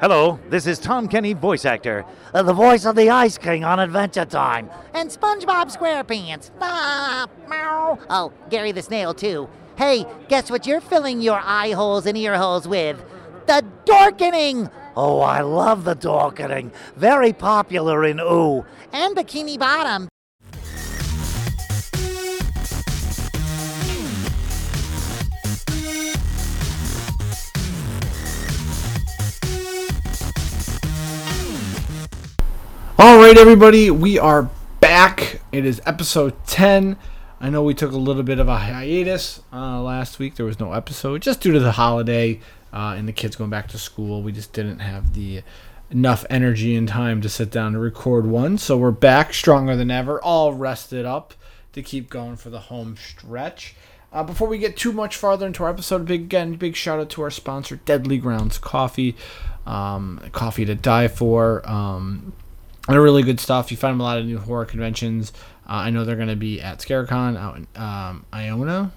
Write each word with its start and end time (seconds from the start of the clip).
Hello, 0.00 0.38
this 0.48 0.68
is 0.68 0.78
Tom 0.78 1.08
Kenny, 1.08 1.32
voice 1.32 1.64
actor. 1.64 2.04
Uh, 2.32 2.44
the 2.44 2.52
voice 2.52 2.84
of 2.84 2.94
the 2.94 3.10
Ice 3.10 3.36
King 3.36 3.64
on 3.64 3.80
Adventure 3.80 4.24
Time. 4.24 4.70
And 4.94 5.10
SpongeBob 5.10 5.76
SquarePants. 5.76 6.52
Ah, 6.60 7.26
meow. 7.48 7.98
Oh, 8.08 8.32
Gary 8.48 8.70
the 8.70 8.80
Snail, 8.80 9.12
too. 9.12 9.48
Hey, 9.76 10.06
guess 10.28 10.52
what 10.52 10.68
you're 10.68 10.80
filling 10.80 11.20
your 11.20 11.40
eye 11.42 11.72
holes 11.72 12.06
and 12.06 12.16
ear 12.16 12.36
holes 12.36 12.68
with? 12.68 13.04
The 13.46 13.64
Dorkening! 13.86 14.70
Oh, 14.96 15.18
I 15.18 15.40
love 15.40 15.82
the 15.82 15.96
Dorkening. 15.96 16.72
Very 16.94 17.32
popular 17.32 18.04
in 18.04 18.20
Ooh. 18.20 18.64
And 18.92 19.16
Bikini 19.16 19.58
Bottom. 19.58 20.08
Right, 33.28 33.36
everybody, 33.36 33.90
we 33.90 34.18
are 34.18 34.48
back. 34.80 35.42
It 35.52 35.66
is 35.66 35.82
episode 35.84 36.32
10. 36.46 36.96
I 37.42 37.50
know 37.50 37.62
we 37.62 37.74
took 37.74 37.92
a 37.92 37.98
little 37.98 38.22
bit 38.22 38.38
of 38.38 38.48
a 38.48 38.56
hiatus 38.56 39.42
uh, 39.52 39.82
last 39.82 40.18
week. 40.18 40.36
There 40.36 40.46
was 40.46 40.58
no 40.58 40.72
episode 40.72 41.20
just 41.20 41.42
due 41.42 41.52
to 41.52 41.60
the 41.60 41.72
holiday 41.72 42.40
uh, 42.72 42.94
and 42.96 43.06
the 43.06 43.12
kids 43.12 43.36
going 43.36 43.50
back 43.50 43.68
to 43.68 43.78
school. 43.78 44.22
We 44.22 44.32
just 44.32 44.54
didn't 44.54 44.78
have 44.78 45.12
the 45.12 45.42
enough 45.90 46.24
energy 46.30 46.74
and 46.74 46.88
time 46.88 47.20
to 47.20 47.28
sit 47.28 47.50
down 47.50 47.74
and 47.74 47.82
record 47.82 48.24
one. 48.24 48.56
So 48.56 48.78
we're 48.78 48.92
back 48.92 49.34
stronger 49.34 49.76
than 49.76 49.90
ever, 49.90 50.18
all 50.22 50.54
rested 50.54 51.04
up 51.04 51.34
to 51.74 51.82
keep 51.82 52.08
going 52.08 52.36
for 52.36 52.48
the 52.48 52.60
home 52.60 52.96
stretch. 52.96 53.74
Uh, 54.10 54.24
before 54.24 54.48
we 54.48 54.56
get 54.56 54.74
too 54.74 54.94
much 54.94 55.16
farther 55.16 55.46
into 55.46 55.64
our 55.64 55.68
episode, 55.68 56.06
big 56.06 56.22
again, 56.22 56.54
big 56.54 56.74
shout 56.74 56.98
out 56.98 57.10
to 57.10 57.20
our 57.20 57.30
sponsor, 57.30 57.76
Deadly 57.76 58.16
Grounds 58.16 58.56
Coffee, 58.56 59.16
um, 59.66 60.18
coffee 60.32 60.64
to 60.64 60.74
die 60.74 61.08
for. 61.08 61.68
Um, 61.68 62.32
they're 62.88 63.02
really 63.02 63.22
good 63.22 63.40
stuff. 63.40 63.70
You 63.70 63.76
find 63.76 63.94
them 63.94 64.00
a 64.00 64.04
lot 64.04 64.18
of 64.18 64.26
new 64.26 64.38
horror 64.38 64.64
conventions. 64.64 65.32
Uh, 65.68 65.72
I 65.72 65.90
know 65.90 66.04
they're 66.04 66.16
going 66.16 66.28
to 66.28 66.36
be 66.36 66.60
at 66.60 66.78
ScareCon 66.78 67.36
out 67.36 67.56
in 67.56 67.66
um, 67.80 68.24
Iona, 68.32 68.92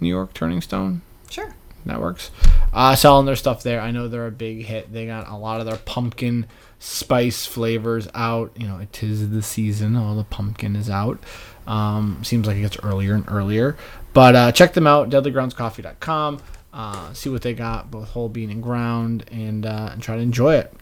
New 0.00 0.08
York, 0.08 0.34
Turning 0.34 0.60
Stone. 0.60 1.02
Sure. 1.30 1.54
That 1.86 2.00
works. 2.00 2.30
Uh, 2.72 2.94
selling 2.94 3.26
their 3.26 3.36
stuff 3.36 3.62
there. 3.62 3.80
I 3.80 3.90
know 3.90 4.06
they're 4.06 4.26
a 4.26 4.30
big 4.30 4.66
hit. 4.66 4.92
They 4.92 5.06
got 5.06 5.28
a 5.28 5.36
lot 5.36 5.60
of 5.60 5.66
their 5.66 5.78
pumpkin 5.78 6.46
spice 6.78 7.46
flavors 7.46 8.08
out. 8.14 8.52
You 8.56 8.68
know, 8.68 8.78
it 8.78 9.02
is 9.02 9.30
the 9.30 9.42
season. 9.42 9.96
All 9.96 10.14
the 10.14 10.24
pumpkin 10.24 10.76
is 10.76 10.88
out. 10.88 11.18
Um, 11.66 12.20
seems 12.22 12.46
like 12.46 12.56
it 12.56 12.60
gets 12.60 12.78
earlier 12.82 13.14
and 13.14 13.24
earlier. 13.28 13.76
But 14.12 14.36
uh, 14.36 14.52
check 14.52 14.74
them 14.74 14.86
out, 14.86 15.10
deadlygroundscoffee.com. 15.10 16.40
Uh, 16.72 17.12
see 17.12 17.28
what 17.28 17.42
they 17.42 17.54
got, 17.54 17.90
both 17.90 18.10
whole 18.10 18.28
bean 18.28 18.50
and 18.50 18.62
ground, 18.62 19.24
and, 19.30 19.66
uh, 19.66 19.90
and 19.92 20.02
try 20.02 20.16
to 20.16 20.22
enjoy 20.22 20.56
it. 20.56 20.72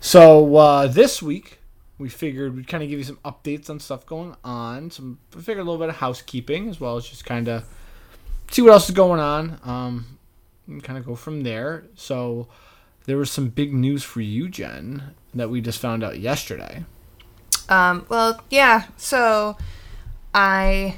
So 0.00 0.56
uh, 0.56 0.86
this 0.86 1.22
week, 1.22 1.59
we 2.00 2.08
figured 2.08 2.56
we'd 2.56 2.66
kind 2.66 2.82
of 2.82 2.88
give 2.88 2.98
you 2.98 3.04
some 3.04 3.18
updates 3.24 3.70
on 3.70 3.78
stuff 3.78 4.06
going 4.06 4.34
on. 4.42 4.90
Some 4.90 5.18
we 5.34 5.42
figured 5.42 5.64
a 5.64 5.70
little 5.70 5.78
bit 5.78 5.90
of 5.90 5.96
housekeeping 5.96 6.68
as 6.68 6.80
well 6.80 6.96
as 6.96 7.06
just 7.06 7.24
kind 7.24 7.46
of 7.46 7.64
see 8.50 8.62
what 8.62 8.72
else 8.72 8.88
is 8.88 8.94
going 8.94 9.20
on. 9.20 9.60
Um, 9.62 10.18
and 10.66 10.82
kind 10.82 10.98
of 10.98 11.04
go 11.04 11.14
from 11.14 11.42
there. 11.42 11.84
So 11.94 12.48
there 13.04 13.16
was 13.16 13.30
some 13.30 13.48
big 13.48 13.74
news 13.74 14.02
for 14.02 14.20
you, 14.20 14.48
Gen, 14.48 15.14
that 15.34 15.50
we 15.50 15.60
just 15.60 15.78
found 15.78 16.02
out 16.02 16.18
yesterday. 16.18 16.84
Um, 17.68 18.06
well, 18.08 18.40
yeah. 18.50 18.84
So 18.96 19.56
I, 20.34 20.96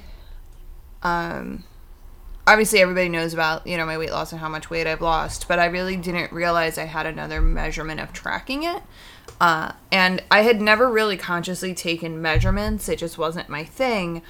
um, 1.03 1.65
obviously 2.47 2.81
everybody 2.81 3.09
knows 3.09 3.35
about 3.35 3.67
you 3.67 3.77
know 3.77 3.87
my 3.87 3.99
weight 3.99 4.11
loss 4.11 4.33
and 4.33 4.41
how 4.41 4.49
much 4.49 4.71
weight 4.71 4.87
I've 4.87 5.03
lost, 5.03 5.49
but 5.49 5.59
I 5.59 5.67
really 5.67 5.97
didn't 5.97 6.33
realize 6.33 6.79
I 6.79 6.85
had 6.85 7.07
another 7.07 7.41
measurement 7.41 8.01
of 8.01 8.13
tracking 8.13 8.63
it. 8.63 8.83
Uh, 9.41 9.73
and 9.91 10.23
I 10.31 10.43
had 10.43 10.61
never 10.61 10.89
really 10.89 11.17
consciously 11.17 11.75
taken 11.75 12.23
measurements. 12.23 12.89
It 12.89 12.99
just 12.99 13.19
wasn't 13.19 13.49
my 13.49 13.65
thing. 13.65 14.23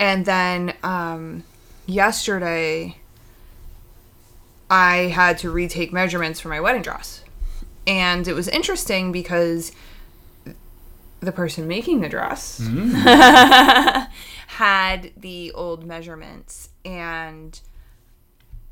And 0.00 0.24
then 0.24 0.74
um, 0.82 1.44
yesterday, 1.86 2.96
I 4.70 4.96
had 5.14 5.38
to 5.38 5.50
retake 5.50 5.92
measurements 5.92 6.40
for 6.40 6.48
my 6.48 6.60
wedding 6.60 6.82
dress. 6.82 7.22
And 7.86 8.26
it 8.26 8.32
was 8.32 8.48
interesting 8.48 9.12
because 9.12 9.72
the 11.20 11.32
person 11.32 11.68
making 11.68 12.00
the 12.00 12.08
dress 12.08 12.58
had 14.46 15.10
the 15.16 15.52
old 15.52 15.84
measurements 15.84 16.70
and 16.84 17.60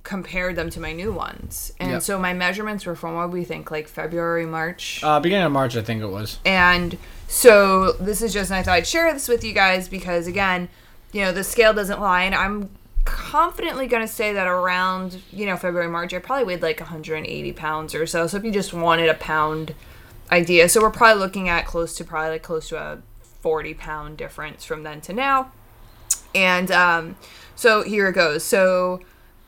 compared 0.03 0.57
them 0.57 0.69
to 0.71 0.81
my 0.81 0.93
new 0.93 1.13
ones. 1.13 1.73
And 1.79 1.93
Yep. 1.93 2.03
so 2.03 2.19
my 2.19 2.33
measurements 2.33 2.85
were 2.87 2.97
from 2.97 3.15
what 3.15 3.31
we 3.31 3.45
think 3.45 3.71
like 3.71 3.87
February, 3.89 4.47
March. 4.47 5.01
Uh, 5.03 5.21
beginning 5.21 5.47
of 5.47 5.53
March, 5.53 5.77
I 5.77 5.83
think 5.83 6.03
it 6.03 6.09
was. 6.09 6.39
And 6.45 6.99
so 7.29 7.93
this 7.93 8.21
is 8.21 8.33
just, 8.33 8.51
and 8.51 8.59
I 8.59 8.63
thought 8.63 8.75
I'd 8.75 8.87
share 8.87 9.13
this 9.13 9.29
with 9.29 9.45
you 9.45 9.53
guys 9.53 9.89
because, 9.89 10.27
again, 10.27 10.69
you 11.13 11.21
know, 11.23 11.31
the 11.33 11.45
scale 11.45 11.73
doesn't 11.73 12.01
lie. 12.01 12.25
And 12.25 12.35
I'm 12.35 12.71
confidently 13.05 13.87
going 13.87 14.03
to 14.07 14.13
say 14.13 14.33
that 14.33 14.47
around, 14.47 15.21
you 15.31 15.47
know, 15.47 15.57
February, 15.57 15.89
March, 15.89 16.13
I 16.15 16.19
probably 16.19 16.45
weighed 16.45 16.63
like 16.63 16.81
180 16.81 17.53
pounds 17.53 17.95
or 17.95 18.07
so. 18.07 18.27
So 18.27 18.37
if 18.39 18.45
you 18.45 18.51
just 18.51 18.73
wanted 18.73 19.09
a 19.09 19.15
pound 19.15 19.75
idea, 20.31 20.69
so 20.69 20.81
we're 20.81 20.91
probably 20.91 21.21
looking 21.21 21.49
at 21.49 21.65
close 21.67 21.95
to 21.97 22.05
probably 22.05 22.31
like 22.31 22.43
close 22.43 22.69
to 22.71 22.77
a 22.79 22.99
40 23.41 23.75
pound 23.75 24.17
difference 24.19 24.65
from 24.65 24.83
then 24.83 25.01
to 25.03 25.13
now. 25.13 25.53
And 26.35 26.71
um, 26.71 27.17
so 27.55 27.83
here 27.83 28.09
it 28.09 28.15
goes. 28.15 28.43
So 28.45 29.01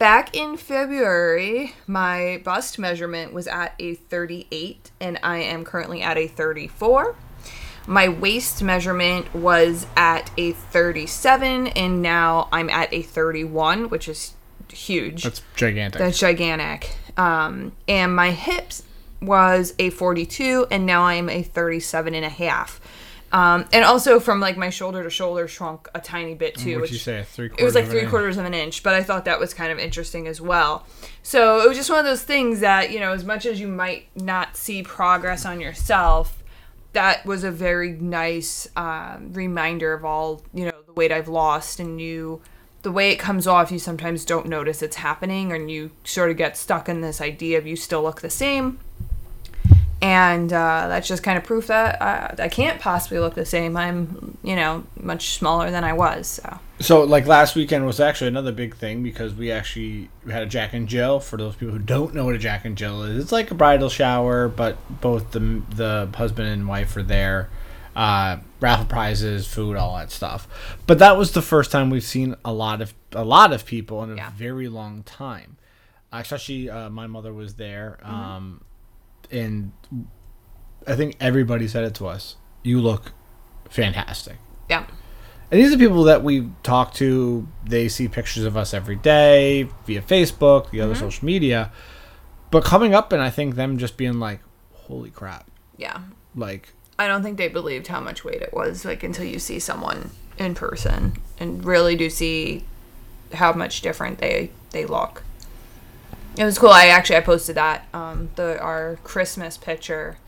back 0.05 0.37
in 0.37 0.55
February, 0.59 1.73
my 1.87 2.39
bust 2.45 2.79
measurement 2.79 3.33
was 3.33 3.47
at 3.47 3.75
a 3.79 3.95
38, 3.95 4.91
and 5.01 5.19
I 5.23 5.39
am 5.39 5.65
currently 5.65 6.03
at 6.03 6.19
a 6.19 6.27
34. 6.27 7.17
My 7.87 8.11
waist 8.11 8.63
measurement 8.63 9.35
was 9.35 9.87
at 9.97 10.31
a 10.37 10.53
37, 10.53 11.69
and 11.69 12.03
now 12.03 12.51
I'm 12.53 12.69
at 12.69 12.93
a 12.93 13.01
31, 13.01 13.89
which 13.89 14.07
is 14.07 14.35
huge. 14.71 15.23
That's 15.23 15.41
gigantic. 15.57 15.99
That's 15.99 16.19
gigantic. 16.19 16.95
Um, 17.17 17.73
and 17.89 18.15
my 18.15 18.33
hips 18.33 18.83
was 19.23 19.73
a 19.79 19.89
42, 19.89 20.67
and 20.71 20.85
now 20.85 21.05
I'm 21.05 21.31
a 21.31 21.43
37 21.43 22.15
and 22.15 22.27
a 22.27 22.29
half. 22.29 22.79
Um, 23.35 23.65
and 23.73 23.85
also 23.85 24.21
from 24.21 24.39
like 24.39 24.57
my 24.57 24.71
shoulder 24.71 25.03
to 25.03 25.11
shoulder 25.11 25.49
shrunk 25.49 25.89
a 25.93 26.01
tiny 26.01 26.37
bit 26.37 26.55
too. 26.55 26.77
What'd 26.77 26.93
you 26.93 26.99
say? 26.99 27.25
Three 27.25 27.51
it 27.59 27.65
was 27.65 27.75
like 27.75 27.87
three 27.87 28.07
quarters 28.07 28.37
of 28.37 28.45
an 28.45 28.55
inch, 28.55 28.85
but 28.85 28.95
I 28.95 29.03
thought 29.03 29.25
that 29.25 29.41
was 29.41 29.53
kind 29.53 29.73
of 29.73 29.79
interesting 29.81 30.29
as 30.29 30.41
well. 30.41 30.87
So 31.25 31.61
it 31.61 31.67
was 31.67 31.77
just 31.77 31.91
one 31.91 31.99
of 31.99 32.05
those 32.05 32.23
things 32.23 32.61
that, 32.61 32.93
you 32.93 33.01
know, 33.01 33.13
as 33.13 33.25
much 33.25 33.45
as 33.45 33.59
you 33.59 33.67
might 33.67 34.07
not 34.15 34.57
see 34.57 34.85
progress 34.85 35.45
on 35.45 35.61
yourself, 35.61 36.45
that 36.93 37.27
was 37.27 37.43
a 37.43 37.51
very 37.51 37.95
nice 37.95 38.69
um, 38.77 39.33
reminder 39.33 39.93
of 39.93 40.05
all, 40.05 40.45
you 40.55 40.67
know, 40.67 40.83
the 40.87 40.93
weight 40.93 41.11
I've 41.11 41.27
lost 41.27 41.81
and 41.81 42.01
you, 42.01 42.41
the 42.83 42.93
way 42.93 43.11
it 43.11 43.17
comes 43.17 43.49
off, 43.49 43.73
you 43.73 43.81
sometimes 43.81 44.25
don't 44.25 44.47
notice 44.47 44.81
it's 44.81 44.95
happening 44.95 45.51
and 45.51 45.69
you 45.69 45.91
sort 46.05 46.31
of 46.31 46.37
get 46.37 46.57
stuck 46.57 46.89
in 46.89 47.01
this 47.01 47.21
idea 47.21 47.59
of 47.59 47.67
you 47.67 47.75
still 47.75 48.05
look 48.05 48.21
the 48.21 48.31
same. 48.31 48.79
And 50.05 50.53
uh, 50.53 50.89
that's 50.89 51.09
just 51.09 51.23
kind 51.23 51.39
of 51.39 51.45
proof 51.45 51.69
that 51.69 52.01
I, 52.03 52.35
I 52.45 52.49
can't 52.49 52.79
possibly 52.79 53.19
look 53.21 53.35
the 53.35 53.47
same. 53.47 53.75
I'm, 53.75 54.37
you 54.43 54.55
know, 54.55 54.85
much 55.01 55.31
smaller 55.39 55.71
than 55.71 55.83
I 55.83 55.95
was. 55.95 56.27
So. 56.27 56.59
So, 56.81 57.05
like 57.05 57.27
last 57.27 57.57
weekend 57.57 57.87
was 57.87 58.01
actually 58.01 58.29
another 58.29 58.53
big 58.53 58.77
thing 58.77 59.03
because 59.03 59.33
we 59.35 59.51
actually 59.51 60.11
had 60.31 60.43
a 60.43 60.47
Jack 60.47 60.75
and 60.75 60.87
Jill. 60.89 61.21
For 61.21 61.39
those 61.39 61.57
people 61.57 61.73
who 61.73 61.79
don't 61.79 62.15
know 62.15 62.27
what 62.27 62.35
a 62.35 62.39
Jack 62.39 62.67
and 62.67 62.77
Jill 62.77 63.03
is, 63.05 63.23
it's 63.23 63.33
like 63.33 63.51
a 63.51 63.55
bridal 63.55 63.89
shower, 63.89 64.49
but 64.49 64.77
both 65.01 65.31
the 65.31 65.63
the 65.75 66.11
husband 66.15 66.49
and 66.49 66.69
wife 66.69 66.95
are 66.97 67.03
there. 67.03 67.49
Uh, 67.97 68.39
raffle 68.61 68.87
prizes, 68.87 69.47
food, 69.47 69.77
all 69.77 69.97
that 69.97 70.11
stuff. 70.11 70.49
But 70.87 70.99
that 70.99 71.17
was 71.17 71.31
the 71.33 71.43
first 71.43 71.71
time 71.71 71.89
we've 71.91 72.03
seen 72.05 72.35
a 72.45 72.53
lot 72.53 72.83
of 72.83 72.93
a 73.13 73.25
lot 73.25 73.53
of 73.55 73.65
people 73.65 74.03
in 74.03 74.11
a 74.11 74.17
Yeah. 74.17 74.31
very 74.37 74.69
long 74.69 75.03
time. 75.05 75.57
Uh, 76.13 76.19
especially 76.19 76.69
uh, 76.69 76.91
my 76.91 77.07
mother 77.07 77.33
was 77.33 77.55
there, 77.55 77.99
Mm-hmm. 78.05 78.15
um, 78.15 78.61
and 79.35 79.73
I 80.87 80.95
think 80.97 81.17
everybody 81.21 81.67
said 81.69 81.85
it 81.85 81.95
to 81.97 82.07
us. 82.07 82.37
You 82.63 82.81
look 82.81 83.13
fantastic. 83.69 84.37
Yeah. 84.71 84.87
And 85.51 85.61
these 85.61 85.73
are 85.75 85.79
people 85.79 86.05
that 86.05 86.23
we 86.25 86.49
talk 86.63 86.95
to. 86.95 87.47
They 87.65 87.89
see 87.89 88.09
pictures 88.09 88.45
of 88.45 88.57
us 88.57 88.73
every 88.75 88.97
day 88.97 89.69
via 89.87 90.01
Facebook, 90.03 90.71
the 90.71 90.79
Mm-hmm. 90.79 90.85
other 90.85 90.95
social 90.95 91.25
media. 91.25 91.71
But 92.51 92.65
coming 92.65 92.95
up 92.95 93.13
and 93.13 93.23
I 93.23 93.31
think 93.31 93.55
them 93.57 93.79
just 93.79 93.97
being 93.97 94.19
like, 94.21 94.41
holy 94.73 95.11
crap. 95.11 95.51
Yeah. 95.77 96.01
Like, 96.35 96.73
I 96.99 97.07
don't 97.09 97.23
think 97.23 97.37
they 97.39 97.49
believed 97.49 97.89
how 97.89 98.01
much 98.01 98.25
weight 98.25 98.41
it 98.43 98.55
was, 98.55 98.85
like 98.85 99.03
until 99.03 99.25
you 99.25 99.39
see 99.39 99.59
someone 99.59 100.11
in 100.39 100.55
person 100.55 101.15
and 101.39 101.65
really 101.65 101.97
do 101.97 102.09
see 102.11 102.65
how 103.33 103.53
much 103.53 103.81
different 103.83 104.19
they 104.19 104.51
they 104.71 104.85
look. 104.87 105.23
It 106.37 106.45
was 106.45 106.59
cool. 106.59 106.71
I 106.71 106.87
actually 106.87 107.17
I 107.17 107.21
posted 107.21 107.57
that 107.57 107.87
um 107.95 108.31
the 108.37 108.59
our 108.61 108.99
Christmas 109.05 109.57
picture 109.57 110.19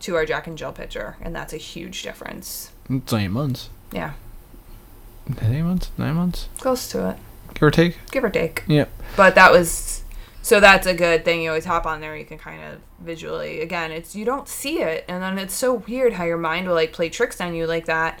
to 0.00 0.16
our 0.16 0.26
Jack 0.26 0.46
and 0.46 0.58
Jill 0.58 0.72
picture, 0.72 1.16
and 1.20 1.34
that's 1.34 1.52
a 1.52 1.56
huge 1.58 2.02
difference. 2.02 2.72
it's 2.90 3.12
eight 3.12 3.28
months. 3.28 3.70
Yeah, 3.92 4.12
Eight 5.42 5.62
months? 5.62 5.90
Nine 5.96 6.14
months? 6.14 6.48
close 6.58 6.88
to 6.90 7.10
it, 7.10 7.16
Give 7.54 7.62
or 7.62 7.70
take? 7.70 7.98
give 8.10 8.24
or 8.24 8.30
take. 8.30 8.64
Yep. 8.66 8.90
But 9.16 9.34
that 9.36 9.52
was 9.52 10.02
So 10.42 10.58
that's 10.58 10.86
a 10.88 10.94
good 10.94 11.24
thing. 11.24 11.42
You 11.42 11.50
always 11.50 11.64
hop 11.66 11.86
on 11.86 12.00
there. 12.00 12.16
You 12.16 12.24
can 12.24 12.38
kind 12.38 12.60
of 12.64 12.80
visually, 12.98 13.60
again, 13.60 13.92
it's 13.92 14.16
you 14.16 14.24
don't 14.24 14.48
see 14.48 14.80
it, 14.80 15.04
and 15.08 15.22
then 15.22 15.38
it's 15.38 15.54
so 15.54 15.74
weird 15.74 16.14
how 16.14 16.24
your 16.24 16.36
mind 16.38 16.66
will 16.66 16.74
like 16.74 16.92
play 16.92 17.08
tricks 17.08 17.40
on 17.40 17.54
you 17.54 17.66
like 17.66 17.86
that, 17.86 18.20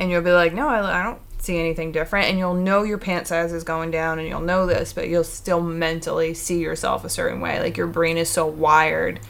and 0.00 0.10
you'll 0.10 0.22
be 0.22 0.32
like, 0.32 0.52
no, 0.52 0.68
I, 0.68 1.00
I 1.00 1.02
don't 1.04 1.20
see 1.42 1.58
anything 1.58 1.92
different, 1.92 2.28
and 2.28 2.38
you'll 2.38 2.54
know 2.54 2.84
your 2.84 2.98
pant 2.98 3.26
size 3.26 3.52
is 3.52 3.64
going 3.64 3.90
down, 3.90 4.18
and 4.18 4.28
you'll 4.28 4.40
know 4.40 4.64
this, 4.64 4.92
but 4.92 5.08
you'll 5.08 5.24
still 5.24 5.60
mentally 5.60 6.32
see 6.34 6.60
yourself 6.60 7.04
a 7.04 7.08
certain 7.08 7.40
way. 7.40 7.60
Like 7.60 7.76
your 7.76 7.88
brain 7.88 8.16
is 8.16 8.30
so 8.30 8.46
wired 8.46 9.20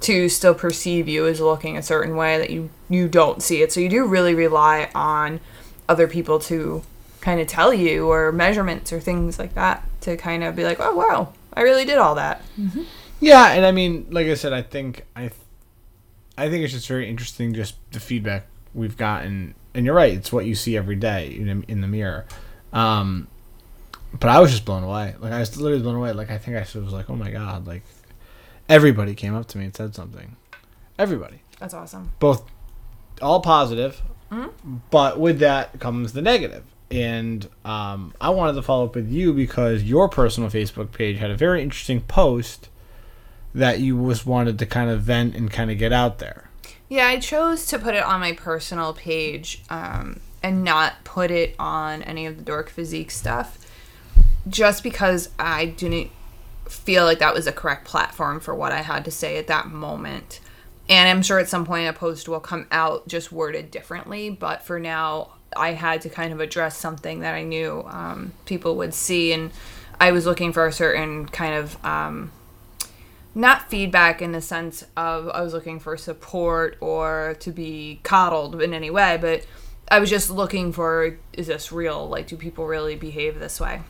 to 0.00 0.28
still 0.28 0.54
perceive 0.54 1.06
you 1.06 1.26
as 1.28 1.40
looking 1.40 1.76
a 1.76 1.82
certain 1.82 2.16
way 2.16 2.36
that 2.38 2.50
you 2.50 2.68
you 2.90 3.08
don't 3.08 3.42
see 3.42 3.62
it. 3.62 3.72
So 3.72 3.80
you 3.80 3.88
do 3.88 4.04
really 4.04 4.34
rely 4.34 4.90
on 4.94 5.40
other 5.88 6.08
people 6.08 6.38
to 6.40 6.82
kind 7.20 7.40
of 7.40 7.46
tell 7.46 7.72
you 7.72 8.10
or 8.10 8.32
measurements 8.32 8.92
or 8.92 8.98
things 8.98 9.38
like 9.38 9.54
that 9.54 9.86
to 10.00 10.16
kind 10.16 10.42
of 10.42 10.56
be 10.56 10.64
like, 10.64 10.78
oh 10.80 10.96
wow, 10.96 11.32
I 11.54 11.62
really 11.62 11.84
did 11.84 11.98
all 11.98 12.16
that. 12.16 12.42
Mm-hmm. 12.60 12.82
Yeah, 13.20 13.52
and 13.52 13.64
I 13.64 13.70
mean, 13.70 14.08
like 14.10 14.26
I 14.26 14.34
said, 14.34 14.52
I 14.52 14.62
think 14.62 15.06
I, 15.14 15.20
th- 15.20 15.34
I 16.36 16.50
think 16.50 16.64
it's 16.64 16.72
just 16.72 16.88
very 16.88 17.08
interesting, 17.08 17.54
just 17.54 17.76
the 17.92 18.00
feedback 18.00 18.46
we've 18.74 18.96
gotten. 18.96 19.54
And 19.74 19.86
you're 19.86 19.94
right; 19.94 20.12
it's 20.12 20.32
what 20.32 20.44
you 20.46 20.54
see 20.54 20.76
every 20.76 20.96
day 20.96 21.28
in, 21.28 21.64
in 21.68 21.80
the 21.80 21.88
mirror. 21.88 22.26
Um, 22.72 23.28
but 24.18 24.28
I 24.28 24.40
was 24.40 24.50
just 24.50 24.64
blown 24.64 24.82
away. 24.82 25.14
Like 25.18 25.32
I 25.32 25.40
was 25.40 25.56
literally 25.60 25.82
blown 25.82 25.96
away. 25.96 26.12
Like 26.12 26.30
I 26.30 26.38
think 26.38 26.56
I 26.56 26.60
was 26.60 26.92
like, 26.92 27.08
"Oh 27.08 27.16
my 27.16 27.30
god!" 27.30 27.66
Like 27.66 27.82
everybody 28.68 29.14
came 29.14 29.34
up 29.34 29.46
to 29.48 29.58
me 29.58 29.64
and 29.64 29.74
said 29.76 29.94
something. 29.94 30.36
Everybody, 30.98 31.40
That's 31.58 31.74
awesome. 31.74 32.12
both 32.20 32.44
all 33.20 33.40
positive, 33.40 34.02
Hmm. 34.30 34.46
but 34.90 35.18
with 35.18 35.38
that 35.40 35.78
comes 35.80 36.12
the 36.12 36.22
negative. 36.22 36.64
And 36.90 37.48
um, 37.64 38.12
I 38.20 38.28
wanted 38.30 38.52
to 38.54 38.62
follow 38.62 38.84
up 38.84 38.94
with 38.94 39.10
you 39.10 39.32
because 39.32 39.82
your 39.82 40.08
personal 40.10 40.50
Facebook 40.50 40.92
page 40.92 41.16
had 41.18 41.30
a 41.30 41.36
very 41.36 41.62
interesting 41.62 42.02
post 42.02 42.68
that 43.54 43.80
you 43.80 44.06
just 44.10 44.26
wanted 44.26 44.58
to 44.58 44.66
kind 44.66 44.90
of 44.90 45.00
vent 45.02 45.34
and 45.34 45.50
kind 45.50 45.70
of 45.70 45.78
get 45.78 45.92
out 45.92 46.18
there. 46.18 46.50
Yeah, 46.92 47.06
I 47.06 47.20
chose 47.20 47.64
to 47.68 47.78
put 47.78 47.94
it 47.94 48.02
on 48.02 48.20
my 48.20 48.32
personal 48.32 48.92
page 48.92 49.62
um, 49.70 50.20
and 50.42 50.62
not 50.62 51.04
put 51.04 51.30
it 51.30 51.54
on 51.58 52.02
any 52.02 52.26
of 52.26 52.36
the 52.36 52.42
dork 52.42 52.68
physique 52.68 53.10
stuff 53.10 53.56
just 54.46 54.82
because 54.82 55.30
I 55.38 55.64
didn't 55.64 56.10
feel 56.68 57.06
like 57.06 57.18
that 57.20 57.32
was 57.32 57.46
a 57.46 57.52
correct 57.52 57.86
platform 57.86 58.40
for 58.40 58.54
what 58.54 58.72
I 58.72 58.82
had 58.82 59.06
to 59.06 59.10
say 59.10 59.38
at 59.38 59.46
that 59.46 59.68
moment. 59.68 60.40
And 60.86 61.08
I'm 61.08 61.22
sure 61.22 61.38
at 61.38 61.48
some 61.48 61.64
point 61.64 61.88
a 61.88 61.94
post 61.94 62.28
will 62.28 62.40
come 62.40 62.66
out 62.70 63.08
just 63.08 63.32
worded 63.32 63.70
differently, 63.70 64.28
but 64.28 64.60
for 64.60 64.78
now, 64.78 65.30
I 65.56 65.72
had 65.72 66.02
to 66.02 66.10
kind 66.10 66.30
of 66.30 66.40
address 66.40 66.76
something 66.76 67.20
that 67.20 67.34
I 67.34 67.42
knew 67.42 67.84
um, 67.86 68.34
people 68.44 68.76
would 68.76 68.92
see, 68.92 69.32
and 69.32 69.50
I 69.98 70.12
was 70.12 70.26
looking 70.26 70.52
for 70.52 70.66
a 70.66 70.72
certain 70.72 71.26
kind 71.26 71.54
of 71.54 71.82
um, 71.86 72.32
not 73.34 73.70
feedback 73.70 74.20
in 74.20 74.32
the 74.32 74.40
sense 74.40 74.84
of 74.96 75.28
I 75.30 75.42
was 75.42 75.52
looking 75.52 75.80
for 75.80 75.96
support 75.96 76.76
or 76.80 77.36
to 77.40 77.50
be 77.50 78.00
coddled 78.02 78.60
in 78.60 78.74
any 78.74 78.90
way, 78.90 79.18
but 79.20 79.46
I 79.88 79.98
was 79.98 80.10
just 80.10 80.30
looking 80.30 80.72
for 80.72 81.18
is 81.32 81.46
this 81.46 81.72
real? 81.72 82.08
Like, 82.08 82.26
do 82.26 82.36
people 82.36 82.66
really 82.66 82.96
behave 82.96 83.38
this 83.38 83.60
way? 83.60 83.82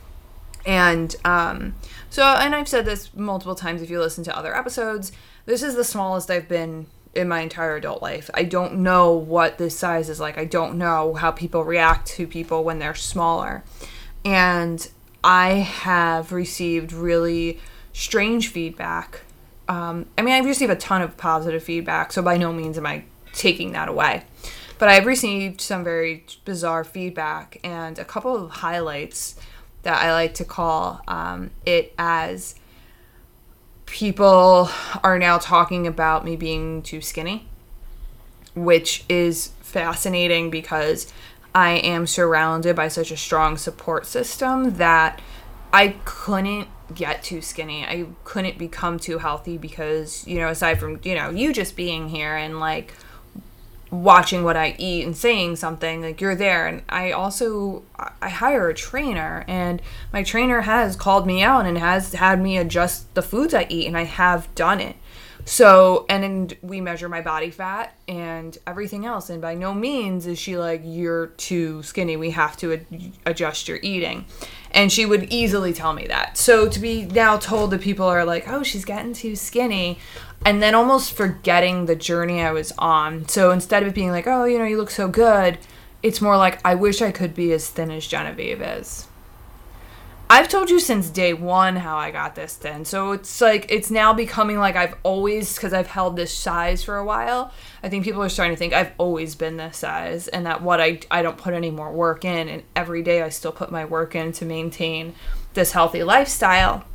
And 0.64 1.14
um, 1.24 1.74
so, 2.08 2.24
and 2.24 2.54
I've 2.54 2.68
said 2.68 2.84
this 2.84 3.14
multiple 3.14 3.54
times 3.54 3.82
if 3.82 3.90
you 3.90 3.98
listen 3.98 4.24
to 4.24 4.36
other 4.36 4.56
episodes, 4.56 5.12
this 5.44 5.62
is 5.62 5.74
the 5.74 5.84
smallest 5.84 6.30
I've 6.30 6.48
been 6.48 6.86
in 7.14 7.28
my 7.28 7.40
entire 7.40 7.76
adult 7.76 8.00
life. 8.00 8.30
I 8.32 8.44
don't 8.44 8.76
know 8.76 9.12
what 9.12 9.58
this 9.58 9.76
size 9.76 10.08
is 10.08 10.20
like. 10.20 10.38
I 10.38 10.44
don't 10.44 10.78
know 10.78 11.14
how 11.14 11.30
people 11.30 11.64
react 11.64 12.06
to 12.08 12.26
people 12.26 12.64
when 12.64 12.78
they're 12.78 12.94
smaller. 12.94 13.64
And 14.24 14.88
I 15.22 15.50
have 15.50 16.32
received 16.32 16.92
really 16.92 17.60
strange 17.92 18.48
feedback. 18.48 19.22
Um, 19.68 20.06
I 20.18 20.22
mean, 20.22 20.34
I've 20.34 20.44
received 20.44 20.72
a 20.72 20.76
ton 20.76 21.02
of 21.02 21.16
positive 21.16 21.62
feedback, 21.62 22.12
so 22.12 22.22
by 22.22 22.36
no 22.36 22.52
means 22.52 22.78
am 22.78 22.86
I 22.86 23.04
taking 23.32 23.72
that 23.72 23.88
away. 23.88 24.24
But 24.78 24.88
I've 24.88 25.06
received 25.06 25.60
some 25.60 25.84
very 25.84 26.24
bizarre 26.44 26.84
feedback 26.84 27.58
and 27.62 27.98
a 27.98 28.04
couple 28.04 28.34
of 28.34 28.50
highlights 28.50 29.36
that 29.82 30.02
I 30.02 30.12
like 30.12 30.34
to 30.34 30.44
call 30.44 31.00
um, 31.06 31.50
it 31.64 31.94
as 31.98 32.54
people 33.86 34.70
are 35.04 35.18
now 35.18 35.38
talking 35.38 35.86
about 35.86 36.24
me 36.24 36.34
being 36.36 36.82
too 36.82 37.00
skinny, 37.00 37.46
which 38.54 39.04
is 39.08 39.52
fascinating 39.60 40.50
because 40.50 41.12
I 41.54 41.72
am 41.72 42.06
surrounded 42.06 42.74
by 42.74 42.88
such 42.88 43.10
a 43.10 43.16
strong 43.16 43.56
support 43.56 44.06
system 44.06 44.76
that 44.76 45.20
I 45.72 45.96
couldn't 46.04 46.68
get 46.94 47.22
too 47.22 47.40
skinny. 47.40 47.84
I 47.84 48.06
couldn't 48.24 48.58
become 48.58 48.98
too 48.98 49.18
healthy 49.18 49.58
because, 49.58 50.26
you 50.26 50.38
know, 50.38 50.48
aside 50.48 50.78
from, 50.78 51.00
you 51.02 51.14
know, 51.14 51.30
you 51.30 51.52
just 51.52 51.76
being 51.76 52.08
here 52.08 52.36
and 52.36 52.60
like 52.60 52.92
watching 53.92 54.42
what 54.42 54.56
I 54.56 54.74
eat 54.78 55.04
and 55.04 55.14
saying 55.14 55.56
something 55.56 56.00
like 56.00 56.20
you're 56.20 56.34
there 56.34 56.66
and 56.66 56.82
I 56.88 57.12
also 57.12 57.82
I 58.22 58.30
hire 58.30 58.70
a 58.70 58.74
trainer 58.74 59.44
and 59.46 59.82
my 60.14 60.22
trainer 60.22 60.62
has 60.62 60.96
called 60.96 61.26
me 61.26 61.42
out 61.42 61.66
and 61.66 61.76
has 61.76 62.14
had 62.14 62.40
me 62.40 62.56
adjust 62.56 63.14
the 63.14 63.20
foods 63.20 63.52
I 63.52 63.66
eat 63.68 63.86
and 63.86 63.96
I 63.96 64.04
have 64.04 64.52
done 64.54 64.80
it. 64.80 64.96
So 65.44 66.06
and 66.08 66.22
then 66.22 66.50
we 66.62 66.80
measure 66.80 67.08
my 67.08 67.20
body 67.20 67.50
fat 67.50 67.94
and 68.08 68.56
everything 68.66 69.06
else 69.06 69.28
and 69.28 69.42
by 69.42 69.54
no 69.54 69.74
means 69.74 70.26
is 70.26 70.38
she 70.38 70.56
like 70.56 70.82
you're 70.84 71.28
too 71.28 71.82
skinny 71.82 72.16
we 72.16 72.30
have 72.30 72.56
to 72.58 72.74
ad- 72.74 72.86
adjust 73.26 73.68
your 73.68 73.78
eating. 73.82 74.24
And 74.70 74.90
she 74.90 75.04
would 75.04 75.30
easily 75.32 75.72
tell 75.74 75.92
me 75.92 76.06
that. 76.06 76.38
So 76.38 76.68
to 76.68 76.80
be 76.80 77.04
now 77.04 77.36
told 77.36 77.72
that 77.72 77.82
people 77.82 78.06
are 78.06 78.24
like, 78.24 78.48
"Oh, 78.48 78.62
she's 78.62 78.84
getting 78.84 79.12
too 79.12 79.36
skinny." 79.36 79.98
and 80.44 80.62
then 80.62 80.74
almost 80.74 81.12
forgetting 81.12 81.86
the 81.86 81.94
journey 81.94 82.42
I 82.42 82.50
was 82.52 82.72
on. 82.78 83.28
So 83.28 83.50
instead 83.50 83.84
of 83.84 83.94
being 83.94 84.10
like, 84.10 84.26
oh, 84.26 84.44
you 84.44 84.58
know, 84.58 84.64
you 84.64 84.76
look 84.76 84.90
so 84.90 85.08
good, 85.08 85.58
it's 86.02 86.20
more 86.20 86.36
like, 86.36 86.58
I 86.64 86.74
wish 86.74 87.00
I 87.00 87.12
could 87.12 87.34
be 87.34 87.52
as 87.52 87.68
thin 87.68 87.90
as 87.90 88.06
Genevieve 88.06 88.60
is. 88.60 89.06
I've 90.32 90.48
told 90.48 90.70
you 90.70 90.80
since 90.80 91.10
day 91.10 91.34
one 91.34 91.76
how 91.76 91.98
I 91.98 92.10
got 92.10 92.34
this 92.34 92.56
thin. 92.56 92.86
So 92.86 93.12
it's 93.12 93.42
like, 93.42 93.70
it's 93.70 93.90
now 93.90 94.14
becoming 94.14 94.58
like 94.58 94.76
I've 94.76 94.94
always, 95.02 95.54
because 95.54 95.74
I've 95.74 95.88
held 95.88 96.16
this 96.16 96.34
size 96.34 96.82
for 96.82 96.96
a 96.96 97.04
while, 97.04 97.52
I 97.82 97.90
think 97.90 98.02
people 98.02 98.22
are 98.22 98.30
starting 98.30 98.54
to 98.54 98.58
think 98.58 98.72
I've 98.72 98.92
always 98.96 99.34
been 99.34 99.58
this 99.58 99.76
size 99.76 100.28
and 100.28 100.46
that 100.46 100.62
what 100.62 100.80
I, 100.80 101.00
I 101.10 101.20
don't 101.20 101.36
put 101.36 101.52
any 101.52 101.70
more 101.70 101.92
work 101.92 102.24
in. 102.24 102.48
And 102.48 102.62
every 102.74 103.02
day 103.02 103.20
I 103.20 103.28
still 103.28 103.52
put 103.52 103.70
my 103.70 103.84
work 103.84 104.14
in 104.14 104.32
to 104.32 104.46
maintain 104.46 105.14
this 105.52 105.72
healthy 105.72 106.02
lifestyle. 106.02 106.86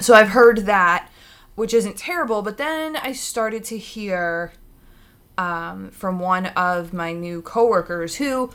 So 0.00 0.14
I've 0.14 0.30
heard 0.30 0.64
that 0.64 1.10
which 1.56 1.74
isn't 1.74 1.98
terrible. 1.98 2.40
But 2.40 2.56
then 2.56 2.96
I 2.96 3.12
started 3.12 3.64
to 3.64 3.76
hear 3.76 4.52
um, 5.36 5.90
from 5.90 6.20
one 6.20 6.46
of 6.46 6.94
my 6.94 7.12
new 7.12 7.42
coworkers 7.42 8.16
who, 8.16 8.50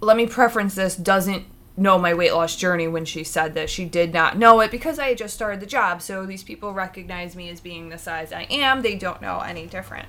let 0.00 0.18
me 0.18 0.26
preference 0.26 0.74
this, 0.74 0.96
doesn't 0.96 1.46
know 1.80 1.98
my 1.98 2.14
weight 2.14 2.32
loss 2.32 2.54
journey 2.56 2.86
when 2.86 3.04
she 3.04 3.24
said 3.24 3.54
this. 3.54 3.70
She 3.70 3.84
did 3.84 4.12
not 4.12 4.36
know 4.36 4.60
it 4.60 4.70
because 4.70 4.98
I 4.98 5.08
had 5.08 5.18
just 5.18 5.34
started 5.34 5.60
the 5.60 5.66
job. 5.66 6.02
So 6.02 6.26
these 6.26 6.42
people 6.42 6.72
recognize 6.72 7.34
me 7.34 7.48
as 7.48 7.60
being 7.60 7.88
the 7.88 7.98
size 7.98 8.32
I 8.32 8.42
am. 8.50 8.82
They 8.82 8.94
don't 8.94 9.22
know 9.22 9.40
any 9.40 9.66
different. 9.66 10.06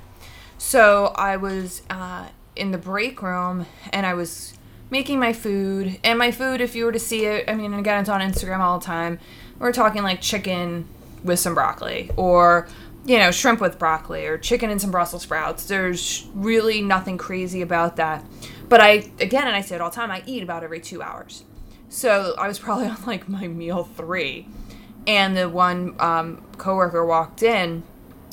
So 0.57 1.13
I 1.15 1.37
was 1.37 1.81
uh, 1.89 2.27
in 2.55 2.71
the 2.71 2.77
break 2.77 3.21
room 3.21 3.65
and 3.91 4.05
I 4.05 4.13
was 4.13 4.53
making 4.89 5.19
my 5.19 5.33
food. 5.33 5.97
And 6.03 6.19
my 6.19 6.31
food, 6.31 6.61
if 6.61 6.75
you 6.75 6.85
were 6.85 6.91
to 6.91 6.99
see 6.99 7.25
it, 7.25 7.49
I 7.49 7.55
mean, 7.55 7.73
again, 7.73 8.01
it's 8.01 8.09
on 8.09 8.21
Instagram 8.21 8.59
all 8.59 8.77
the 8.77 8.85
time. 8.85 9.19
We're 9.57 9.71
talking 9.71 10.03
like 10.03 10.21
chicken 10.21 10.87
with 11.23 11.39
some 11.39 11.53
broccoli 11.53 12.09
or 12.17 12.67
you 13.05 13.17
know 13.17 13.31
shrimp 13.31 13.61
with 13.61 13.79
broccoli 13.79 14.25
or 14.25 14.37
chicken 14.37 14.69
and 14.69 14.81
some 14.81 14.91
brussels 14.91 15.23
sprouts 15.23 15.65
there's 15.65 16.27
really 16.33 16.81
nothing 16.81 17.17
crazy 17.17 17.61
about 17.61 17.95
that 17.95 18.23
but 18.69 18.81
i 18.81 19.07
again 19.19 19.45
and 19.45 19.55
i 19.55 19.61
say 19.61 19.75
it 19.75 19.81
all 19.81 19.89
the 19.89 19.95
time 19.95 20.11
i 20.11 20.23
eat 20.25 20.41
about 20.41 20.63
every 20.63 20.79
two 20.79 21.01
hours 21.01 21.43
so 21.91 22.33
i 22.38 22.48
was 22.48 22.57
probably 22.57 22.88
on 22.88 22.98
like 23.05 23.29
my 23.29 23.48
meal 23.48 23.83
three 23.83 24.48
and 25.07 25.36
the 25.36 25.50
one 25.50 25.95
um, 26.00 26.43
coworker 26.57 27.05
walked 27.05 27.41
in 27.41 27.83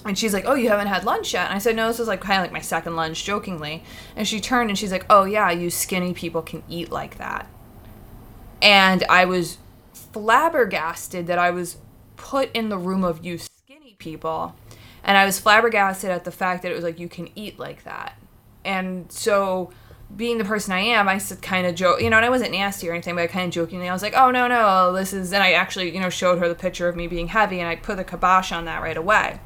and 0.05 0.19
she's 0.19 0.33
like, 0.33 0.45
"Oh, 0.47 0.55
you 0.55 0.69
haven't 0.69 0.87
had 0.87 1.05
lunch 1.05 1.35
yet?" 1.35 1.47
And 1.47 1.55
I 1.55 1.59
said, 1.59 1.77
"No, 1.77 1.89
this 1.89 2.01
is 2.01 2.09
like 2.09 2.21
kind 2.21 2.39
of 2.39 2.45
like 2.45 2.53
my 2.53 2.61
second 2.61 2.97
lunch," 2.97 3.25
jokingly. 3.25 3.83
And 4.17 4.27
she 4.27 4.41
turned 4.41 4.71
and 4.71 4.79
she's 4.79 4.93
like, 4.93 5.05
"Oh 5.11 5.25
yeah, 5.25 5.51
you 5.51 5.71
skinny 5.71 6.15
people 6.15 6.43
can 6.43 6.63
eat 6.69 6.91
like 6.91 7.19
that." 7.19 7.47
And 8.63 9.05
I 9.09 9.25
was 9.25 9.59
flabbergasted 9.93 11.27
that 11.27 11.39
I 11.39 11.51
was 11.51 11.77
put 12.17 12.51
in 12.55 12.69
the 12.69 12.79
room 12.79 13.05
of 13.05 13.25
you 13.25 13.39
skinny 13.39 13.97
people, 13.99 14.55
and 15.05 15.19
I 15.19 15.25
was 15.25 15.39
flabbergasted 15.39 16.11
at 16.11 16.25
the 16.25 16.33
fact 16.33 16.63
that 16.63 16.73
it 16.73 16.75
was 16.75 16.85
like 16.85 16.99
you 16.99 17.09
can 17.09 17.29
eat 17.35 17.59
like 17.59 17.85
that. 17.85 18.17
And 18.65 19.11
so, 19.11 19.71
being 20.17 20.39
the 20.39 20.45
person 20.45 20.73
I 20.73 20.81
am, 20.81 21.09
I 21.09 21.19
said 21.19 21.43
kind 21.43 21.67
of 21.67 21.75
joke, 21.75 22.01
you 22.01 22.11
know, 22.11 22.17
and 22.17 22.27
I 22.27 22.31
wasn't 22.31 22.53
nasty 22.53 22.89
or 22.89 22.93
anything, 22.93 23.15
but 23.15 23.23
I 23.23 23.27
kind 23.27 23.47
of 23.47 23.53
jokingly, 23.53 23.89
I 23.89 23.93
was 23.93 24.03
like, 24.03 24.15
"Oh 24.17 24.31
no, 24.31 24.49
no, 24.49 24.93
this 24.93 25.13
is," 25.13 25.33
and 25.33 25.43
I 25.43 25.53
actually, 25.53 25.95
you 25.95 26.01
know, 26.01 26.11
showed 26.11 26.39
her 26.39 26.49
the 26.49 26.55
picture 26.55 26.89
of 26.89 26.97
me 26.97 27.07
being 27.07 27.29
heavy, 27.29 27.61
and 27.61 27.69
I 27.69 27.77
put 27.77 27.97
the 27.97 28.05
kibosh 28.05 28.53
on 28.53 28.65
that 28.65 28.83
right 28.83 28.97
away 28.97 29.39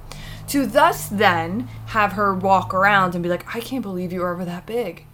to 0.49 0.66
thus 0.66 1.09
then 1.09 1.69
have 1.87 2.12
her 2.12 2.35
walk 2.35 2.75
around 2.75 3.14
and 3.14 3.23
be 3.23 3.28
like, 3.28 3.54
I 3.54 3.61
can't 3.61 3.83
believe 3.83 4.12
you 4.12 4.21
were 4.21 4.33
ever 4.33 4.45
that 4.45 4.66
big. 4.66 5.07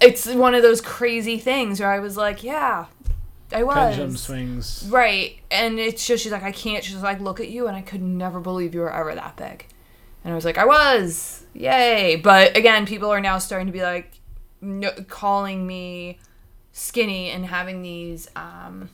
It's 0.00 0.26
one 0.26 0.54
of 0.54 0.62
those 0.62 0.80
crazy 0.80 1.38
things 1.38 1.80
where 1.80 1.90
I 1.90 2.00
was 2.00 2.16
like, 2.16 2.42
yeah, 2.42 2.86
I 3.52 3.62
was. 3.62 3.74
Pendulum 3.76 4.16
swings. 4.16 4.86
Right. 4.90 5.38
And 5.50 5.78
it's 5.78 6.06
just, 6.06 6.22
she's 6.22 6.32
like, 6.32 6.42
I 6.42 6.52
can't. 6.52 6.84
She's 6.84 6.96
like, 6.96 7.20
look 7.20 7.40
at 7.40 7.48
you, 7.48 7.68
and 7.68 7.76
I 7.76 7.82
could 7.82 8.02
never 8.02 8.40
believe 8.40 8.74
you 8.74 8.80
were 8.80 8.92
ever 8.92 9.14
that 9.14 9.36
big. 9.36 9.66
And 10.24 10.32
I 10.32 10.34
was 10.34 10.44
like, 10.44 10.58
I 10.58 10.64
was. 10.64 11.46
Yay. 11.54 12.16
But 12.16 12.56
again, 12.56 12.84
people 12.86 13.10
are 13.10 13.20
now 13.20 13.38
starting 13.38 13.66
to 13.66 13.72
be 13.72 13.82
like, 13.82 14.10
no, 14.62 14.90
calling 15.08 15.66
me 15.66 16.18
skinny 16.72 17.28
and 17.28 17.46
having 17.46 17.82
these 17.82 18.28
um, 18.34 18.88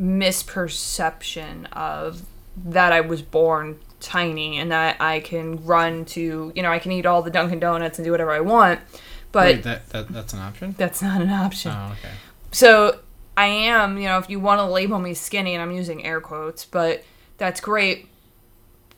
misperception 0.00 1.72
of 1.72 2.22
that 2.56 2.92
I 2.92 3.00
was 3.00 3.22
born 3.22 3.78
tiny 4.00 4.58
and 4.58 4.70
that 4.72 5.00
I 5.00 5.20
can 5.20 5.64
run 5.64 6.04
to, 6.06 6.52
you 6.54 6.62
know, 6.62 6.70
I 6.70 6.78
can 6.78 6.92
eat 6.92 7.06
all 7.06 7.22
the 7.22 7.30
Dunkin' 7.30 7.60
Donuts 7.60 7.98
and 7.98 8.04
do 8.04 8.10
whatever 8.10 8.32
I 8.32 8.40
want. 8.40 8.80
But 9.30 9.46
Wait, 9.46 9.62
that, 9.62 9.88
that 9.90 10.08
that's 10.08 10.34
an 10.34 10.40
option. 10.40 10.74
that's 10.76 11.00
not 11.00 11.22
an 11.22 11.30
option. 11.30 11.72
Oh, 11.74 11.92
okay. 11.92 12.12
So 12.50 12.98
I 13.36 13.46
am, 13.46 13.96
you 13.96 14.04
know, 14.04 14.18
if 14.18 14.28
you 14.28 14.38
want 14.40 14.58
to 14.58 14.66
label 14.66 14.98
me 14.98 15.14
skinny, 15.14 15.54
and 15.54 15.62
I'm 15.62 15.72
using 15.72 16.04
air 16.04 16.20
quotes, 16.20 16.66
but 16.66 17.02
that's 17.38 17.60
great. 17.60 18.08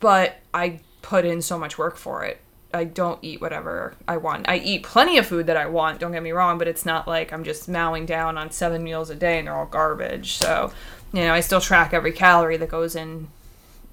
But 0.00 0.38
I 0.52 0.80
put 1.02 1.24
in 1.24 1.40
so 1.40 1.58
much 1.58 1.78
work 1.78 1.96
for 1.96 2.24
it. 2.24 2.40
I 2.74 2.84
don't 2.84 3.18
eat 3.22 3.40
whatever 3.40 3.94
I 4.08 4.16
want. 4.16 4.48
I 4.48 4.56
eat 4.56 4.82
plenty 4.82 5.16
of 5.18 5.26
food 5.26 5.46
that 5.46 5.56
I 5.56 5.66
want, 5.66 6.00
don't 6.00 6.12
get 6.12 6.22
me 6.22 6.32
wrong, 6.32 6.58
but 6.58 6.68
it's 6.68 6.84
not 6.84 7.06
like 7.06 7.32
I'm 7.32 7.44
just 7.44 7.68
mowing 7.68 8.04
down 8.04 8.36
on 8.36 8.50
seven 8.50 8.82
meals 8.82 9.10
a 9.10 9.14
day 9.14 9.38
and 9.38 9.46
they're 9.46 9.54
all 9.54 9.66
garbage. 9.66 10.34
So, 10.34 10.72
you 11.12 11.22
know, 11.22 11.32
I 11.32 11.40
still 11.40 11.60
track 11.60 11.94
every 11.94 12.12
calorie 12.12 12.56
that 12.56 12.68
goes 12.68 12.96
in 12.96 13.28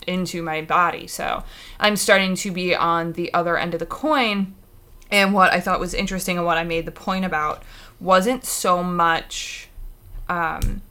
into 0.07 0.41
my 0.41 0.61
body. 0.61 1.07
So 1.07 1.43
I'm 1.79 1.95
starting 1.95 2.35
to 2.35 2.51
be 2.51 2.75
on 2.75 3.13
the 3.13 3.33
other 3.33 3.57
end 3.57 3.73
of 3.73 3.79
the 3.79 3.85
coin. 3.85 4.55
And 5.11 5.33
what 5.33 5.53
I 5.53 5.59
thought 5.59 5.79
was 5.79 5.93
interesting 5.93 6.37
and 6.37 6.45
what 6.45 6.57
I 6.57 6.63
made 6.63 6.85
the 6.85 6.91
point 6.91 7.25
about 7.25 7.63
wasn't 7.99 8.45
so 8.45 8.83
much 8.83 9.69
um, 10.27 10.81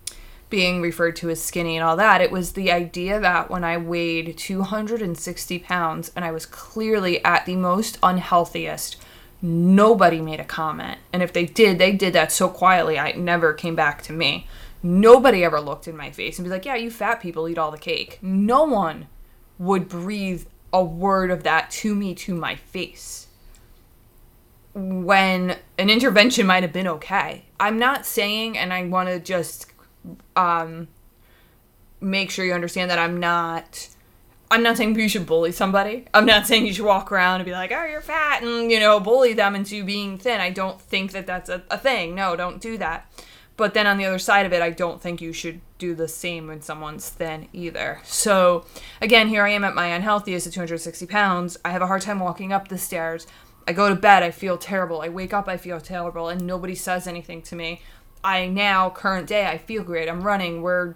being 0.50 0.82
referred 0.82 1.16
to 1.16 1.30
as 1.30 1.40
skinny 1.40 1.76
and 1.76 1.84
all 1.84 1.96
that. 1.96 2.20
It 2.20 2.32
was 2.32 2.52
the 2.52 2.70
idea 2.70 3.18
that 3.20 3.50
when 3.50 3.64
I 3.64 3.76
weighed 3.78 4.36
260 4.36 5.58
pounds 5.60 6.10
and 6.14 6.24
I 6.24 6.32
was 6.32 6.44
clearly 6.44 7.24
at 7.24 7.46
the 7.46 7.56
most 7.56 7.98
unhealthiest, 8.02 8.96
nobody 9.40 10.20
made 10.20 10.40
a 10.40 10.44
comment. 10.44 10.98
And 11.12 11.22
if 11.22 11.32
they 11.32 11.46
did, 11.46 11.78
they 11.78 11.92
did 11.92 12.12
that 12.12 12.32
so 12.32 12.48
quietly, 12.48 12.98
I 12.98 13.12
never 13.12 13.52
came 13.52 13.76
back 13.76 14.02
to 14.02 14.12
me. 14.12 14.46
Nobody 14.82 15.44
ever 15.44 15.60
looked 15.60 15.88
in 15.88 15.96
my 15.96 16.10
face 16.10 16.38
and 16.38 16.44
be 16.44 16.50
like, 16.50 16.64
yeah, 16.64 16.74
you 16.74 16.90
fat 16.90 17.20
people 17.20 17.48
eat 17.48 17.58
all 17.58 17.70
the 17.70 17.78
cake. 17.78 18.18
No 18.20 18.64
one 18.64 19.06
would 19.58 19.88
breathe 19.88 20.46
a 20.72 20.82
word 20.82 21.30
of 21.30 21.42
that 21.44 21.70
to 21.70 21.94
me 21.94 22.14
to 22.14 22.34
my 22.34 22.56
face 22.56 23.28
when 24.72 25.56
an 25.78 25.90
intervention 25.90 26.46
might 26.46 26.62
have 26.62 26.72
been 26.72 26.86
okay. 26.86 27.44
I'm 27.58 27.78
not 27.78 28.06
saying, 28.06 28.56
and 28.56 28.72
I 28.72 28.84
want 28.86 29.08
to 29.08 29.18
just 29.18 29.66
um, 30.36 30.88
make 32.00 32.30
sure 32.30 32.44
you 32.44 32.52
understand 32.52 32.90
that 32.90 32.98
I'm 32.98 33.18
not. 33.18 33.88
I'm 34.52 34.64
not 34.64 34.76
saying 34.76 34.98
you 34.98 35.08
should 35.08 35.26
bully 35.26 35.52
somebody. 35.52 36.06
I'm 36.12 36.26
not 36.26 36.44
saying 36.44 36.66
you 36.66 36.72
should 36.72 36.84
walk 36.84 37.12
around 37.12 37.36
and 37.36 37.44
be 37.44 37.52
like, 37.52 37.70
"Oh, 37.72 37.84
you're 37.84 38.00
fat," 38.00 38.42
and 38.42 38.70
you 38.70 38.80
know, 38.80 38.98
bully 38.98 39.32
them 39.32 39.54
into 39.54 39.84
being 39.84 40.18
thin. 40.18 40.40
I 40.40 40.50
don't 40.50 40.80
think 40.80 41.12
that 41.12 41.26
that's 41.26 41.48
a, 41.48 41.62
a 41.70 41.78
thing. 41.78 42.14
No, 42.14 42.36
don't 42.36 42.60
do 42.60 42.76
that. 42.78 43.10
But 43.56 43.74
then 43.74 43.86
on 43.86 43.98
the 43.98 44.06
other 44.06 44.18
side 44.18 44.46
of 44.46 44.54
it, 44.54 44.62
I 44.62 44.70
don't 44.70 45.02
think 45.02 45.20
you 45.20 45.34
should 45.34 45.60
do 45.76 45.94
the 45.94 46.08
same 46.08 46.46
when 46.46 46.62
someone's 46.62 47.10
thin 47.10 47.46
either. 47.52 48.00
So 48.04 48.64
again, 49.02 49.28
here 49.28 49.44
I 49.44 49.50
am 49.50 49.64
at 49.64 49.74
my 49.74 49.88
unhealthiest 49.88 50.46
at 50.46 50.54
260 50.54 51.04
pounds. 51.04 51.58
I 51.62 51.70
have 51.70 51.82
a 51.82 51.86
hard 51.86 52.00
time 52.00 52.20
walking 52.20 52.54
up 52.54 52.68
the 52.68 52.78
stairs. 52.78 53.26
I 53.68 53.74
go 53.74 53.90
to 53.90 53.94
bed, 53.94 54.22
I 54.22 54.30
feel 54.30 54.56
terrible. 54.56 55.02
I 55.02 55.10
wake 55.10 55.34
up, 55.34 55.46
I 55.46 55.58
feel 55.58 55.78
terrible, 55.78 56.28
and 56.30 56.46
nobody 56.46 56.74
says 56.74 57.06
anything 57.06 57.42
to 57.42 57.54
me. 57.54 57.82
I 58.22 58.46
now, 58.46 58.90
current 58.90 59.26
day, 59.26 59.46
I 59.46 59.58
feel 59.58 59.82
great. 59.82 60.08
I'm 60.08 60.22
running. 60.22 60.62
We're 60.62 60.94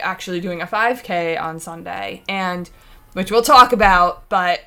actually 0.00 0.40
doing 0.40 0.62
a 0.62 0.66
5K 0.66 1.40
on 1.40 1.60
Sunday, 1.60 2.22
and 2.28 2.70
which 3.12 3.30
we'll 3.30 3.42
talk 3.42 3.72
about, 3.72 4.28
but 4.28 4.60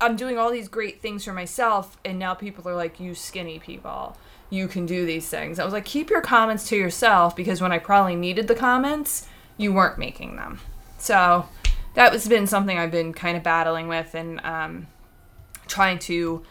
I'm 0.00 0.16
doing 0.16 0.38
all 0.38 0.50
these 0.50 0.68
great 0.68 1.00
things 1.00 1.24
for 1.24 1.32
myself, 1.32 1.98
and 2.04 2.18
now 2.18 2.34
people 2.34 2.68
are 2.68 2.76
like, 2.76 3.00
you 3.00 3.14
skinny 3.14 3.58
people, 3.58 4.16
you 4.48 4.68
can 4.68 4.86
do 4.86 5.04
these 5.04 5.28
things. 5.28 5.58
I 5.58 5.64
was 5.64 5.72
like, 5.72 5.84
keep 5.84 6.08
your 6.08 6.22
comments 6.22 6.68
to 6.68 6.76
yourself 6.76 7.36
because 7.36 7.60
when 7.60 7.72
I 7.72 7.78
probably 7.78 8.16
needed 8.16 8.48
the 8.48 8.54
comments, 8.54 9.28
you 9.56 9.72
weren't 9.72 9.98
making 9.98 10.36
them. 10.36 10.60
So 10.98 11.48
that 11.94 12.12
has 12.12 12.28
been 12.28 12.46
something 12.46 12.78
I've 12.78 12.90
been 12.90 13.12
kind 13.12 13.36
of 13.36 13.42
battling 13.42 13.88
with 13.88 14.14
and 14.14 14.40
um, 14.44 14.86
trying 15.66 15.98
to 16.00 16.42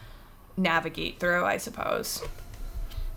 navigate 0.56 1.18
through, 1.18 1.44
I 1.44 1.56
suppose. 1.56 2.22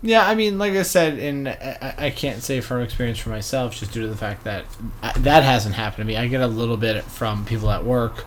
Yeah, 0.04 0.28
I 0.28 0.34
mean, 0.34 0.58
like 0.58 0.74
I 0.74 0.82
said, 0.82 1.18
and 1.18 1.48
I, 1.48 1.94
I 1.96 2.10
can't 2.10 2.42
say 2.42 2.60
from 2.60 2.82
experience 2.82 3.18
for 3.18 3.30
myself, 3.30 3.74
just 3.74 3.92
due 3.92 4.02
to 4.02 4.06
the 4.08 4.16
fact 4.16 4.44
that 4.44 4.66
I, 5.02 5.12
that 5.20 5.44
hasn't 5.44 5.76
happened 5.76 6.02
to 6.02 6.04
me. 6.04 6.18
I 6.18 6.28
get 6.28 6.42
a 6.42 6.46
little 6.46 6.76
bit 6.76 7.04
from 7.04 7.46
people 7.46 7.70
at 7.70 7.86
work, 7.86 8.26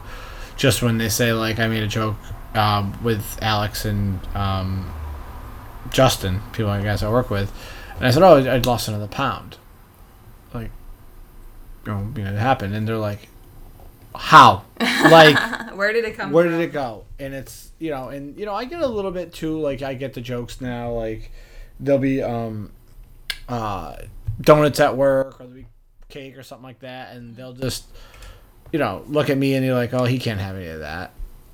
just 0.56 0.82
when 0.82 0.98
they 0.98 1.08
say 1.08 1.34
like 1.34 1.60
I 1.60 1.68
made 1.68 1.84
a 1.84 1.88
joke 1.88 2.16
um, 2.56 2.98
with 3.04 3.38
Alex 3.44 3.86
and 3.86 4.20
um, 4.36 4.92
Justin, 5.92 6.42
people 6.52 6.72
I 6.72 6.82
guys 6.82 7.04
I 7.04 7.12
work 7.12 7.30
with, 7.30 7.54
and 7.98 8.08
I 8.08 8.10
said, 8.10 8.24
"Oh, 8.24 8.38
I'd 8.38 8.66
lost 8.66 8.88
another 8.88 9.08
pound." 9.08 9.58
Like, 10.56 10.72
you 11.86 11.92
know, 11.92 12.12
you 12.16 12.24
know, 12.24 12.34
it 12.34 12.40
happened, 12.40 12.74
and 12.74 12.88
they're 12.88 12.98
like, 12.98 13.30
"How?" 14.16 14.64
like. 14.80 15.38
Where 15.76 15.94
did 15.94 16.06
it 16.06 16.16
come 16.16 16.32
where 16.32 16.46
from? 16.46 16.54
did 16.54 16.62
it 16.62 16.74
go 16.74 17.06
and 17.20 17.36
it's 17.36 17.72
you 17.78 17.92
know 17.92 18.10
and 18.10 18.36
you 18.36 18.48
know 18.48 18.54
i 18.56 18.66
get 18.66 18.82
a 18.82 18.88
little 18.88 19.12
bit 19.12 19.32
too 19.32 19.60
like 19.60 19.84
i 19.84 19.94
get 19.94 20.16
the 20.16 20.22
jokes 20.22 20.60
now 20.60 20.92
like 20.92 21.30
there'll 21.80 22.00
be 22.02 22.22
um 22.24 22.72
uh 23.50 23.96
donuts 24.42 24.80
at 24.80 24.96
work 24.98 25.36
or 25.40 25.44
there'll 25.46 25.54
be 25.54 25.66
cake 26.10 26.38
or 26.38 26.44
something 26.44 26.64
like 26.64 26.80
that 26.80 27.16
and 27.16 27.36
they'll 27.36 27.54
just 27.54 27.86
you 28.72 28.80
know 28.80 29.04
look 29.08 29.30
at 29.30 29.38
me 29.38 29.54
and 29.56 29.66
you're 29.66 29.76
like 29.76 29.94
oh 29.94 30.06
he 30.06 30.18
can't 30.20 30.40
have 30.40 30.56
any 30.56 30.68
of 30.68 30.80
that 30.80 31.12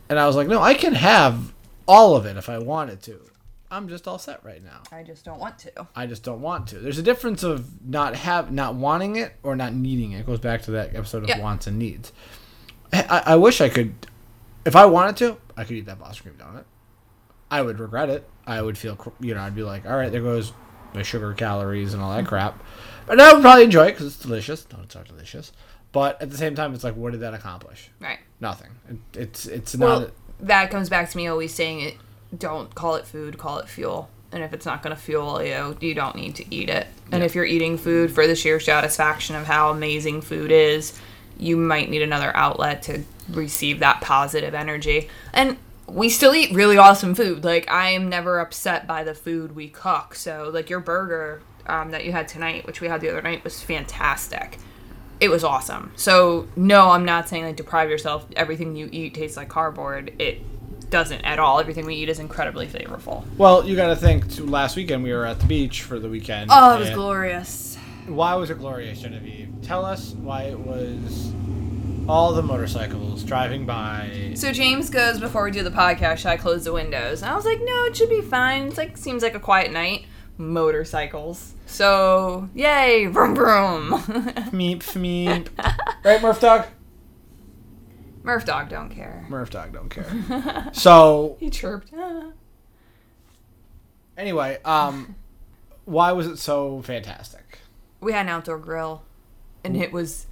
and 0.09 0.19
i 0.19 0.25
was 0.27 0.35
like 0.35 0.47
no 0.47 0.61
i 0.61 0.73
can 0.73 0.93
have 0.93 1.53
all 1.87 2.15
of 2.15 2.25
it 2.25 2.37
if 2.37 2.49
i 2.49 2.57
wanted 2.57 3.01
to 3.01 3.19
i'm 3.71 3.87
just 3.89 4.07
all 4.07 4.17
set 4.19 4.43
right 4.43 4.63
now 4.63 4.81
I 4.91 5.01
just 5.01 5.25
don't 5.25 5.39
want 5.39 5.57
to. 5.59 5.87
I 5.95 6.05
just 6.05 6.23
don't 6.23 6.41
want 6.41 6.67
to. 6.67 6.77
There's 6.77 6.99
a 6.99 7.03
difference 7.03 7.41
of 7.41 7.83
not 7.83 8.15
have 8.15 8.51
not 8.51 8.75
wanting 8.75 9.15
it 9.15 9.33
or 9.41 9.55
not 9.55 9.73
needing 9.73 10.11
it. 10.11 10.19
It 10.19 10.25
goes 10.27 10.39
back 10.39 10.61
to 10.63 10.71
that 10.71 10.95
episode 10.95 11.23
of 11.23 11.29
Yeah. 11.29 11.39
wants 11.41 11.65
and 11.65 11.79
needs. 11.79 12.13
I, 12.93 13.23
I 13.25 13.35
wish 13.37 13.59
I 13.59 13.69
could, 13.69 13.95
if 14.65 14.75
I 14.75 14.85
wanted 14.85 15.17
to, 15.17 15.37
I 15.57 15.63
could 15.63 15.75
eat 15.77 15.87
that 15.87 15.97
Boston 15.97 16.31
cream 16.35 16.47
donut. 16.47 16.65
I 17.53 17.61
would 17.61 17.79
regret 17.79 18.09
it. 18.09 18.27
I 18.47 18.63
would 18.63 18.79
feel, 18.79 18.97
you 19.19 19.35
know, 19.35 19.41
I'd 19.41 19.53
be 19.53 19.61
like, 19.61 19.85
all 19.85 19.95
right, 19.95 20.11
there 20.11 20.23
goes 20.23 20.53
my 20.95 21.03
sugar 21.03 21.33
calories 21.33 21.93
and 21.93 22.01
all 22.01 22.09
that 22.09 22.21
mm-hmm. 22.21 22.29
crap. 22.29 22.63
But 23.05 23.21
I 23.21 23.31
would 23.31 23.43
probably 23.43 23.65
enjoy 23.65 23.89
it 23.89 23.91
because 23.91 24.07
it's 24.07 24.17
delicious. 24.17 24.65
Donuts 24.65 24.95
are 24.95 25.03
delicious. 25.03 25.51
But 25.91 26.19
at 26.19 26.31
the 26.31 26.37
same 26.37 26.55
time, 26.55 26.73
it's 26.73 26.83
like, 26.83 26.95
what 26.95 27.11
did 27.11 27.21
that 27.21 27.35
accomplish? 27.35 27.91
Right. 27.99 28.17
Nothing. 28.39 28.69
It, 28.89 28.97
it's 29.13 29.45
it's 29.45 29.75
Well, 29.75 29.99
not. 29.99 30.11
that 30.39 30.71
comes 30.71 30.89
back 30.89 31.11
to 31.11 31.17
me 31.17 31.27
always 31.27 31.53
saying 31.53 31.81
it. 31.81 31.97
Don't 32.35 32.73
call 32.73 32.95
it 32.95 33.05
food, 33.05 33.37
call 33.37 33.59
it 33.59 33.69
fuel. 33.69 34.09
And 34.31 34.43
if 34.43 34.51
it's 34.51 34.65
not 34.65 34.81
going 34.81 34.95
to 34.95 34.99
fuel 34.99 35.43
you, 35.43 35.77
you 35.79 35.93
don't 35.93 36.15
need 36.15 36.33
to 36.37 36.55
eat 36.55 36.69
it. 36.69 36.87
And 37.11 37.21
if 37.21 37.35
you're 37.35 37.45
eating 37.45 37.77
food 37.77 38.11
for 38.11 38.25
the 38.25 38.35
sheer 38.35 38.59
satisfaction 38.59 39.35
of 39.35 39.45
how 39.45 39.69
amazing 39.69 40.21
food 40.23 40.51
is, 40.51 40.99
you 41.37 41.55
might 41.55 41.91
need 41.91 42.01
another 42.01 42.35
outlet 42.35 42.81
to 42.83 43.03
receive 43.29 43.77
that 43.79 44.01
positive 44.01 44.55
energy. 44.55 45.07
And 45.33 45.57
we 45.93 46.09
still 46.09 46.33
eat 46.33 46.51
really 46.51 46.77
awesome 46.77 47.15
food. 47.15 47.43
Like 47.43 47.69
I 47.69 47.91
am 47.91 48.09
never 48.09 48.39
upset 48.39 48.87
by 48.87 49.03
the 49.03 49.13
food 49.13 49.55
we 49.55 49.69
cook. 49.69 50.15
So 50.15 50.49
like 50.53 50.69
your 50.69 50.79
burger 50.79 51.41
um, 51.67 51.91
that 51.91 52.03
you 52.03 52.11
had 52.11 52.27
tonight, 52.27 52.65
which 52.65 52.81
we 52.81 52.87
had 52.87 53.01
the 53.01 53.09
other 53.09 53.21
night, 53.21 53.43
was 53.43 53.61
fantastic. 53.61 54.57
It 55.19 55.29
was 55.29 55.43
awesome. 55.43 55.91
So 55.95 56.47
no, 56.55 56.89
I'm 56.89 57.05
not 57.05 57.29
saying 57.29 57.45
like 57.45 57.55
deprive 57.55 57.89
yourself. 57.89 58.25
Everything 58.35 58.75
you 58.75 58.89
eat 58.91 59.13
tastes 59.13 59.37
like 59.37 59.49
cardboard. 59.49 60.13
It 60.19 60.41
doesn't 60.89 61.21
at 61.21 61.39
all. 61.39 61.59
Everything 61.59 61.85
we 61.85 61.95
eat 61.95 62.09
is 62.09 62.19
incredibly 62.19 62.67
flavorful. 62.67 63.25
Well, 63.37 63.65
you 63.67 63.75
got 63.75 63.87
to 63.87 63.95
think. 63.95 64.31
Too, 64.31 64.45
last 64.45 64.75
weekend 64.75 65.03
we 65.03 65.13
were 65.13 65.25
at 65.25 65.39
the 65.39 65.45
beach 65.45 65.83
for 65.83 65.99
the 65.99 66.09
weekend. 66.09 66.49
Oh, 66.51 66.75
it 66.75 66.79
was 66.79 66.89
glorious. 66.89 67.77
Why 68.07 68.35
was 68.35 68.49
it 68.49 68.57
glorious, 68.57 69.01
Genevieve? 69.01 69.49
Tell 69.61 69.85
us 69.85 70.11
why 70.11 70.43
it 70.43 70.59
was 70.59 71.31
all 72.07 72.33
the 72.33 72.41
motorcycles 72.43 73.23
driving 73.23 73.65
by. 73.65 74.33
So 74.35 74.51
James 74.51 74.89
goes 74.89 75.19
before 75.19 75.43
we 75.43 75.51
do 75.51 75.63
the 75.63 75.71
podcast. 75.71 76.17
Should 76.17 76.27
I 76.27 76.37
close 76.37 76.65
the 76.65 76.73
windows? 76.73 77.21
And 77.21 77.31
I 77.31 77.35
was 77.35 77.45
like, 77.45 77.59
no, 77.61 77.85
it 77.85 77.95
should 77.95 78.09
be 78.09 78.21
fine. 78.21 78.67
It's 78.67 78.77
like 78.77 78.97
seems 78.97 79.23
like 79.23 79.35
a 79.35 79.39
quiet 79.39 79.71
night. 79.71 80.05
Motorcycles. 80.37 81.53
So 81.65 82.49
yay, 82.53 83.05
vroom 83.11 83.35
vroom. 83.35 83.91
Meep, 84.51 84.79
meep. 84.95 85.47
right, 86.03 86.21
Murph 86.21 86.41
Dog? 86.41 86.65
Murph 88.23 88.45
dog 88.45 88.69
don't 88.69 88.89
care. 88.89 89.25
Murph 89.27 89.49
Dog 89.49 89.73
don't 89.73 89.89
care. 89.89 90.69
so, 90.73 91.35
He 91.41 91.49
chirped. 91.49 91.91
anyway, 94.17 94.59
um, 94.63 95.15
why 95.83 96.13
was 96.13 96.27
it 96.27 96.37
so 96.37 96.81
fantastic? 96.83 97.59
we 97.99 98.11
had 98.13 98.25
an 98.25 98.29
outdoor 98.29 98.57
grill, 98.57 99.03
and 99.63 99.77
it 99.77 99.91
was 99.93 100.25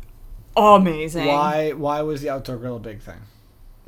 amazing. 0.55 1.27
Why 1.27 1.71
why 1.71 2.01
was 2.01 2.21
the 2.21 2.29
outdoor 2.29 2.57
grill 2.57 2.77
a 2.77 2.79
big 2.79 3.01
thing? 3.01 3.21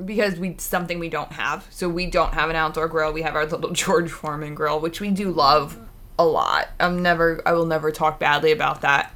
because 0.04 0.40
we 0.40 0.56
something 0.58 1.00
we 1.00 1.10
don't 1.10 1.32
have. 1.34 1.68
So 1.70 1.88
we 1.90 2.06
don't 2.08 2.34
have 2.34 2.50
an 2.50 2.56
outdoor 2.56 2.88
grill. 2.88 3.14
We 3.14 3.22
have 3.22 3.36
our 3.36 3.46
little 3.46 3.70
George 3.74 4.12
Foreman 4.12 4.56
grill, 4.56 4.80
which 4.80 5.00
we 5.02 5.12
do 5.12 5.32
love. 5.32 5.78
a 6.18 6.26
lot. 6.26 6.70
I'm 6.80 7.02
never 7.02 7.42
I 7.46 7.54
will 7.54 7.66
never 7.66 7.92
talk 7.92 8.20
badly 8.20 8.52
about 8.52 8.82
that. 8.82 9.14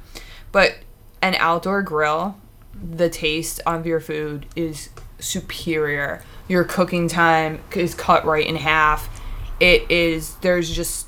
But 0.52 0.78
an 1.20 1.34
outdoor 1.36 1.82
grill, 1.82 2.36
the 2.74 3.10
taste 3.10 3.60
of 3.66 3.86
your 3.86 4.00
food 4.00 4.46
is 4.56 4.90
superior. 5.18 6.22
Your 6.48 6.64
cooking 6.64 7.08
time 7.08 7.60
is 7.74 7.94
cut 7.94 8.24
right 8.24 8.46
in 8.46 8.56
half. 8.56 9.20
It 9.60 9.90
is 9.90 10.36
there's 10.36 10.70
just 10.70 11.06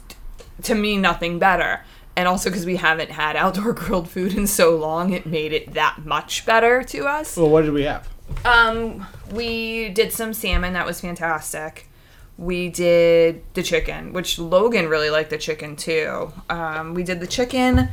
to 0.62 0.75
me 0.75 0.97
nothing 0.97 1.38
better. 1.38 1.85
And 2.20 2.28
also 2.28 2.50
because 2.50 2.66
we 2.66 2.76
haven't 2.76 3.10
had 3.10 3.34
outdoor 3.34 3.72
grilled 3.72 4.10
food 4.10 4.34
in 4.34 4.46
so 4.46 4.76
long, 4.76 5.14
it 5.14 5.24
made 5.24 5.54
it 5.54 5.72
that 5.72 6.04
much 6.04 6.44
better 6.44 6.82
to 6.82 7.06
us. 7.06 7.34
Well, 7.34 7.48
what 7.48 7.62
did 7.62 7.72
we 7.72 7.84
have? 7.84 8.06
Um, 8.44 9.06
we 9.32 9.88
did 9.88 10.12
some 10.12 10.34
salmon. 10.34 10.74
That 10.74 10.84
was 10.84 11.00
fantastic. 11.00 11.88
We 12.36 12.68
did 12.68 13.42
the 13.54 13.62
chicken, 13.62 14.12
which 14.12 14.38
Logan 14.38 14.86
really 14.88 15.08
liked 15.08 15.30
the 15.30 15.38
chicken 15.38 15.76
too. 15.76 16.30
Um, 16.50 16.92
we 16.92 17.04
did 17.04 17.20
the 17.20 17.26
chicken. 17.26 17.88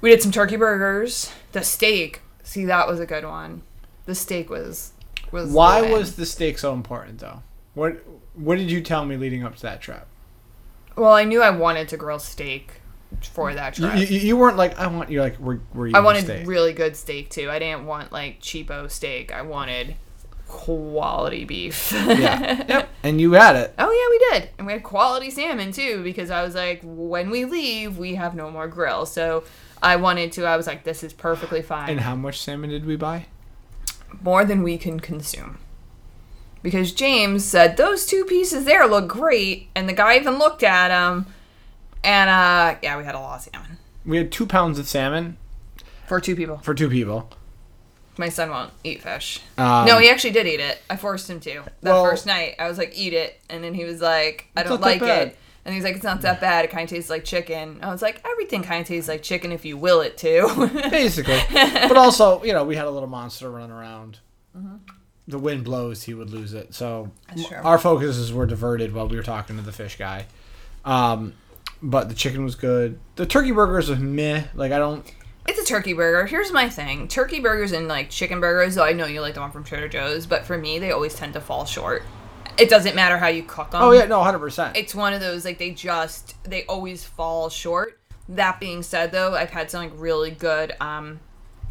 We 0.00 0.10
did 0.10 0.22
some 0.22 0.32
turkey 0.32 0.56
burgers. 0.56 1.30
The 1.52 1.62
steak. 1.62 2.22
See, 2.42 2.64
that 2.64 2.88
was 2.88 2.98
a 2.98 3.06
good 3.06 3.24
one. 3.24 3.62
The 4.06 4.16
steak 4.16 4.50
was 4.50 4.92
was. 5.30 5.52
Why 5.52 5.82
was 5.82 6.16
the 6.16 6.26
steak 6.26 6.58
so 6.58 6.72
important, 6.72 7.20
though? 7.20 7.44
What 7.74 8.02
What 8.34 8.58
did 8.58 8.72
you 8.72 8.80
tell 8.80 9.04
me 9.04 9.16
leading 9.16 9.44
up 9.44 9.54
to 9.54 9.62
that 9.62 9.80
trip? 9.80 10.08
Well, 10.96 11.12
I 11.12 11.22
knew 11.22 11.42
I 11.42 11.50
wanted 11.50 11.88
to 11.90 11.96
grill 11.96 12.18
steak 12.18 12.80
for 13.32 13.54
that 13.54 13.78
You, 13.78 13.88
trip. 13.88 14.10
you, 14.10 14.18
you 14.18 14.36
weren't 14.36 14.56
like 14.56 14.78
I 14.78 14.86
want 14.88 15.10
you 15.10 15.20
like 15.20 15.38
we're, 15.38 15.60
we're 15.74 15.90
I 15.94 16.00
wanted 16.00 16.24
steak. 16.24 16.46
really 16.46 16.72
good 16.72 16.96
steak 16.96 17.30
too. 17.30 17.50
I 17.50 17.58
didn't 17.58 17.86
want 17.86 18.12
like 18.12 18.40
cheapo 18.40 18.90
steak. 18.90 19.32
I 19.32 19.42
wanted 19.42 19.96
quality 20.48 21.44
beef. 21.44 21.92
yeah. 21.92 22.64
Yep. 22.68 22.88
And 23.02 23.20
you 23.20 23.32
had 23.32 23.56
it. 23.56 23.74
Oh 23.78 23.90
yeah, 23.90 24.34
we 24.34 24.38
did, 24.40 24.50
and 24.58 24.66
we 24.66 24.72
had 24.72 24.82
quality 24.82 25.30
salmon 25.30 25.72
too. 25.72 26.02
Because 26.02 26.30
I 26.30 26.42
was 26.42 26.54
like, 26.54 26.80
when 26.82 27.30
we 27.30 27.44
leave, 27.44 27.98
we 27.98 28.14
have 28.16 28.34
no 28.34 28.50
more 28.50 28.66
grill. 28.68 29.06
So 29.06 29.44
I 29.82 29.96
wanted 29.96 30.32
to. 30.32 30.44
I 30.44 30.56
was 30.56 30.66
like, 30.66 30.84
this 30.84 31.02
is 31.04 31.12
perfectly 31.12 31.62
fine. 31.62 31.88
And 31.90 32.00
how 32.00 32.16
much 32.16 32.40
salmon 32.40 32.70
did 32.70 32.84
we 32.86 32.96
buy? 32.96 33.26
More 34.22 34.44
than 34.44 34.62
we 34.62 34.78
can 34.78 34.98
consume. 35.00 35.58
Because 36.62 36.92
James 36.92 37.44
said 37.44 37.76
those 37.76 38.06
two 38.06 38.24
pieces 38.24 38.64
there 38.64 38.86
look 38.88 39.06
great, 39.08 39.68
and 39.76 39.88
the 39.88 39.92
guy 39.92 40.16
even 40.16 40.38
looked 40.38 40.62
at 40.64 40.88
them, 40.88 41.26
and 42.06 42.30
uh, 42.30 42.78
yeah, 42.82 42.96
we 42.96 43.04
had 43.04 43.14
a 43.14 43.20
lot 43.20 43.36
of 43.46 43.52
salmon 43.52 43.76
We 44.06 44.16
had 44.16 44.32
two 44.32 44.46
pounds 44.46 44.78
of 44.78 44.88
salmon 44.88 45.36
for 46.06 46.20
two 46.20 46.34
people. 46.36 46.58
for 46.58 46.72
two 46.74 46.88
people. 46.88 47.28
My 48.18 48.30
son 48.30 48.48
won't 48.48 48.72
eat 48.82 49.02
fish. 49.02 49.40
Um, 49.58 49.84
no, 49.86 49.98
he 49.98 50.08
actually 50.08 50.30
did 50.30 50.46
eat 50.46 50.60
it. 50.60 50.80
I 50.88 50.96
forced 50.96 51.28
him 51.28 51.38
to. 51.40 51.64
That 51.82 51.92
Well- 51.92 52.04
first 52.04 52.24
night, 52.24 52.54
I 52.58 52.66
was 52.68 52.78
like, 52.78 52.92
"Eat 52.96 53.12
it," 53.12 53.38
and 53.50 53.62
then 53.62 53.74
he 53.74 53.84
was 53.84 54.00
like, 54.00 54.46
"I 54.56 54.62
don't 54.62 54.80
like 54.80 55.02
it." 55.02 55.36
And 55.66 55.74
he's 55.74 55.84
like, 55.84 55.96
"It's 55.96 56.04
not 56.04 56.22
that 56.22 56.40
bad. 56.40 56.64
It 56.64 56.70
kind 56.70 56.84
of 56.84 56.88
tastes 56.90 57.10
like 57.10 57.24
chicken." 57.24 57.80
I 57.82 57.90
was 57.90 58.00
like, 58.00 58.22
"Everything 58.26 58.62
kind 58.62 58.80
of 58.80 58.86
tastes 58.86 59.08
like 59.08 59.22
chicken 59.22 59.52
if 59.52 59.64
you 59.66 59.76
will 59.76 60.00
it 60.00 60.16
to." 60.18 60.70
basically. 60.90 61.40
but 61.52 61.96
also, 61.98 62.42
you 62.44 62.52
know, 62.54 62.64
we 62.64 62.76
had 62.76 62.86
a 62.86 62.90
little 62.90 63.08
monster 63.08 63.50
running 63.50 63.72
around. 63.72 64.20
Mm-hmm. 64.56 64.76
The 65.28 65.38
wind 65.38 65.64
blows, 65.64 66.04
he 66.04 66.14
would 66.14 66.30
lose 66.30 66.54
it. 66.54 66.72
So 66.72 67.10
That's 67.28 67.48
true. 67.48 67.58
our 67.58 67.78
focuses 67.78 68.32
were 68.32 68.46
diverted 68.46 68.94
while 68.94 69.08
we 69.08 69.16
were 69.16 69.24
talking 69.24 69.56
to 69.56 69.62
the 69.62 69.72
fish 69.72 69.98
guy. 69.98 70.26
Um, 70.84 71.34
but 71.82 72.08
the 72.08 72.14
chicken 72.14 72.44
was 72.44 72.54
good. 72.54 72.98
The 73.16 73.26
turkey 73.26 73.52
burgers 73.52 73.88
was 73.88 73.98
meh. 73.98 74.44
Like 74.54 74.72
I 74.72 74.78
don't. 74.78 75.10
it's 75.48 75.60
a 75.60 75.64
turkey 75.64 75.92
burger. 75.92 76.26
Here's 76.26 76.52
my 76.52 76.68
thing: 76.68 77.08
turkey 77.08 77.40
burgers 77.40 77.72
and 77.72 77.88
like 77.88 78.10
chicken 78.10 78.40
burgers. 78.40 78.74
Though 78.74 78.84
I 78.84 78.92
know 78.92 79.06
you 79.06 79.20
like 79.20 79.34
the 79.34 79.40
one 79.40 79.50
from 79.50 79.64
Trader 79.64 79.88
Joe's, 79.88 80.26
but 80.26 80.44
for 80.44 80.56
me, 80.58 80.78
they 80.78 80.92
always 80.92 81.14
tend 81.14 81.32
to 81.34 81.40
fall 81.40 81.64
short. 81.64 82.02
It 82.58 82.70
doesn't 82.70 82.96
matter 82.96 83.18
how 83.18 83.28
you 83.28 83.42
cook 83.42 83.70
them. 83.72 83.82
Oh 83.82 83.92
yeah, 83.92 84.06
no, 84.06 84.22
hundred 84.22 84.38
percent. 84.38 84.76
it's 84.76 84.94
one 84.94 85.12
of 85.12 85.20
those 85.20 85.44
like 85.44 85.58
they 85.58 85.72
just 85.72 86.42
they 86.44 86.64
always 86.64 87.04
fall 87.04 87.48
short. 87.50 87.98
That 88.28 88.58
being 88.58 88.82
said, 88.82 89.12
though, 89.12 89.34
I've 89.34 89.50
had 89.50 89.70
some 89.70 89.82
like 89.82 89.92
really 89.94 90.30
good 90.30 90.74
um 90.80 91.20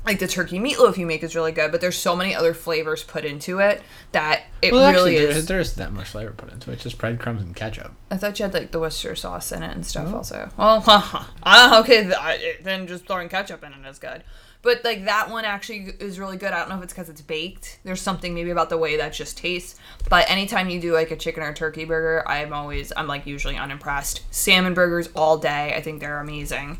like 0.06 0.20
the 0.20 0.28
turkey 0.28 0.60
meatloaf 0.60 0.98
you 0.98 1.06
make 1.06 1.24
is 1.24 1.36
really 1.36 1.52
good, 1.52 1.72
but 1.72 1.82
there's 1.82 1.98
so 1.98 2.16
many 2.16 2.36
other 2.36 2.54
flavors 2.54 3.04
put 3.04 3.26
into 3.26 3.60
it 3.60 3.82
that 4.12 4.44
it 4.62 4.72
Well, 4.72 4.92
really 4.92 5.18
actually, 5.18 5.38
is. 5.38 5.46
there 5.48 5.60
isn't 5.60 5.78
that 5.78 5.92
much 5.94 6.08
flavor 6.10 6.32
put 6.32 6.52
into 6.52 6.70
it. 6.72 6.76
It's 6.76 6.84
just 6.84 6.98
breadcrumbs 6.98 7.42
and 7.42 7.56
ketchup. 7.56 7.94
I 8.12 8.18
thought 8.18 8.38
you 8.40 8.44
had 8.44 8.54
like 8.54 8.72
the 8.72 8.80
Worcester 8.80 9.16
sauce 9.16 9.52
in 9.52 9.64
it 9.64 9.76
and 9.76 9.86
stuff 9.86 10.14
also. 10.14 10.50
Well, 10.58 10.84
uh, 11.44 11.82
okay, 11.84 12.04
th- 12.04 12.58
then 12.64 12.88
just 12.88 13.08
throwing 13.08 13.30
ketchup 13.30 13.64
in 13.64 13.74
it 13.74 13.88
is 13.90 14.00
good. 14.00 14.24
But 14.62 14.84
like 14.84 15.06
that 15.06 15.30
one 15.30 15.46
actually 15.46 15.94
is 16.00 16.20
really 16.20 16.38
good. 16.38 16.52
I 16.52 16.58
don't 16.60 16.70
know 16.70 16.78
if 16.78 16.84
it's 16.84 16.94
because 16.94 17.08
it's 17.08 17.22
baked. 17.22 17.80
There's 17.84 18.02
something 18.02 18.34
maybe 18.34 18.50
about 18.50 18.70
the 18.70 18.78
way 18.80 18.98
that 18.98 19.14
just 19.14 19.38
tastes. 19.38 19.76
But 20.10 20.28
anytime 20.30 20.70
you 20.70 20.82
do 20.82 20.92
like 20.92 21.12
a 21.12 21.16
chicken 21.16 21.44
or 21.44 21.54
turkey 21.54 21.86
burger, 21.86 22.28
I'm 22.28 22.52
always 22.52 22.92
I'm 22.98 23.06
like 23.06 23.28
usually 23.28 23.58
unimpressed. 23.58 24.22
Salmon 24.32 24.74
burgers 24.74 25.08
all 25.16 25.38
day. 25.38 25.74
I 25.76 25.82
think 25.82 26.00
they're 26.00 26.20
amazing. 26.20 26.80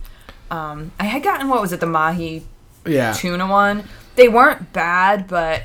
Um, 0.50 0.94
I 1.00 1.04
had 1.06 1.22
gotten 1.22 1.48
what 1.48 1.62
was 1.62 1.74
it 1.74 1.80
the 1.80 1.86
mahi 1.86 2.44
Yeah. 2.86 3.14
tuna 3.14 3.48
one. 3.48 3.84
They 4.16 4.28
weren't 4.30 4.72
bad, 4.72 5.28
but 5.28 5.64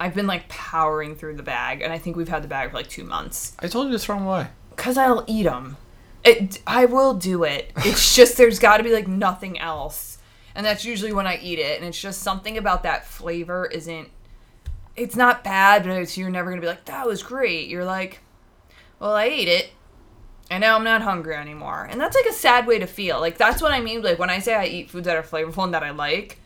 I've 0.00 0.14
been 0.14 0.26
like 0.26 0.48
powering 0.48 1.14
through 1.16 1.36
the 1.36 1.42
bag, 1.42 1.80
and 1.82 1.92
I 1.92 1.98
think 1.98 2.16
we've 2.16 2.28
had 2.28 2.42
the 2.42 2.48
bag 2.48 2.70
for 2.70 2.76
like 2.76 2.88
two 2.88 3.04
months. 3.04 3.56
I 3.60 3.68
told 3.68 3.86
you 3.86 3.92
to 3.92 3.98
throw 3.98 4.16
them 4.16 4.26
away. 4.26 4.46
Cause 4.76 4.98
I'll 4.98 5.24
eat 5.26 5.44
them. 5.44 5.76
It, 6.24 6.60
I 6.66 6.86
will 6.86 7.14
do 7.14 7.44
it. 7.44 7.70
It's 7.78 8.14
just 8.16 8.36
there's 8.36 8.58
got 8.58 8.78
to 8.78 8.82
be 8.82 8.92
like 8.92 9.06
nothing 9.06 9.58
else, 9.58 10.18
and 10.54 10.66
that's 10.66 10.84
usually 10.84 11.12
when 11.12 11.26
I 11.26 11.36
eat 11.38 11.58
it. 11.58 11.78
And 11.78 11.86
it's 11.86 12.00
just 12.00 12.22
something 12.22 12.58
about 12.58 12.82
that 12.82 13.06
flavor 13.06 13.66
isn't. 13.66 14.08
It's 14.96 15.16
not 15.16 15.44
bad, 15.44 15.84
but 15.84 15.90
it's 15.92 16.16
you're 16.16 16.30
never 16.30 16.50
gonna 16.50 16.60
be 16.62 16.66
like 16.66 16.86
that 16.86 17.06
was 17.06 17.22
great. 17.22 17.68
You're 17.68 17.84
like, 17.84 18.20
well, 18.98 19.12
I 19.14 19.24
ate 19.24 19.48
it, 19.48 19.70
and 20.50 20.60
now 20.60 20.76
I'm 20.76 20.84
not 20.84 21.02
hungry 21.02 21.34
anymore. 21.34 21.86
And 21.90 22.00
that's 22.00 22.16
like 22.16 22.26
a 22.26 22.32
sad 22.32 22.66
way 22.66 22.78
to 22.78 22.86
feel. 22.86 23.20
Like 23.20 23.38
that's 23.38 23.62
what 23.62 23.72
I 23.72 23.80
mean. 23.80 24.02
Like 24.02 24.18
when 24.18 24.30
I 24.30 24.38
say 24.40 24.54
I 24.54 24.66
eat 24.66 24.90
foods 24.90 25.06
that 25.06 25.16
are 25.16 25.22
flavorful 25.22 25.64
and 25.64 25.74
that 25.74 25.82
I 25.82 25.90
like, 25.90 26.38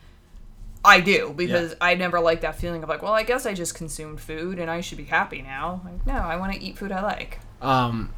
I 0.84 1.00
do 1.00 1.32
because 1.36 1.74
I 1.80 1.94
never 1.94 2.20
like 2.20 2.40
that 2.42 2.56
feeling 2.56 2.82
of 2.82 2.88
like, 2.88 3.02
well, 3.02 3.12
I 3.12 3.22
guess 3.24 3.46
I 3.46 3.54
just 3.54 3.74
consumed 3.74 4.20
food 4.20 4.58
and 4.58 4.70
I 4.70 4.80
should 4.80 4.98
be 4.98 5.04
happy 5.04 5.42
now. 5.42 5.80
Like 5.84 6.06
no, 6.06 6.14
I 6.14 6.36
want 6.36 6.52
to 6.54 6.62
eat 6.62 6.78
food 6.78 6.92
I 6.92 7.02
like. 7.02 7.40
Um, 7.60 8.12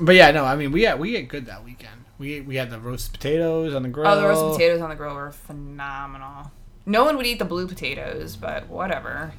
but 0.00 0.14
yeah, 0.14 0.30
no, 0.30 0.44
I 0.44 0.56
mean 0.56 0.72
we 0.72 0.82
had 0.82 0.98
we 0.98 1.16
ate 1.16 1.28
good 1.28 1.46
that 1.46 1.64
weekend. 1.64 2.04
We 2.18 2.40
we 2.40 2.56
had 2.56 2.70
the 2.70 2.80
roasted 2.80 3.12
potatoes 3.12 3.74
on 3.74 3.82
the 3.82 3.88
grill. 3.90 4.08
Oh, 4.08 4.20
the 4.20 4.26
roasted 4.26 4.52
potatoes 4.52 4.80
on 4.80 4.88
the 4.90 4.96
grill 4.96 5.14
were 5.14 5.30
phenomenal. 5.32 6.50
No 6.86 7.04
one 7.04 7.16
would 7.16 7.26
eat 7.26 7.38
the 7.38 7.44
blue 7.44 7.66
potatoes, 7.66 8.36
but 8.36 8.68
whatever. 8.68 9.32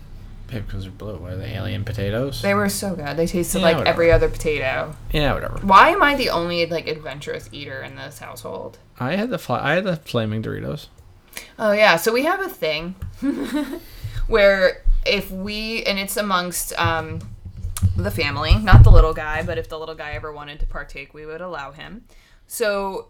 Yeah, 0.51 0.59
because 0.59 0.83
they're 0.83 0.91
blue. 0.91 1.17
What 1.17 1.33
are 1.33 1.37
they? 1.37 1.53
Alien 1.55 1.83
potatoes? 1.83 2.41
They 2.41 2.53
were 2.53 2.69
so 2.69 2.95
good. 2.95 3.17
They 3.17 3.25
tasted 3.27 3.59
Yeah, 3.59 3.65
like 3.65 3.77
whatever. 3.77 3.93
every 3.93 4.11
other 4.11 4.29
potato. 4.29 4.95
yeah, 5.11 5.33
whatever. 5.33 5.59
Why 5.61 5.89
am 5.89 6.01
I 6.03 6.15
the 6.15 6.29
only 6.29 6.65
like 6.67 6.87
adventurous 6.87 7.49
eater 7.51 7.81
in 7.81 7.95
this 7.95 8.19
household? 8.19 8.77
I 8.99 9.15
had 9.15 9.29
the 9.29 9.37
fly, 9.39 9.59
I 9.61 9.73
had 9.75 9.83
the 9.83 9.95
flaming 9.97 10.41
Doritos. 10.43 10.87
Oh 11.59 11.71
yeah, 11.71 11.95
so 11.97 12.13
we 12.13 12.23
have 12.23 12.41
a 12.41 12.49
thing 12.49 12.95
where 14.27 14.83
if 15.05 15.31
we 15.31 15.83
and 15.83 15.97
it's 15.97 16.17
amongst 16.17 16.77
um 16.79 17.19
the 17.95 18.11
family, 18.11 18.55
not 18.55 18.83
the 18.83 18.91
little 18.91 19.13
guy, 19.13 19.43
but 19.43 19.57
if 19.57 19.69
the 19.69 19.79
little 19.79 19.95
guy 19.95 20.11
ever 20.11 20.31
wanted 20.31 20.59
to 20.59 20.67
partake, 20.67 21.13
we 21.13 21.25
would 21.25 21.41
allow 21.41 21.71
him. 21.71 22.05
So 22.47 23.09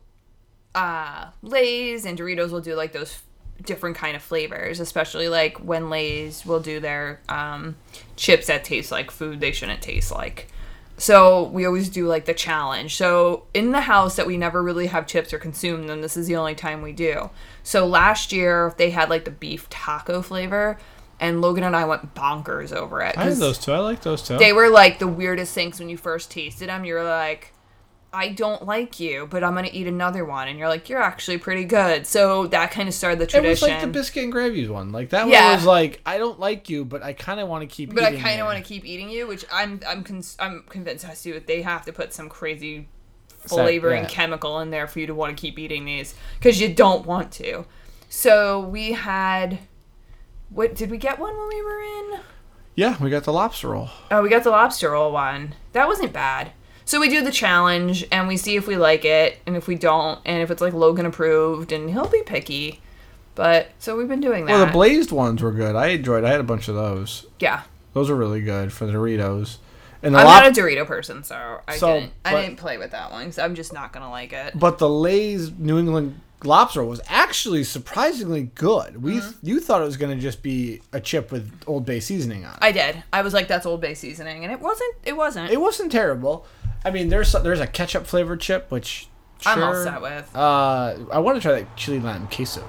uh 0.75 1.27
Lay's 1.41 2.05
and 2.05 2.17
Doritos 2.17 2.51
will 2.51 2.61
do 2.61 2.75
like 2.75 2.93
those 2.93 3.19
different 3.63 3.97
kind 3.97 4.15
of 4.15 4.21
flavors, 4.21 4.79
especially 4.79 5.27
like 5.29 5.57
when 5.57 5.89
Lay's 5.89 6.45
will 6.45 6.59
do 6.59 6.79
their 6.79 7.19
um 7.29 7.75
chips 8.15 8.47
that 8.47 8.63
taste 8.63 8.91
like 8.91 9.11
food 9.11 9.39
they 9.39 9.51
shouldn't 9.51 9.81
taste 9.81 10.11
like. 10.11 10.47
So 10.97 11.43
we 11.43 11.65
always 11.65 11.89
do 11.89 12.07
like 12.07 12.25
the 12.25 12.33
challenge. 12.33 12.95
So 12.95 13.43
in 13.53 13.71
the 13.71 13.81
house 13.81 14.15
that 14.15 14.25
we 14.25 14.35
never 14.37 14.63
really 14.63 14.87
have 14.87 15.05
chips 15.05 15.31
or 15.31 15.37
consume 15.37 15.85
them, 15.87 16.01
this 16.01 16.17
is 16.17 16.27
the 16.27 16.35
only 16.35 16.55
time 16.55 16.81
we 16.81 16.91
do. 16.91 17.29
So 17.63 17.85
last 17.85 18.31
year 18.31 18.73
they 18.77 18.89
had 18.89 19.09
like 19.09 19.23
the 19.25 19.31
beef 19.31 19.69
taco 19.69 20.21
flavor, 20.23 20.77
and 21.19 21.39
Logan 21.41 21.63
and 21.63 21.75
I 21.75 21.85
went 21.85 22.15
bonkers 22.15 22.71
over 22.73 23.01
it. 23.01 23.17
I 23.17 23.23
had 23.23 23.29
'cause 23.29 23.39
those 23.39 23.57
two. 23.59 23.71
I 23.73 23.79
like 23.79 24.01
those 24.01 24.21
two. 24.23 24.37
They 24.37 24.53
were 24.53 24.69
like 24.69 24.99
the 24.99 25.07
weirdest 25.07 25.53
things 25.53 25.79
when 25.79 25.89
you 25.89 25.97
first 25.97 26.31
tasted 26.31 26.69
them. 26.69 26.83
You're 26.83 27.03
like, 27.03 27.53
I 28.17 28.29
don't 28.29 28.65
like 28.65 28.99
you, 28.99 29.27
but 29.29 29.43
I'm 29.43 29.53
gonna 29.53 29.69
eat 29.71 29.85
another 29.85 30.25
one, 30.25 30.47
and 30.47 30.57
you're 30.57 30.67
like, 30.67 30.89
you're 30.89 31.01
actually 31.01 31.37
pretty 31.37 31.65
good. 31.65 32.07
So 32.07 32.47
that 32.47 32.71
kind 32.71 32.89
of 32.89 32.95
started 32.95 33.19
the 33.19 33.27
tradition. 33.27 33.45
it 33.45 33.49
was 33.49 33.61
like 33.61 33.81
the 33.81 33.87
biscuit 33.87 34.23
and 34.23 34.31
gravy 34.31 34.67
one. 34.67 34.91
Like 34.91 35.11
that 35.11 35.27
Yeah. 35.27 35.49
one 35.49 35.55
was 35.57 35.65
like 35.65 36.01
I 36.03 36.17
don't 36.17 36.39
like 36.39 36.67
you, 36.67 36.83
but 36.83 37.03
I 37.03 37.13
kind 37.13 37.39
of 37.39 37.47
want 37.47 37.61
to 37.61 37.67
keep. 37.67 37.93
but 37.93 38.03
I 38.03 38.09
eating 38.09 38.21
kind 38.21 38.41
of 38.41 38.47
want 38.47 38.57
to 38.57 38.63
keep 38.63 38.85
eating 38.85 39.11
you, 39.11 39.27
which 39.27 39.45
I'm 39.53 39.81
I'm 39.87 40.03
con- 40.03 40.23
I'm 40.39 40.63
convinced 40.67 41.05
has 41.05 41.21
to 41.21 41.29
do 41.29 41.33
with 41.35 41.45
they 41.45 41.61
have 41.61 41.85
to 41.85 41.93
put 41.93 42.11
some 42.11 42.27
crazy 42.27 42.87
flavoring 43.29 44.03
yeah. 44.03 44.09
chemical 44.09 44.59
in 44.61 44.71
there 44.71 44.87
for 44.87 44.99
you 44.99 45.07
to 45.07 45.13
want 45.13 45.37
to 45.37 45.39
keep 45.39 45.59
eating 45.59 45.85
these 45.85 46.15
because 46.39 46.59
you 46.59 46.73
don't 46.73 47.05
want 47.05 47.31
to. 47.33 47.65
So 48.09 48.59
we 48.61 48.93
had, 48.93 49.59
what 50.49 50.75
did 50.75 50.89
we 50.89 50.97
get 50.97 51.19
one 51.19 51.37
when 51.37 51.47
we 51.49 51.61
were 51.61 51.81
in? 51.81 52.19
Yeah, 52.75 52.97
we 53.01 53.09
got 53.09 53.23
the 53.25 53.33
lobster 53.33 53.69
roll. 53.69 53.89
Oh, 54.11 54.21
we 54.21 54.29
got 54.29 54.43
the 54.43 54.49
lobster 54.49 54.91
roll 54.91 55.11
one. 55.11 55.55
That 55.73 55.87
wasn't 55.87 56.13
bad. 56.13 56.51
So 56.87 56.99
we 56.99 57.09
do 57.09 57.21
the 57.21 57.31
challenge 57.31 58.05
and 58.11 58.27
we 58.27 58.37
see 58.37 58.55
if 58.55 58.65
we 58.65 58.77
like 58.77 59.03
it 59.05 59.37
and 59.45 59.55
if 59.55 59.67
we 59.67 59.75
don't 59.75 60.19
and 60.25 60.41
if 60.41 60.49
it's 60.49 60.61
like 60.61 60.73
Logan 60.73 61.05
approved 61.05 61.71
and 61.71 61.89
he'll 61.89 62.07
be 62.07 62.23
picky. 62.23 62.81
But 63.35 63.69
so 63.77 63.95
we've 63.97 64.07
been 64.07 64.21
doing 64.21 64.45
that. 64.45 64.53
Well, 64.53 64.65
the 64.65 64.71
blazed 64.71 65.11
ones 65.11 65.41
were 65.43 65.51
good. 65.51 65.75
I 65.75 65.87
enjoyed. 65.87 66.23
I 66.23 66.29
had 66.31 66.39
a 66.39 66.43
bunch 66.43 66.67
of 66.67 66.75
those. 66.75 67.25
yeah. 67.39 67.63
Those 67.93 68.09
were 68.09 68.15
really 68.15 68.41
good 68.41 68.71
for 68.71 68.85
the 68.85 68.93
Doritos. 68.93 69.57
And 70.03 70.15
I'm 70.15 70.25
lop- 70.25 70.43
not 70.43 70.57
a 70.57 70.61
Dorito 70.61 70.85
person, 70.85 71.23
so 71.23 71.59
I 71.67 71.77
So, 71.77 71.93
didn't. 71.99 72.13
I 72.23 72.39
didn't 72.41 72.57
play 72.57 72.77
with 72.77 72.91
that 72.91 73.11
one. 73.11 73.31
So 73.31 73.43
I'm 73.43 73.53
just 73.55 73.73
not 73.73 73.91
gonna 73.91 74.09
like 74.11 74.31
it. 74.33 74.53
but 74.57 74.77
the 74.77 74.87
Lay's 74.89 75.51
New 75.51 75.77
England 75.79 76.21
lobster 76.43 76.83
was 76.83 77.01
actually 77.07 77.63
surprisingly 77.63 78.43
good. 78.55 79.01
We 79.01 79.13
Mm-hmm. 79.17 79.45
you 79.47 79.59
thought 79.59 79.81
it 79.81 79.85
was 79.85 79.97
going 79.97 80.15
to 80.15 80.21
just 80.21 80.43
be 80.43 80.81
a 80.93 80.99
chip 81.01 81.31
with 81.31 81.51
Old 81.65 81.83
Bay 81.83 81.99
seasoning 81.99 82.45
on. 82.45 82.53
it. 82.53 82.59
I 82.61 82.71
did. 82.71 83.03
I 83.11 83.23
was 83.23 83.33
like, 83.33 83.47
that's 83.47 83.65
Old 83.65 83.81
Bay 83.81 83.95
seasoning, 83.95 84.43
and 84.43 84.53
it 84.53 84.59
wasn't. 84.61 84.93
It 85.03 85.17
wasn't. 85.17 85.49
It 85.51 85.59
wasn't 85.59 85.91
terrible. 85.91 86.45
I 86.85 86.91
mean, 86.91 87.09
there's 87.09 87.31
there's 87.31 87.59
a 87.59 87.67
ketchup 87.67 88.07
flavored 88.07 88.41
chip 88.41 88.71
which 88.71 89.07
I'm 89.45 89.61
all 89.61 89.83
set 89.83 90.01
with. 90.01 90.35
Uh, 90.35 90.95
I 91.11 91.19
want 91.19 91.37
to 91.37 91.41
try 91.41 91.59
that 91.59 91.75
chili 91.75 91.99
lime 91.99 92.27
queso. 92.27 92.63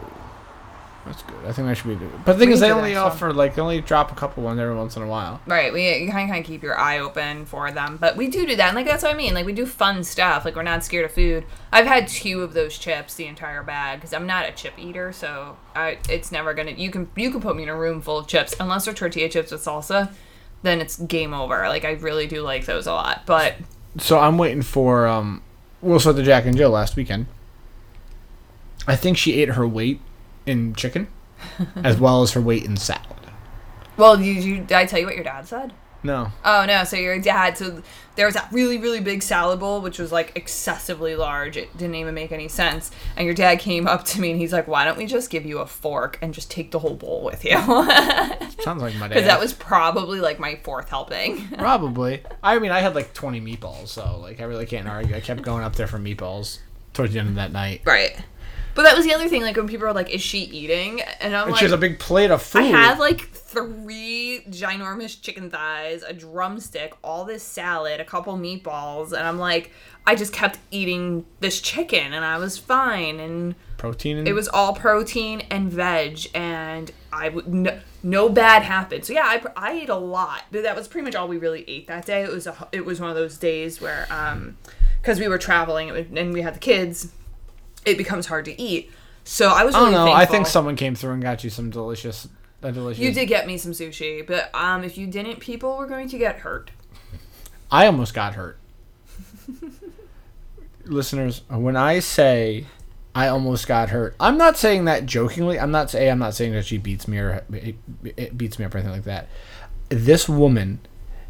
That's 1.08 1.22
good. 1.22 1.46
I 1.46 1.52
think 1.52 1.68
that 1.68 1.76
should 1.76 1.88
be 1.88 1.94
good. 1.94 2.10
But 2.26 2.34
the 2.34 2.38
thing 2.40 2.48
We 2.48 2.54
is, 2.54 2.60
they 2.60 2.70
only 2.70 2.94
offer 2.94 3.32
like 3.32 3.54
they 3.54 3.62
only 3.62 3.80
drop 3.80 4.12
a 4.12 4.14
couple 4.14 4.42
ones 4.42 4.60
every 4.60 4.74
once 4.74 4.94
in 4.94 5.02
a 5.02 5.06
while. 5.06 5.40
Right, 5.46 5.72
we 5.72 5.88
you 6.00 6.10
kind 6.10 6.28
of 6.28 6.34
kind 6.34 6.44
of 6.44 6.46
keep 6.46 6.62
your 6.62 6.78
eye 6.78 6.98
open 6.98 7.46
for 7.46 7.70
them, 7.70 7.96
but 7.98 8.16
we 8.16 8.28
do 8.28 8.46
do 8.46 8.56
that, 8.56 8.68
and 8.68 8.76
like 8.76 8.84
that's 8.84 9.02
what 9.02 9.14
I 9.14 9.16
mean. 9.16 9.32
Like 9.32 9.46
we 9.46 9.54
do 9.54 9.64
fun 9.64 10.04
stuff. 10.04 10.44
Like 10.44 10.54
we're 10.54 10.62
not 10.62 10.84
scared 10.84 11.06
of 11.06 11.12
food. 11.12 11.46
I've 11.72 11.86
had 11.86 12.08
two 12.08 12.42
of 12.42 12.52
those 12.52 12.76
chips 12.76 13.14
the 13.14 13.26
entire 13.26 13.62
bag 13.62 14.00
because 14.00 14.12
I'm 14.12 14.26
not 14.26 14.46
a 14.46 14.52
chip 14.52 14.74
eater, 14.78 15.12
so 15.12 15.56
I 15.74 15.98
it's 16.10 16.30
never 16.30 16.52
gonna. 16.52 16.72
You 16.72 16.90
can 16.90 17.08
you 17.16 17.30
can 17.30 17.40
put 17.40 17.56
me 17.56 17.62
in 17.62 17.70
a 17.70 17.76
room 17.76 18.02
full 18.02 18.18
of 18.18 18.26
chips 18.26 18.54
unless 18.60 18.84
they're 18.84 18.92
tortilla 18.92 19.30
chips 19.30 19.50
with 19.50 19.64
salsa, 19.64 20.12
then 20.62 20.80
it's 20.80 20.98
game 20.98 21.32
over. 21.32 21.68
Like 21.68 21.86
I 21.86 21.92
really 21.92 22.26
do 22.26 22.42
like 22.42 22.66
those 22.66 22.86
a 22.86 22.92
lot, 22.92 23.22
but 23.24 23.54
So 23.98 24.18
I'm 24.18 24.38
waiting 24.38 24.62
for 24.62 25.06
um. 25.06 25.42
We 25.80 25.92
also 25.92 26.08
had 26.10 26.16
the 26.16 26.22
Jack 26.24 26.44
and 26.44 26.56
Jill 26.56 26.70
last 26.70 26.96
weekend. 26.96 27.26
I 28.86 28.96
think 28.96 29.16
she 29.16 29.40
ate 29.40 29.50
her 29.50 29.66
weight 29.66 30.00
in 30.46 30.74
chicken, 30.74 31.08
as 31.76 32.00
well 32.00 32.22
as 32.22 32.32
her 32.32 32.40
weight 32.40 32.64
in 32.64 32.76
salad. 32.76 33.04
well, 33.96 34.20
you, 34.20 34.32
you 34.32 34.56
did 34.58 34.72
I 34.72 34.86
tell 34.86 34.98
you 34.98 35.06
what 35.06 35.14
your 35.14 35.24
dad 35.24 35.46
said? 35.46 35.72
No, 36.02 36.30
Oh 36.44 36.64
no! 36.66 36.84
So 36.84 36.96
your 36.96 37.18
dad, 37.18 37.58
so 37.58 37.82
there 38.14 38.26
was 38.26 38.34
that 38.34 38.48
really, 38.52 38.78
really 38.78 39.00
big 39.00 39.22
salad 39.22 39.60
bowl, 39.60 39.80
which 39.80 39.98
was 39.98 40.12
like 40.12 40.32
excessively 40.36 41.16
large. 41.16 41.56
It 41.56 41.76
didn't 41.76 41.96
even 41.96 42.14
make 42.14 42.32
any 42.32 42.48
sense. 42.48 42.90
And 43.16 43.26
your 43.26 43.34
dad 43.34 43.56
came 43.60 43.86
up 43.86 44.04
to 44.06 44.20
me 44.20 44.30
and 44.30 44.40
he's 44.40 44.52
like, 44.52 44.68
"Why 44.68 44.84
don't 44.84 44.96
we 44.96 45.06
just 45.06 45.30
give 45.30 45.44
you 45.44 45.58
a 45.58 45.66
fork 45.66 46.18
and 46.22 46.32
just 46.32 46.50
take 46.50 46.70
the 46.70 46.78
whole 46.78 46.94
bowl 46.94 47.22
with 47.24 47.44
you?" 47.44 47.52
Sounds 48.62 48.82
like 48.82 48.94
my 48.94 49.06
dad. 49.06 49.08
Because 49.08 49.24
that 49.24 49.40
was 49.40 49.52
probably 49.52 50.20
like 50.20 50.38
my 50.38 50.56
fourth 50.62 50.88
helping. 50.88 51.48
probably. 51.58 52.22
I 52.42 52.58
mean, 52.58 52.70
I 52.70 52.80
had 52.80 52.94
like 52.94 53.12
20 53.14 53.40
meatballs, 53.40 53.88
so 53.88 54.18
like 54.20 54.40
I 54.40 54.44
really 54.44 54.66
can't 54.66 54.88
argue. 54.88 55.16
I 55.16 55.20
kept 55.20 55.42
going 55.42 55.64
up 55.64 55.76
there 55.76 55.86
for 55.86 55.98
meatballs 55.98 56.58
towards 56.92 57.12
the 57.12 57.18
end 57.18 57.28
of 57.28 57.34
that 57.36 57.52
night. 57.52 57.82
right. 57.84 58.16
But 58.74 58.82
that 58.82 58.96
was 58.96 59.04
the 59.04 59.12
other 59.12 59.28
thing. 59.28 59.42
Like 59.42 59.56
when 59.56 59.66
people 59.68 59.86
are 59.86 59.92
like, 59.92 60.10
"Is 60.10 60.22
she 60.22 60.40
eating?" 60.40 61.00
And 61.20 61.34
I'm 61.34 61.44
And 61.44 61.52
like, 61.52 61.58
she 61.58 61.64
has 61.64 61.72
a 61.72 61.78
big 61.78 61.98
plate 61.98 62.30
of 62.30 62.42
food. 62.42 62.60
I 62.60 62.66
had 62.66 62.98
like 62.98 63.28
three 63.30 64.42
ginormous 64.48 65.20
chicken 65.20 65.50
thighs, 65.50 66.02
a 66.02 66.12
drumstick, 66.12 66.94
all 67.02 67.24
this 67.24 67.42
salad, 67.42 68.00
a 68.00 68.04
couple 68.04 68.36
meatballs, 68.36 69.12
and 69.12 69.26
I'm 69.26 69.38
like, 69.38 69.72
I 70.06 70.14
just 70.14 70.32
kept 70.32 70.58
eating 70.70 71.26
this 71.40 71.60
chicken, 71.60 72.12
and 72.12 72.24
I 72.24 72.38
was 72.38 72.56
fine, 72.58 73.18
and 73.20 73.54
protein. 73.78 74.18
And 74.18 74.28
it 74.28 74.32
was 74.32 74.48
all 74.48 74.74
protein 74.74 75.42
and 75.50 75.70
veg, 75.72 76.26
and 76.34 76.90
I 77.12 77.30
would 77.30 77.48
no, 77.48 77.80
no 78.02 78.28
bad 78.28 78.62
happened. 78.62 79.04
So 79.04 79.12
yeah, 79.12 79.24
I, 79.24 79.42
I 79.56 79.72
ate 79.72 79.88
a 79.88 79.96
lot, 79.96 80.44
but 80.52 80.62
that 80.62 80.76
was 80.76 80.86
pretty 80.86 81.04
much 81.04 81.14
all 81.14 81.26
we 81.26 81.38
really 81.38 81.64
ate 81.68 81.86
that 81.88 82.06
day. 82.06 82.22
It 82.22 82.30
was 82.30 82.46
a 82.46 82.68
it 82.70 82.84
was 82.84 83.00
one 83.00 83.10
of 83.10 83.16
those 83.16 83.38
days 83.38 83.80
where 83.80 84.06
um 84.10 84.56
because 85.00 85.18
we 85.18 85.28
were 85.28 85.38
traveling 85.38 85.90
and 85.90 86.32
we 86.32 86.42
had 86.42 86.54
the 86.54 86.58
kids, 86.58 87.12
it 87.84 87.98
becomes 87.98 88.26
hard 88.26 88.44
to 88.46 88.60
eat. 88.60 88.90
So 89.24 89.48
I 89.48 89.64
was 89.64 89.74
I 89.74 89.80
really 89.80 89.92
don't 89.92 90.06
know. 90.06 90.12
I 90.12 90.24
think 90.24 90.46
someone 90.46 90.76
came 90.76 90.94
through 90.94 91.12
and 91.12 91.22
got 91.22 91.44
you 91.44 91.50
some 91.50 91.70
delicious, 91.70 92.28
delicious. 92.62 93.02
You 93.02 93.12
did 93.12 93.26
get 93.26 93.46
me 93.46 93.58
some 93.58 93.72
sushi, 93.72 94.26
but 94.26 94.54
um, 94.54 94.84
if 94.84 94.96
you 94.96 95.06
didn't, 95.06 95.40
people 95.40 95.76
were 95.76 95.86
going 95.86 96.08
to 96.08 96.18
get 96.18 96.40
hurt. 96.40 96.70
I 97.70 97.86
almost 97.86 98.14
got 98.14 98.34
hurt. 98.34 98.58
Listeners, 100.86 101.42
when 101.50 101.76
I 101.76 101.98
say 101.98 102.64
I 103.14 103.28
almost 103.28 103.66
got 103.66 103.90
hurt, 103.90 104.16
I'm 104.18 104.38
not 104.38 104.56
saying 104.56 104.86
that 104.86 105.04
jokingly. 105.04 105.60
I'm 105.60 105.70
not 105.70 105.90
saying 105.90 106.10
I'm 106.10 106.18
not 106.18 106.34
saying 106.34 106.52
that 106.52 106.64
she 106.64 106.78
beats 106.78 107.06
me 107.06 107.18
or 107.18 107.44
it, 107.52 107.76
it 108.16 108.38
beats 108.38 108.58
me 108.58 108.64
up 108.64 108.74
or 108.74 108.78
anything 108.78 108.94
like 108.94 109.04
that. 109.04 109.28
This 109.90 110.28
woman 110.28 110.80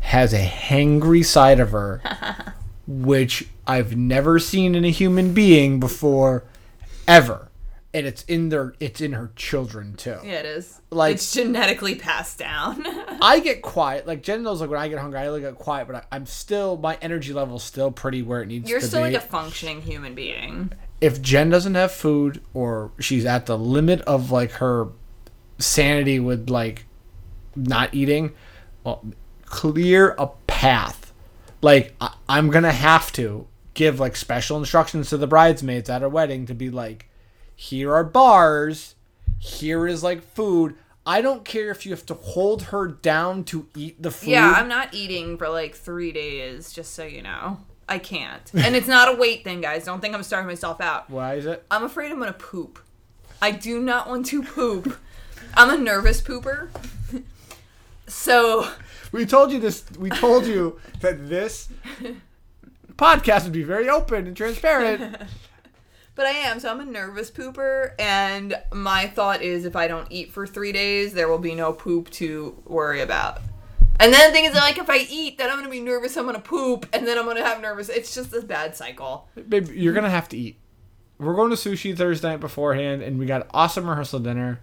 has 0.01 0.33
a 0.33 0.45
hangry 0.45 1.25
side 1.25 1.59
of 1.59 1.73
her, 1.73 2.01
which 2.89 3.47
I've 3.67 3.97
never 3.97 4.39
seen 4.39 4.75
in 4.75 4.85
a 4.85 4.91
human 4.91 5.35
being 5.35 5.79
before, 5.79 6.45
ever. 7.07 7.45
And 7.95 8.07
it's 8.07 8.23
in 8.25 8.49
their, 8.49 8.75
it's 8.81 9.01
in 9.01 9.13
her 9.13 9.31
children 9.37 9.95
too. 9.95 10.17
Yeah, 10.25 10.41
it 10.41 10.47
is. 10.47 10.81
Like- 10.91 11.15
it's 11.17 11.33
genetically 11.33 11.95
passed 11.97 12.39
down. 12.39 12.83
I 13.23 13.41
get 13.41 13.63
quiet. 13.63 14.07
Like 14.07 14.23
Gen 14.23 14.43
knows, 14.43 14.61
like 14.61 14.71
when 14.71 14.79
I 14.81 14.89
get 14.89 14.99
hungry, 14.99 15.21
I 15.21 15.39
get 15.39 15.55
quiet. 15.57 15.87
But 15.87 15.97
I, 15.97 16.03
I'm 16.17 16.27
still 16.27 16.77
my 16.77 16.99
energy 17.03 17.33
level's 17.33 17.63
still 17.65 17.91
pretty 17.91 18.23
where 18.23 18.43
it 18.43 18.47
needs 18.47 18.65
to 18.65 18.67
be. 18.67 18.71
You're 18.73 18.81
to 18.81 18.87
still 18.87 19.05
be. 19.05 19.13
like 19.13 19.23
a 19.23 19.27
functioning 19.27 19.83
human 19.83 20.15
being. 20.15 20.73
if 21.01 21.21
Gen 21.23 21.51
doesn't 21.51 21.75
have 21.77 21.93
food 21.93 22.43
or 22.55 22.91
she's 23.01 23.25
at 23.25 23.47
the 23.47 23.57
limit 23.59 24.01
of 24.03 24.31
like 24.31 24.53
her 24.53 24.89
sanity 25.59 26.21
with 26.21 26.49
like 26.51 26.85
not 27.57 27.93
eating, 27.95 28.33
well, 28.85 29.05
clear 29.47 30.15
a 30.19 30.29
path. 30.47 31.08
Like 31.61 31.95
I, 32.01 32.15
I'm 32.29 32.51
gonna 32.51 32.73
have 32.73 33.13
to 33.13 33.47
give 33.75 34.01
like 34.01 34.17
special 34.17 34.57
instructions 34.59 35.11
to 35.11 35.17
the 35.17 35.27
bridesmaids 35.27 35.89
at 35.89 36.03
her 36.03 36.09
wedding 36.09 36.47
to 36.47 36.55
be 36.55 36.71
like, 36.71 37.09
here 37.55 37.95
are 37.95 38.05
bars, 38.05 38.95
here 39.39 39.87
is 39.87 40.03
like 40.03 40.23
food. 40.23 40.75
I 41.07 41.23
don't 41.23 41.45
care 41.45 41.71
if 41.71 41.87
you 41.87 41.93
have 41.93 42.05
to 42.07 42.15
hold 42.15 42.65
her 42.65 42.87
down 42.87 43.45
to 43.45 43.67
eat 43.75 44.03
the 44.03 44.11
food. 44.11 44.31
Yeah, 44.31 44.53
I'm 44.57 44.69
not 44.69 44.93
eating 44.93 45.39
for 45.39 45.49
like 45.49 45.75
three 45.75 46.13
days, 46.13 46.73
just 46.73 46.93
so 46.95 47.05
you 47.05 47.23
know. 47.23 47.59
I 47.89 47.99
can't. 47.99 48.43
And 48.53 48.77
it's 48.77 48.87
not 48.87 49.09
a 49.09 49.17
weight 49.17 49.45
thing, 49.45 49.63
guys. 49.63 49.87
Don't 49.87 50.01
think 50.01 50.15
I'm 50.15 50.23
starving 50.23 50.49
myself 50.49 50.81
out. 50.81 51.09
Why 51.09 51.37
is 51.37 51.47
it? 51.47 51.65
I'm 51.71 51.85
afraid 51.85 52.13
I'm 52.13 52.19
gonna 52.19 52.35
poop. 52.35 52.79
I 53.41 53.53
do 53.53 53.81
not 53.81 54.09
want 54.09 54.27
to 54.27 54.43
poop. 54.43 54.99
I'm 55.55 55.71
a 55.71 55.83
nervous 55.83 56.21
pooper. 56.21 56.69
So 58.09 58.69
We 59.13 59.25
told 59.27 59.53
you 59.53 59.61
this. 59.61 59.85
We 59.99 60.11
told 60.11 60.47
you 60.47 60.81
that 61.01 61.29
this 61.29 61.69
podcast 62.97 63.45
would 63.45 63.53
be 63.53 63.63
very 63.63 63.89
open 63.89 64.27
and 64.27 64.37
transparent. 64.37 65.17
But 66.15 66.27
I 66.27 66.31
am, 66.31 66.59
so 66.59 66.69
I'm 66.69 66.81
a 66.81 66.85
nervous 66.85 67.31
pooper, 67.31 67.93
and 67.97 68.61
my 68.73 69.07
thought 69.07 69.41
is 69.41 69.65
if 69.65 69.77
I 69.77 69.87
don't 69.87 70.09
eat 70.11 70.33
for 70.33 70.49
three 70.49 70.73
days, 70.73 71.13
there 71.13 71.29
will 71.29 71.39
be 71.39 71.55
no 71.55 71.73
poop 71.73 72.11
to 72.11 72.61
worry 72.67 73.03
about. 73.03 73.41
And 74.01 74.13
then 74.13 74.29
the 74.29 74.35
thing 74.35 74.45
is, 74.45 74.53
like, 74.53 74.79
if 74.79 74.91
I 74.91 75.07
eat, 75.09 75.39
then 75.39 75.49
I'm 75.49 75.55
gonna 75.59 75.69
be 75.69 75.79
nervous. 75.79 76.17
I'm 76.17 76.27
gonna 76.27 76.41
poop, 76.41 76.87
and 76.93 77.07
then 77.07 77.19
I'm 77.19 77.25
gonna 77.25 77.45
have 77.45 77.61
nervous. 77.61 77.89
It's 77.89 78.13
just 78.13 78.33
a 78.33 78.43
bad 78.43 78.75
cycle. 78.75 79.29
Babe, 79.49 79.69
you're 79.69 79.93
gonna 79.93 80.11
have 80.11 80.29
to 80.31 80.37
eat. 80.37 80.59
We're 81.19 81.37
going 81.37 81.51
to 81.51 81.57
sushi 81.57 81.97
Thursday 81.97 82.31
night 82.31 82.41
beforehand, 82.41 83.01
and 83.03 83.17
we 83.17 83.27
got 83.27 83.47
awesome 83.55 83.89
rehearsal 83.89 84.19
dinner. 84.19 84.59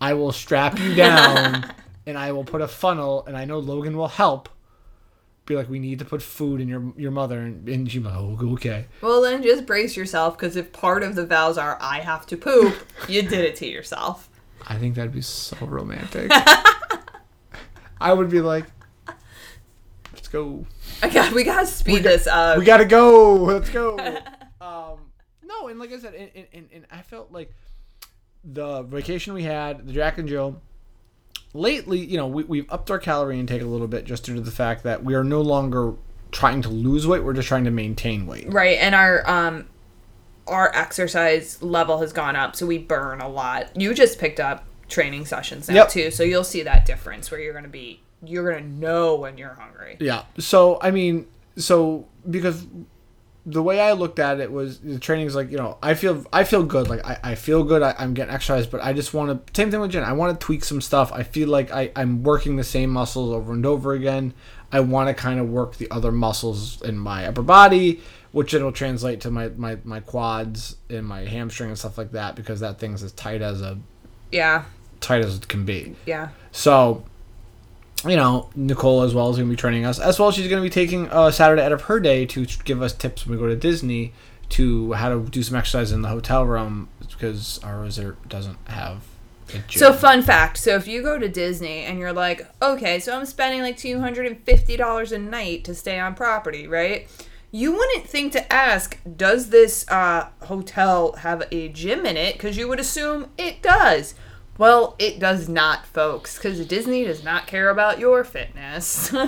I 0.00 0.14
will 0.14 0.32
strap 0.32 0.80
you 0.80 0.96
down, 0.96 1.72
and 2.06 2.16
I 2.16 2.32
will 2.32 2.44
put 2.44 2.60
a 2.60 2.68
funnel, 2.68 3.24
and 3.26 3.36
I 3.36 3.44
know 3.44 3.58
Logan 3.58 3.96
will 3.96 4.08
help. 4.08 4.48
Be 5.44 5.54
like, 5.54 5.68
we 5.68 5.78
need 5.78 6.00
to 6.00 6.04
put 6.04 6.22
food 6.22 6.60
in 6.60 6.68
your 6.68 6.92
your 6.96 7.10
mother, 7.10 7.38
and, 7.40 7.68
and 7.68 7.90
she's 7.90 8.02
like, 8.02 8.14
oh, 8.14 8.36
okay. 8.54 8.86
Well, 9.00 9.22
then 9.22 9.42
just 9.42 9.66
brace 9.66 9.96
yourself, 9.96 10.36
because 10.36 10.56
if 10.56 10.72
part 10.72 11.02
of 11.02 11.14
the 11.14 11.24
vows 11.26 11.56
are 11.58 11.78
I 11.80 12.00
have 12.00 12.26
to 12.26 12.36
poop, 12.36 12.74
you 13.08 13.22
did 13.22 13.44
it 13.44 13.56
to 13.56 13.66
yourself. 13.66 14.28
I 14.66 14.76
think 14.76 14.96
that'd 14.96 15.12
be 15.12 15.20
so 15.20 15.56
romantic. 15.60 16.30
I 18.00 18.12
would 18.12 18.30
be 18.30 18.40
like, 18.40 18.64
let's 20.12 20.28
go. 20.28 20.66
I 21.02 21.08
got, 21.10 21.32
we 21.32 21.44
gotta 21.44 21.66
speed 21.66 22.02
this 22.02 22.26
up. 22.26 22.58
we 22.58 22.64
gotta 22.64 22.84
go. 22.84 23.34
Let's 23.34 23.70
go. 23.70 23.98
um, 24.60 24.98
no, 25.44 25.68
and 25.68 25.78
like 25.78 25.92
I 25.92 25.98
said, 25.98 26.14
and, 26.14 26.46
and, 26.52 26.68
and 26.72 26.86
I 26.90 27.02
felt 27.02 27.30
like 27.30 27.52
the 28.44 28.82
vacation 28.82 29.34
we 29.34 29.44
had, 29.44 29.86
the 29.86 29.92
Jack 29.92 30.18
and 30.18 30.28
Jill. 30.28 30.60
Lately, 31.56 31.98
you 32.04 32.16
know, 32.16 32.26
we, 32.26 32.44
we've 32.44 32.70
upped 32.70 32.90
our 32.90 32.98
calorie 32.98 33.40
intake 33.40 33.62
a 33.62 33.66
little 33.66 33.88
bit 33.88 34.04
just 34.04 34.24
due 34.24 34.34
to 34.34 34.40
the 34.40 34.50
fact 34.50 34.82
that 34.84 35.02
we 35.04 35.14
are 35.14 35.24
no 35.24 35.40
longer 35.40 35.94
trying 36.30 36.60
to 36.62 36.68
lose 36.68 37.06
weight; 37.06 37.24
we're 37.24 37.32
just 37.32 37.48
trying 37.48 37.64
to 37.64 37.70
maintain 37.70 38.26
weight. 38.26 38.52
Right, 38.52 38.78
and 38.78 38.94
our 38.94 39.28
um 39.28 39.66
our 40.46 40.70
exercise 40.74 41.60
level 41.62 41.98
has 42.00 42.12
gone 42.12 42.36
up, 42.36 42.54
so 42.54 42.66
we 42.66 42.78
burn 42.78 43.20
a 43.20 43.28
lot. 43.28 43.70
You 43.80 43.94
just 43.94 44.18
picked 44.18 44.38
up 44.38 44.64
training 44.88 45.24
sessions 45.26 45.68
now 45.68 45.74
Yep. 45.74 45.88
too, 45.88 46.10
so 46.10 46.22
you'll 46.22 46.44
see 46.44 46.62
that 46.62 46.86
difference 46.86 47.30
where 47.30 47.40
you're 47.40 47.54
gonna 47.54 47.68
be 47.68 48.00
you're 48.24 48.50
gonna 48.52 48.66
know 48.66 49.16
when 49.16 49.38
you're 49.38 49.54
hungry. 49.54 49.96
Yeah. 50.00 50.24
So 50.38 50.78
I 50.82 50.90
mean, 50.90 51.26
so 51.56 52.06
because 52.28 52.66
the 53.48 53.62
way 53.62 53.80
I 53.80 53.92
looked 53.92 54.18
at 54.18 54.40
it 54.40 54.50
was 54.50 54.80
the 54.80 54.98
training 54.98 55.26
is 55.28 55.36
like 55.36 55.50
you 55.52 55.56
know 55.56 55.78
I 55.80 55.94
feel 55.94 56.24
I 56.32 56.42
feel 56.44 56.64
good. 56.64 56.88
Like 56.88 57.06
I, 57.06 57.18
I 57.22 57.34
feel 57.36 57.62
good. 57.62 57.80
I, 57.82 57.94
I'm 57.96 58.12
getting 58.12 58.34
exercise 58.34 58.66
but 58.66 58.82
I 58.82 58.92
just 58.92 59.14
want 59.14 59.46
to 59.46 59.52
same 59.60 59.70
thing 59.70 59.80
with 59.80 59.92
Gen 59.92 60.02
I 60.02 60.12
want 60.12 60.38
to 60.38 60.44
tweak 60.44 60.64
some 60.64 60.80
stuff. 60.80 61.12
I 61.12 61.22
feel 61.22 61.48
like 61.48 61.70
I 61.70 61.92
I'm 61.94 62.24
working 62.24 62.56
the 62.56 62.64
same 62.64 62.90
muscles 62.90 63.32
over 63.32 63.52
and 63.52 63.64
over 63.64 63.92
again. 63.92 64.34
I 64.72 64.80
want 64.80 65.08
to 65.08 65.14
kind 65.14 65.38
of 65.38 65.48
work 65.48 65.76
the 65.76 65.88
other 65.92 66.10
muscles 66.10 66.82
in 66.82 66.98
my 66.98 67.26
upper 67.26 67.42
body 67.42 68.00
which 68.32 68.52
it'll 68.52 68.72
translate 68.72 69.20
to 69.22 69.30
my, 69.30 69.48
my 69.56 69.78
my 69.84 70.00
quads 70.00 70.76
and 70.90 71.06
my 71.06 71.24
hamstring 71.24 71.70
and 71.70 71.78
stuff 71.78 71.96
like 71.96 72.12
that 72.12 72.34
because 72.34 72.60
that 72.60 72.78
thing's 72.78 73.02
as 73.02 73.12
tight 73.12 73.40
as 73.40 73.62
a 73.62 73.78
Yeah, 74.30 74.64
tight 75.00 75.24
as 75.24 75.36
it 75.36 75.48
can 75.48 75.64
be. 75.64 75.94
Yeah. 76.04 76.28
so 76.52 77.04
you 78.04 78.16
know, 78.16 78.50
Nicole 78.54 79.02
as 79.02 79.14
well 79.14 79.30
is 79.30 79.36
going 79.36 79.48
to 79.48 79.52
be 79.52 79.56
training 79.56 79.84
us. 79.84 79.98
As 79.98 80.18
well, 80.18 80.30
she's 80.30 80.48
going 80.48 80.62
to 80.62 80.66
be 80.66 80.72
taking 80.72 81.08
a 81.10 81.32
Saturday 81.32 81.62
out 81.62 81.72
of 81.72 81.82
her 81.82 82.00
day 82.00 82.26
to 82.26 82.46
give 82.64 82.82
us 82.82 82.92
tips 82.92 83.26
when 83.26 83.36
we 83.36 83.42
go 83.42 83.48
to 83.48 83.56
Disney 83.56 84.12
to 84.50 84.92
how 84.92 85.08
to 85.08 85.20
do 85.20 85.42
some 85.42 85.56
exercise 85.56 85.92
in 85.92 86.02
the 86.02 86.08
hotel 86.08 86.44
room 86.44 86.88
because 87.10 87.58
our 87.64 87.80
resort 87.80 88.28
doesn't 88.28 88.58
have. 88.68 89.02
So 89.70 89.92
fun 89.92 90.22
fact. 90.22 90.58
So 90.58 90.74
if 90.74 90.88
you 90.88 91.02
go 91.02 91.18
to 91.18 91.28
Disney 91.28 91.84
and 91.84 91.98
you're 91.98 92.12
like, 92.12 92.48
okay, 92.60 92.98
so 92.98 93.16
I'm 93.16 93.26
spending 93.26 93.62
like 93.62 93.76
two 93.76 94.00
hundred 94.00 94.26
and 94.26 94.40
fifty 94.40 94.76
dollars 94.76 95.12
a 95.12 95.18
night 95.18 95.64
to 95.64 95.74
stay 95.74 95.98
on 95.98 96.14
property, 96.14 96.66
right? 96.66 97.08
You 97.52 97.72
wouldn't 97.72 98.08
think 98.08 98.32
to 98.32 98.52
ask, 98.52 98.98
does 99.16 99.50
this 99.50 99.88
uh, 99.88 100.28
hotel 100.42 101.12
have 101.14 101.44
a 101.52 101.68
gym 101.68 102.04
in 102.04 102.16
it? 102.16 102.34
Because 102.34 102.56
you 102.56 102.66
would 102.68 102.80
assume 102.80 103.30
it 103.38 103.62
does. 103.62 104.14
Well, 104.58 104.94
it 104.98 105.18
does 105.18 105.48
not, 105.48 105.86
folks, 105.86 106.36
because 106.36 106.64
Disney 106.66 107.04
does 107.04 107.22
not 107.22 107.46
care 107.46 107.68
about 107.70 107.98
your 107.98 108.24
fitness. 108.24 109.12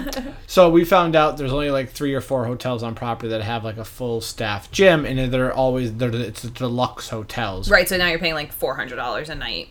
So 0.46 0.70
we 0.70 0.84
found 0.84 1.14
out 1.14 1.36
there's 1.36 1.52
only 1.52 1.70
like 1.70 1.90
three 1.90 2.14
or 2.14 2.20
four 2.20 2.46
hotels 2.46 2.82
on 2.82 2.94
property 2.94 3.28
that 3.28 3.42
have 3.42 3.64
like 3.64 3.76
a 3.76 3.84
full 3.84 4.20
staff 4.20 4.70
gym, 4.70 5.04
and 5.04 5.32
they're 5.32 5.52
always 5.52 5.92
they're 5.94 6.14
it's 6.14 6.42
the 6.42 6.50
deluxe 6.50 7.08
hotels. 7.10 7.70
right, 7.70 7.88
so 7.88 7.96
now 7.98 8.06
you're 8.08 8.18
paying 8.18 8.34
like 8.34 8.50
four 8.52 8.74
hundred 8.74 8.96
dollars 8.96 9.28
a 9.28 9.34
night 9.34 9.68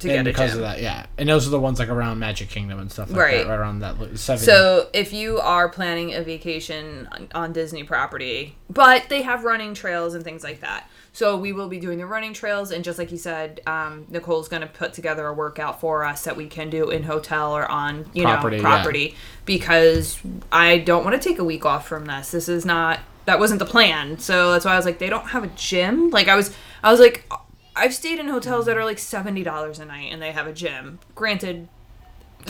to 0.00 0.08
And 0.08 0.18
get 0.18 0.20
a 0.20 0.24
because 0.24 0.50
gym. 0.50 0.58
of 0.60 0.64
that, 0.64 0.80
yeah, 0.82 1.06
and 1.16 1.28
those 1.28 1.46
are 1.46 1.50
the 1.50 1.58
ones 1.58 1.78
like 1.78 1.88
around 1.88 2.18
Magic 2.18 2.48
Kingdom 2.50 2.78
and 2.78 2.92
stuff 2.92 3.10
like 3.10 3.18
Right. 3.18 3.38
that, 3.44 3.48
right 3.48 3.58
around 3.58 3.80
that 3.80 3.96
seven. 4.18 4.44
So 4.44 4.88
if 4.92 5.12
you 5.12 5.38
are 5.40 5.68
planning 5.70 6.14
a 6.14 6.22
vacation 6.22 7.08
on- 7.10 7.28
on 7.34 7.52
Disney 7.52 7.82
property, 7.84 8.56
but 8.70 9.08
they 9.08 9.22
have 9.22 9.44
running 9.44 9.72
trails 9.74 10.14
and 10.14 10.22
things 10.22 10.44
like 10.44 10.60
that. 10.60 10.88
So 11.18 11.36
we 11.36 11.52
will 11.52 11.66
be 11.66 11.80
doing 11.80 11.98
the 11.98 12.06
running 12.06 12.32
trails, 12.32 12.70
and 12.70 12.84
just 12.84 12.96
like 12.96 13.10
you 13.10 13.18
said, 13.18 13.60
um, 13.66 14.06
Nicole's 14.08 14.46
going 14.46 14.62
to 14.62 14.68
put 14.68 14.92
together 14.92 15.26
a 15.26 15.34
workout 15.34 15.80
for 15.80 16.04
us 16.04 16.22
that 16.22 16.36
we 16.36 16.46
can 16.46 16.70
do 16.70 16.90
in 16.90 17.02
hotel 17.02 17.56
or 17.56 17.68
on 17.68 18.08
you 18.14 18.22
Property, 18.22 18.58
know 18.58 18.62
yeah. 18.62 18.68
property 18.68 19.16
because 19.44 20.16
I 20.52 20.78
don't 20.78 21.02
want 21.02 21.20
to 21.20 21.28
take 21.28 21.40
a 21.40 21.44
week 21.44 21.66
off 21.66 21.88
from 21.88 22.04
this. 22.04 22.30
This 22.30 22.48
is 22.48 22.64
not 22.64 23.00
that 23.24 23.40
wasn't 23.40 23.58
the 23.58 23.66
plan. 23.66 24.20
So 24.20 24.52
that's 24.52 24.64
why 24.64 24.74
I 24.74 24.76
was 24.76 24.84
like, 24.84 25.00
they 25.00 25.10
don't 25.10 25.30
have 25.30 25.42
a 25.42 25.48
gym. 25.48 26.10
Like 26.10 26.28
I 26.28 26.36
was, 26.36 26.54
I 26.84 26.92
was 26.92 27.00
like, 27.00 27.28
I've 27.74 27.94
stayed 27.94 28.20
in 28.20 28.28
hotels 28.28 28.66
that 28.66 28.76
are 28.76 28.84
like 28.84 29.00
seventy 29.00 29.42
dollars 29.42 29.80
a 29.80 29.86
night, 29.86 30.12
and 30.12 30.22
they 30.22 30.30
have 30.30 30.46
a 30.46 30.52
gym. 30.52 31.00
Granted, 31.16 31.66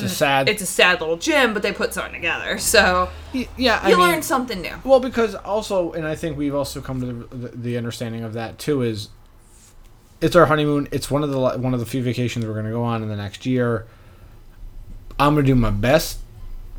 it's 0.02 0.12
a 0.12 0.16
sad. 0.16 0.48
it's 0.48 0.62
a 0.62 0.66
sad 0.66 1.00
little 1.00 1.16
gym, 1.16 1.52
but 1.54 1.62
they 1.62 1.72
put 1.72 1.92
something 1.94 2.12
together. 2.14 2.58
So 2.58 3.08
yeah, 3.32 3.80
I 3.82 3.90
you 3.90 3.96
mean, 3.96 4.06
learn 4.08 4.22
something 4.22 4.60
new. 4.60 4.74
Well, 4.84 5.00
because 5.00 5.34
also, 5.34 5.92
and 5.92 6.06
I 6.06 6.14
think 6.14 6.36
we've 6.36 6.54
also 6.54 6.80
come 6.80 7.00
to 7.00 7.06
the, 7.06 7.36
the, 7.36 7.48
the 7.56 7.76
understanding 7.76 8.24
of 8.24 8.32
that 8.34 8.58
too 8.58 8.82
is 8.82 9.08
it's 10.20 10.34
our 10.36 10.46
honeymoon. 10.46 10.88
It's 10.90 11.10
one 11.10 11.22
of 11.22 11.30
the 11.30 11.38
one 11.38 11.74
of 11.74 11.80
the 11.80 11.86
few 11.86 12.02
vacations 12.02 12.44
we're 12.46 12.52
going 12.54 12.64
to 12.66 12.70
go 12.72 12.82
on 12.82 13.02
in 13.02 13.08
the 13.08 13.16
next 13.16 13.46
year. 13.46 13.86
I'm 15.18 15.34
going 15.34 15.44
to 15.46 15.52
do 15.52 15.54
my 15.54 15.70
best, 15.70 16.18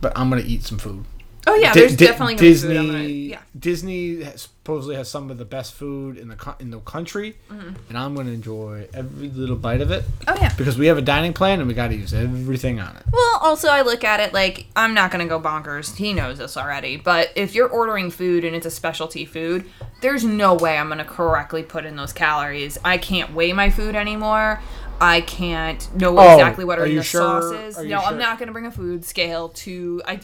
but 0.01 0.11
I'm 0.17 0.29
going 0.29 0.41
to 0.41 0.47
eat 0.47 0.63
some 0.63 0.77
food. 0.77 1.05
Oh 1.47 1.55
yeah, 1.55 1.73
Di- 1.73 1.79
there's 1.79 1.95
Di- 1.95 2.05
definitely 2.05 2.35
Disney. 2.35 2.75
gonna, 2.75 2.99
yeah. 3.03 3.39
Disney 3.57 4.23
has- 4.23 4.49
supposedly 4.69 4.95
has 4.95 5.09
some 5.09 5.31
of 5.31 5.39
the 5.39 5.45
best 5.45 5.73
food 5.73 6.15
in 6.15 6.27
the 6.27 6.35
co- 6.35 6.53
in 6.59 6.69
the 6.69 6.79
country, 6.81 7.35
mm-hmm. 7.51 7.69
and 7.89 7.97
I'm 7.97 8.13
going 8.13 8.27
to 8.27 8.33
enjoy 8.33 8.87
every 8.93 9.29
little 9.29 9.55
bite 9.55 9.81
of 9.81 9.89
it 9.89 10.03
Oh 10.27 10.35
yeah. 10.39 10.53
because 10.57 10.77
we 10.77 10.85
have 10.85 10.97
a 10.97 11.01
dining 11.01 11.33
plan 11.33 11.59
and 11.59 11.67
we 11.67 11.73
got 11.73 11.87
to 11.87 11.95
use 11.95 12.13
everything 12.13 12.79
on 12.79 12.95
it. 12.95 13.03
Well, 13.11 13.39
also 13.41 13.69
I 13.69 13.81
look 13.81 14.03
at 14.03 14.19
it 14.19 14.31
like 14.31 14.67
I'm 14.75 14.93
not 14.93 15.09
gonna 15.09 15.25
go 15.27 15.39
bonkers. 15.39 15.95
He 15.95 16.13
knows 16.13 16.37
this 16.37 16.55
already. 16.55 16.97
But 16.97 17.31
if 17.35 17.55
you're 17.55 17.67
ordering 17.67 18.11
food 18.11 18.45
and 18.45 18.55
it's 18.55 18.67
a 18.67 18.71
specialty 18.71 19.25
food, 19.25 19.65
there's 20.01 20.23
no 20.23 20.53
way 20.53 20.77
I'm 20.77 20.87
gonna 20.89 21.03
correctly 21.03 21.63
put 21.63 21.83
in 21.85 21.95
those 21.95 22.13
calories. 22.13 22.77
I 22.85 22.99
can't 22.99 23.33
weigh 23.33 23.53
my 23.53 23.71
food 23.71 23.95
anymore. 23.95 24.61
I 25.01 25.21
can't 25.21 25.81
know 25.95 26.15
Oh, 26.19 26.33
exactly 26.33 26.63
what 26.65 26.77
are, 26.77 26.83
are 26.83 26.89
the 26.89 27.01
sure- 27.01 27.41
sauces. 27.41 27.77
are 27.79 27.85
No, 27.85 27.99
I'm 28.01 28.19
not 28.19 28.37
gonna 28.37 28.51
bring 28.51 28.67
a 28.67 28.71
food 28.71 29.03
scale 29.03 29.49
to. 29.49 30.01
I. 30.05 30.19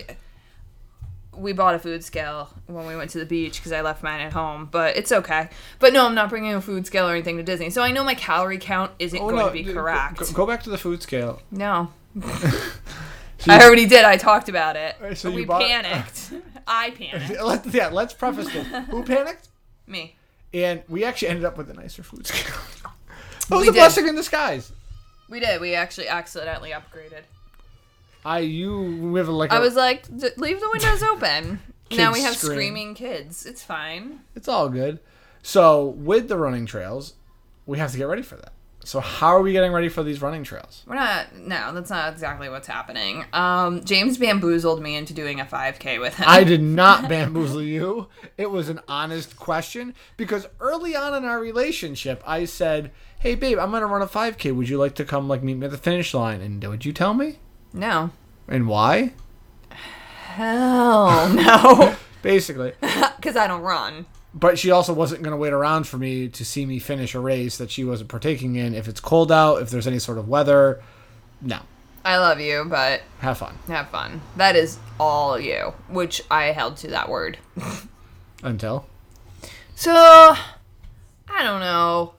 We 1.38 1.54
bought 1.54 1.76
a 1.76 1.80
food 1.80 2.04
scale 2.04 2.50
when 2.68 2.86
we 2.88 2.96
went 2.96 3.12
to 3.12 3.20
the 3.20 3.26
beach 3.26 3.58
because 3.58 3.72
I 3.72 3.82
left 3.82 4.02
mine 4.04 4.22
at 4.22 4.34
home, 4.34 4.68
but 4.72 4.96
it's 4.98 5.12
okay. 5.12 5.50
But 5.80 5.94
no, 5.94 6.06
I'm 6.06 6.16
not 6.16 6.30
bringing 6.30 6.54
a 6.54 6.62
food 6.62 6.86
scale 6.88 7.08
or 7.08 7.12
anything 7.12 7.38
to 7.38 7.44
Disney, 7.44 7.70
so 7.70 7.82
I 7.82 7.92
know 7.92 8.04
my 8.04 8.16
calorie 8.16 8.58
count 8.58 8.92
isn't 9.00 9.20
Oh, 9.20 9.26
going 9.30 9.36
no, 9.38 9.48
to 9.48 9.54
be 9.54 9.64
d- 9.64 9.74
correct. 9.74 10.18
Go, 10.18 10.26
go 10.32 10.46
back 10.48 10.64
to 10.64 10.70
the 10.70 10.78
food 10.78 11.02
scale. 11.04 11.42
No. 11.52 11.92
I 13.48 13.64
already 13.64 13.86
did. 13.86 14.06
I 14.06 14.18
talked 14.18 14.50
about 14.50 14.76
it. 14.76 14.96
So 15.18 15.30
we 15.30 15.46
bought- 15.46 15.62
panicked. 15.62 16.32
I 16.68 16.90
panicked. 16.92 17.42
Let's, 17.42 17.68
yeah, 17.74 17.90
let's 17.90 18.14
preface 18.14 18.52
this. 18.52 18.66
Who 18.88 19.04
panicked? 19.04 19.50
Me. 19.88 20.16
and 20.54 20.82
we 20.90 21.04
actually 21.04 21.28
ended 21.28 21.46
up 21.46 21.58
with 21.58 21.70
a 21.70 21.74
nicer 21.76 22.02
food 22.02 22.26
scale. 22.26 22.56
it 23.42 23.50
was 23.52 23.62
We 23.62 23.68
a 23.68 23.72
did. 23.72 23.74
blessing 23.80 24.08
in 24.08 24.16
disguise. 24.16 24.72
We 25.30 25.40
did. 25.40 25.62
We 25.62 25.76
actually 25.76 26.08
accidentally 26.08 26.72
upgraded. 26.72 27.22
I 28.26 28.40
you 28.40 28.82
we 29.12 29.20
have 29.20 29.30
like 29.30 29.52
I 29.54 29.58
a- 29.58 29.62
was 29.62 29.76
like, 29.76 30.06
leave 30.38 30.60
the 30.60 30.70
windows 30.72 31.04
open. 31.12 31.60
now 31.92 32.12
we 32.12 32.22
have 32.22 32.36
scream. 32.36 32.54
screaming 32.54 32.96
kids. 32.96 33.46
It's 33.46 33.64
fine. 33.64 34.22
it's 34.36 34.48
all 34.48 34.68
good. 34.70 35.00
So 35.44 35.86
with 35.86 36.28
the 36.28 36.38
running 36.38 36.66
trails, 36.66 37.14
we 37.68 37.78
have 37.78 37.92
to 37.92 37.98
get 37.98 38.06
ready 38.08 38.24
for 38.24 38.36
that. 38.36 38.52
So 38.84 39.00
how 39.00 39.28
are 39.30 39.42
we 39.42 39.52
getting 39.52 39.72
ready 39.72 39.90
for 39.90 40.04
these 40.04 40.22
running 40.22 40.44
trails? 40.44 40.84
We're 40.88 40.94
not. 40.96 41.36
No, 41.36 41.74
that's 41.74 41.90
not 41.90 42.14
exactly 42.14 42.50
what's 42.50 42.68
happening. 42.68 43.26
Um, 43.34 43.84
James 43.84 44.18
bamboozled 44.20 44.80
me 44.82 44.96
into 44.96 45.12
doing 45.14 45.40
a 45.40 45.46
5K 45.46 46.00
with 46.00 46.16
him. 46.16 46.26
I 46.28 46.44
did 46.44 46.62
not 46.82 47.10
bamboozle 47.10 47.64
you. 47.64 48.08
It 48.38 48.52
was 48.52 48.70
an 48.70 48.80
honest 48.88 49.38
question 49.38 49.96
because 50.18 50.48
early 50.60 50.96
on 50.96 51.16
in 51.16 51.26
our 51.26 51.40
relationship, 51.40 52.22
I 52.28 52.46
said, 52.46 52.92
"Hey 53.20 53.34
babe, 53.34 53.58
I'm 53.58 53.72
gonna 53.72 53.88
run 53.88 54.04
a 54.04 54.08
5K. 54.08 54.56
Would 54.56 54.70
you 54.70 54.78
like 54.78 54.94
to 54.96 55.06
come 55.06 55.28
like 55.28 55.42
meet 55.42 55.58
me 55.58 55.66
at 55.66 55.72
the 55.72 55.78
finish 55.80 56.14
line?" 56.14 56.42
And 56.42 56.64
would 56.64 56.86
you 56.86 56.94
tell 56.94 57.16
me? 57.16 57.40
No. 57.76 58.10
And 58.48 58.68
why? 58.68 59.12
Hell 59.70 61.30
no. 61.34 61.96
Basically. 62.22 62.74
Because 63.18 63.38
I 63.38 63.48
don't 63.48 63.62
run. 63.62 64.06
but 64.36 64.60
she 64.60 64.70
also 64.70 64.94
wasn't 64.94 65.24
going 65.24 65.32
to 65.32 65.38
wait 65.38 65.52
around 65.52 65.88
for 65.88 65.98
me 65.98 66.28
to 66.30 66.46
see 66.46 66.64
me 66.66 66.78
finish 66.78 67.16
a 67.16 67.20
race 67.20 67.58
that 67.58 67.72
she 67.72 67.84
wasn't 67.84 68.08
partaking 68.10 68.56
in. 68.56 68.76
If 68.76 68.88
it's 68.88 69.00
cold 69.00 69.32
out, 69.32 69.64
if 69.64 69.72
there's 69.72 69.88
any 69.88 69.98
sort 69.98 70.20
of 70.20 70.28
weather, 70.30 70.84
no, 71.42 71.60
I 72.04 72.18
love 72.18 72.40
you, 72.40 72.66
but 72.70 73.02
have 73.20 73.40
fun 73.40 73.58
have 73.68 73.90
fun. 73.90 74.22
That 74.38 74.56
is 74.56 74.78
all 75.00 75.40
you, 75.40 75.74
which 75.90 76.22
I 76.30 76.46
held 76.52 76.78
to 76.78 76.88
that 76.90 77.10
word. 77.10 77.40
until. 78.44 78.86
So, 79.76 79.92
I 79.92 80.38
don't 81.44 81.62
know. 81.62 82.14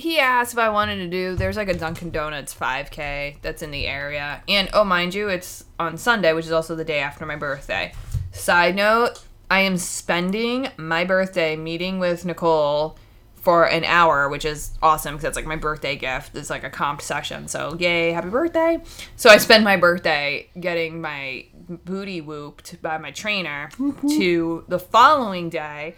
He 0.00 0.18
asked 0.18 0.54
if 0.54 0.58
I 0.58 0.70
wanted 0.70 0.96
to 0.96 1.08
do. 1.08 1.36
There's 1.36 1.58
like 1.58 1.68
a 1.68 1.74
Dunkin' 1.74 2.10
Donuts 2.10 2.54
5K 2.54 3.36
that's 3.42 3.60
in 3.60 3.70
the 3.70 3.86
area, 3.86 4.42
and 4.48 4.70
oh, 4.72 4.82
mind 4.82 5.14
you, 5.14 5.28
it's 5.28 5.64
on 5.78 5.98
Sunday, 5.98 6.32
which 6.32 6.46
is 6.46 6.52
also 6.52 6.74
the 6.74 6.86
day 6.86 7.00
after 7.00 7.26
my 7.26 7.36
birthday. 7.36 7.92
Side 8.32 8.76
note: 8.76 9.22
I 9.50 9.60
am 9.60 9.76
spending 9.76 10.68
my 10.78 11.04
birthday 11.04 11.54
meeting 11.54 11.98
with 11.98 12.24
Nicole 12.24 12.96
for 13.34 13.66
an 13.66 13.84
hour, 13.84 14.30
which 14.30 14.46
is 14.46 14.70
awesome 14.82 15.16
because 15.16 15.28
it's 15.28 15.36
like 15.36 15.44
my 15.44 15.56
birthday 15.56 15.96
gift. 15.96 16.34
It's 16.34 16.48
like 16.48 16.64
a 16.64 16.70
comp 16.70 17.02
session, 17.02 17.46
so 17.46 17.76
yay, 17.78 18.12
happy 18.12 18.30
birthday! 18.30 18.80
So 19.16 19.28
I 19.28 19.36
spend 19.36 19.64
my 19.64 19.76
birthday 19.76 20.48
getting 20.58 21.02
my 21.02 21.44
booty 21.68 22.22
whooped 22.22 22.80
by 22.80 22.96
my 22.96 23.10
trainer 23.10 23.68
to 24.16 24.64
the 24.66 24.78
following 24.78 25.50
day 25.50 25.94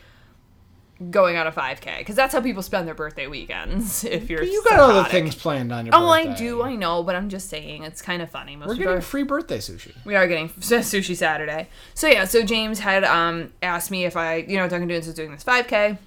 going 1.10 1.36
on 1.36 1.46
a 1.46 1.52
5K 1.52 1.98
because 1.98 2.14
that's 2.16 2.32
how 2.32 2.40
people 2.40 2.62
spend 2.62 2.86
their 2.86 2.94
birthday 2.94 3.26
weekends. 3.26 4.04
If 4.12 4.30
you're 4.30 4.42
You 4.42 4.62
got 4.64 4.78
other 4.78 4.92
psychotic. 4.94 5.12
things 5.12 5.34
planned 5.34 5.72
on 5.72 5.86
your 5.86 5.94
Oh, 5.94 6.06
I 6.08 6.26
do. 6.34 6.62
I 6.62 6.74
know, 6.76 7.02
but 7.02 7.14
I'm 7.16 7.28
just 7.28 7.48
saying 7.48 7.82
it's 7.84 8.02
kind 8.02 8.22
of 8.22 8.30
funny. 8.30 8.56
Most 8.56 8.68
We're 8.68 8.74
getting 8.76 8.88
are- 8.98 9.00
free 9.00 9.22
birthday 9.22 9.58
sushi. 9.58 9.92
we 10.04 10.14
are 10.14 10.26
getting 10.28 10.48
sushi 10.60 11.16
Saturday. 11.16 11.68
So 11.94 12.06
yeah, 12.06 12.24
so 12.24 12.42
James 12.42 12.78
had 12.80 13.04
um 13.04 13.52
asked 13.62 13.90
me 13.90 14.04
if 14.04 14.16
I, 14.16 14.36
you 14.36 14.56
know, 14.56 14.68
Dunkin' 14.68 14.88
Donuts 14.88 15.06
was 15.06 15.14
doing 15.16 15.30
this 15.32 15.44
5K, 15.44 15.98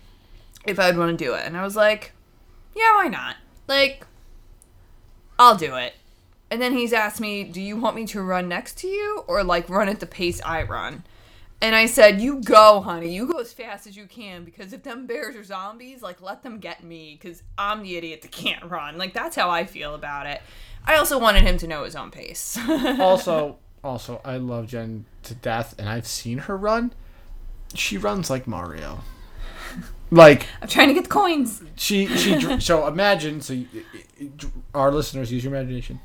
if 0.66 0.80
I'd 0.80 0.98
want 0.98 1.18
to 1.18 1.24
do 1.26 1.34
it, 1.34 1.44
and 1.46 1.56
I 1.58 1.64
was 1.64 1.76
like, 1.76 2.12
yeah, 2.76 2.94
why 2.96 3.08
not? 3.08 3.36
Like, 3.68 4.06
I'll 5.38 5.56
do 5.58 5.76
it. 5.76 5.94
And 6.52 6.62
then 6.62 6.74
he's 6.74 6.94
asked 6.94 7.20
me, 7.20 7.44
do 7.44 7.60
you 7.62 7.76
want 7.76 7.96
me 7.96 8.06
to 8.08 8.22
run 8.22 8.48
next 8.48 8.78
to 8.80 8.88
you 8.88 9.24
or 9.28 9.44
like 9.44 9.70
run 9.70 9.90
at 9.90 10.00
the 10.00 10.06
pace 10.06 10.42
I 10.46 10.64
run? 10.64 11.04
And 11.66 11.76
I 11.76 11.88
said, 11.88 12.22
you 12.22 12.42
go, 12.42 12.80
honey. 12.80 13.12
You 13.12 13.26
go 13.26 13.40
as 13.40 13.52
fast 13.52 13.88
as 13.88 13.98
you 13.98 14.06
can 14.06 14.44
because 14.46 14.72
if 14.72 14.84
them 14.84 15.08
bears 15.08 15.36
are 15.36 15.44
zombies, 15.44 16.04
like 16.04 16.22
let 16.22 16.44
them 16.44 16.60
get 16.60 16.84
me 16.84 17.18
because 17.20 17.42
I'm 17.58 17.82
the 17.82 17.98
idiot 17.98 18.22
that 18.22 18.32
can't 18.32 18.70
run. 18.70 19.00
Like 19.00 19.16
that's 19.16 19.36
how 19.36 19.50
I 19.50 19.66
feel 19.66 19.96
about 19.96 20.28
it. 20.28 20.44
I 20.86 20.96
also 20.96 21.18
wanted 21.18 21.42
him 21.42 21.58
to 21.58 21.68
know 21.68 21.84
his 21.84 21.96
own 21.96 22.12
pace. 22.12 22.56
also, 22.70 23.58
also, 23.84 24.22
I 24.24 24.38
love 24.38 24.68
Gen 24.68 25.06
to 25.24 25.34
death, 25.34 25.74
and 25.80 25.90
I've 25.90 26.06
seen 26.06 26.38
her 26.38 26.56
run. 26.56 26.94
She 27.74 27.98
runs 27.98 28.30
like 28.30 28.46
Mario. 28.46 29.00
Like 30.12 30.46
I'm 30.62 30.68
trying 30.68 30.90
to 30.90 30.94
get 30.94 31.06
the 31.06 31.10
coins. 31.10 31.64
she 31.76 32.06
she 32.06 32.60
so 32.60 32.86
imagine 32.86 33.42
so 33.42 33.54
you, 33.54 33.68
our 34.76 34.92
listeners 34.92 35.32
use 35.32 35.44
your 35.44 35.54
imagination 35.56 36.00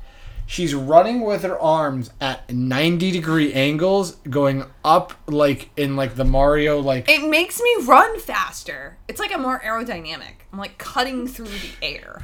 she's 0.45 0.73
running 0.73 1.21
with 1.21 1.43
her 1.43 1.59
arms 1.59 2.11
at 2.19 2.51
90 2.51 3.11
degree 3.11 3.53
angles 3.53 4.15
going 4.29 4.65
up 4.83 5.13
like 5.27 5.69
in 5.77 5.95
like 5.95 6.15
the 6.15 6.25
mario 6.25 6.79
like 6.79 7.09
It 7.09 7.27
makes 7.27 7.59
me 7.61 7.75
run 7.83 8.19
faster. 8.19 8.97
It's 9.07 9.19
like 9.19 9.33
I'm 9.33 9.41
more 9.41 9.59
aerodynamic. 9.59 10.33
I'm 10.51 10.59
like 10.59 10.77
cutting 10.77 11.27
through 11.27 11.47
the 11.47 11.71
air. 11.81 12.21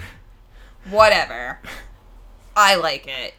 Whatever. 0.90 1.60
I 2.56 2.76
like 2.76 3.08
it. 3.08 3.34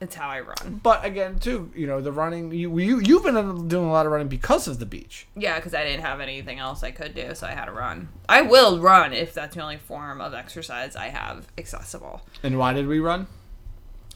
It's 0.00 0.14
how 0.14 0.28
I 0.28 0.40
run. 0.40 0.80
But 0.80 1.04
again, 1.04 1.40
too, 1.40 1.72
you 1.74 1.86
know, 1.86 2.00
the 2.00 2.12
running 2.12 2.52
you 2.52 2.78
you 2.78 3.00
you've 3.00 3.24
been 3.24 3.66
doing 3.66 3.86
a 3.86 3.90
lot 3.90 4.06
of 4.06 4.12
running 4.12 4.28
because 4.28 4.68
of 4.68 4.78
the 4.78 4.86
beach. 4.86 5.26
Yeah, 5.34 5.56
because 5.56 5.74
I 5.74 5.82
didn't 5.84 6.04
have 6.04 6.20
anything 6.20 6.60
else 6.60 6.84
I 6.84 6.92
could 6.92 7.16
do, 7.16 7.34
so 7.34 7.48
I 7.48 7.50
had 7.50 7.64
to 7.64 7.72
run. 7.72 8.08
I 8.28 8.42
will 8.42 8.78
run 8.78 9.12
if 9.12 9.34
that's 9.34 9.56
the 9.56 9.62
only 9.62 9.76
form 9.76 10.20
of 10.20 10.34
exercise 10.34 10.94
I 10.94 11.08
have 11.08 11.48
accessible. 11.58 12.22
And 12.44 12.58
why 12.58 12.74
did 12.74 12.86
we 12.86 13.00
run? 13.00 13.26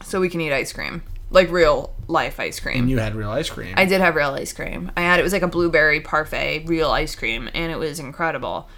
So 0.03 0.19
we 0.19 0.29
can 0.29 0.41
eat 0.41 0.53
ice 0.53 0.73
cream, 0.73 1.03
like 1.29 1.49
real 1.51 1.93
life 2.07 2.39
ice 2.39 2.59
cream. 2.59 2.79
And 2.79 2.89
you 2.89 2.99
had 2.99 3.15
real 3.15 3.29
ice 3.31 3.49
cream. 3.49 3.73
I 3.77 3.85
did 3.85 4.01
have 4.01 4.15
real 4.15 4.31
ice 4.31 4.53
cream. 4.53 4.91
I 4.95 5.01
had 5.01 5.19
it 5.19 5.23
was 5.23 5.33
like 5.33 5.41
a 5.41 5.47
blueberry 5.47 6.01
parfait, 6.01 6.63
real 6.67 6.91
ice 6.91 7.15
cream, 7.15 7.49
and 7.53 7.71
it 7.71 7.77
was 7.77 7.99
incredible. 7.99 8.69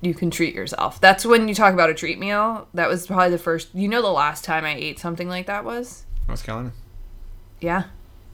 You 0.00 0.14
can 0.14 0.30
treat 0.30 0.54
yourself. 0.54 1.00
That's 1.00 1.26
when 1.26 1.48
you 1.48 1.54
talk 1.54 1.74
about 1.74 1.90
a 1.90 1.94
treat 1.94 2.18
meal. 2.20 2.68
That 2.74 2.88
was 2.88 3.06
probably 3.06 3.30
the 3.30 3.38
first. 3.38 3.74
You 3.74 3.88
know, 3.88 4.00
the 4.02 4.08
last 4.08 4.44
time 4.44 4.64
I 4.64 4.74
ate 4.74 4.98
something 5.00 5.28
like 5.28 5.46
that 5.46 5.64
was. 5.64 6.04
North 6.28 6.44
Carolina. 6.44 6.72
Yeah, 7.60 7.84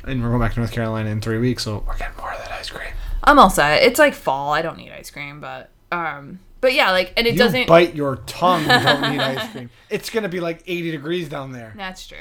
And 0.05 0.23
we're 0.23 0.29
going 0.29 0.41
back 0.41 0.53
to 0.55 0.61
North 0.61 0.73
Carolina 0.73 1.09
in 1.09 1.23
three 1.23 1.39
weeks, 1.39 1.63
so 1.63 1.83
we're 1.87 1.97
getting 1.97 2.17
more 2.19 2.31
of 2.31 2.39
that 2.39 2.53
ice 2.53 2.69
cream. 2.69 2.93
I'm 3.23 3.39
all 3.39 3.49
set. 3.49 3.83
It's 3.83 3.99
like 3.99 4.13
fall. 4.13 4.53
I 4.53 4.61
don't 4.61 4.77
need 4.77 4.93
ice 4.93 5.11
cream, 5.11 5.41
but 5.41 5.71
um, 5.91 6.41
but 6.65 6.73
yeah, 6.73 6.91
like, 6.93 7.13
and 7.19 7.27
it 7.27 7.35
you 7.35 7.39
doesn't. 7.39 7.67
bite 7.69 7.95
your 7.95 8.17
tongue. 8.27 8.63
You 8.63 8.69
don't 8.69 9.11
need 9.13 9.21
ice 9.21 9.53
cream. 9.53 9.69
It's 9.91 10.09
gonna 10.09 10.31
be 10.31 10.41
like 10.41 10.63
80 10.67 10.93
degrees 10.93 11.29
down 11.29 11.53
there. 11.53 11.75
That's 11.77 12.07
true. 12.07 12.17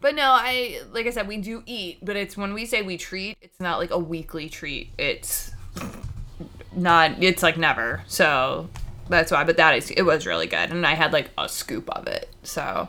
But 0.00 0.16
no, 0.16 0.24
I 0.32 0.80
like 0.92 1.06
I 1.06 1.10
said, 1.10 1.28
we 1.28 1.36
do 1.38 1.62
eat, 1.64 1.98
but 2.02 2.16
it's 2.16 2.36
when 2.36 2.52
we 2.54 2.66
say 2.66 2.82
we 2.82 2.96
treat, 2.98 3.38
it's 3.40 3.60
not 3.60 3.78
like 3.78 3.90
a 3.92 3.98
weekly 3.98 4.48
treat. 4.48 4.90
It's 4.98 5.52
not. 6.74 7.22
It's 7.22 7.42
like 7.42 7.56
never. 7.56 8.02
So 8.06 8.68
that's 9.08 9.30
why. 9.30 9.44
But 9.44 9.56
that 9.58 9.76
is, 9.76 9.90
it 9.90 10.02
was 10.02 10.26
really 10.26 10.46
good, 10.48 10.70
and 10.70 10.84
I 10.86 10.94
had 10.94 11.12
like 11.12 11.30
a 11.38 11.48
scoop 11.48 11.88
of 11.90 12.06
it, 12.08 12.28
so 12.42 12.88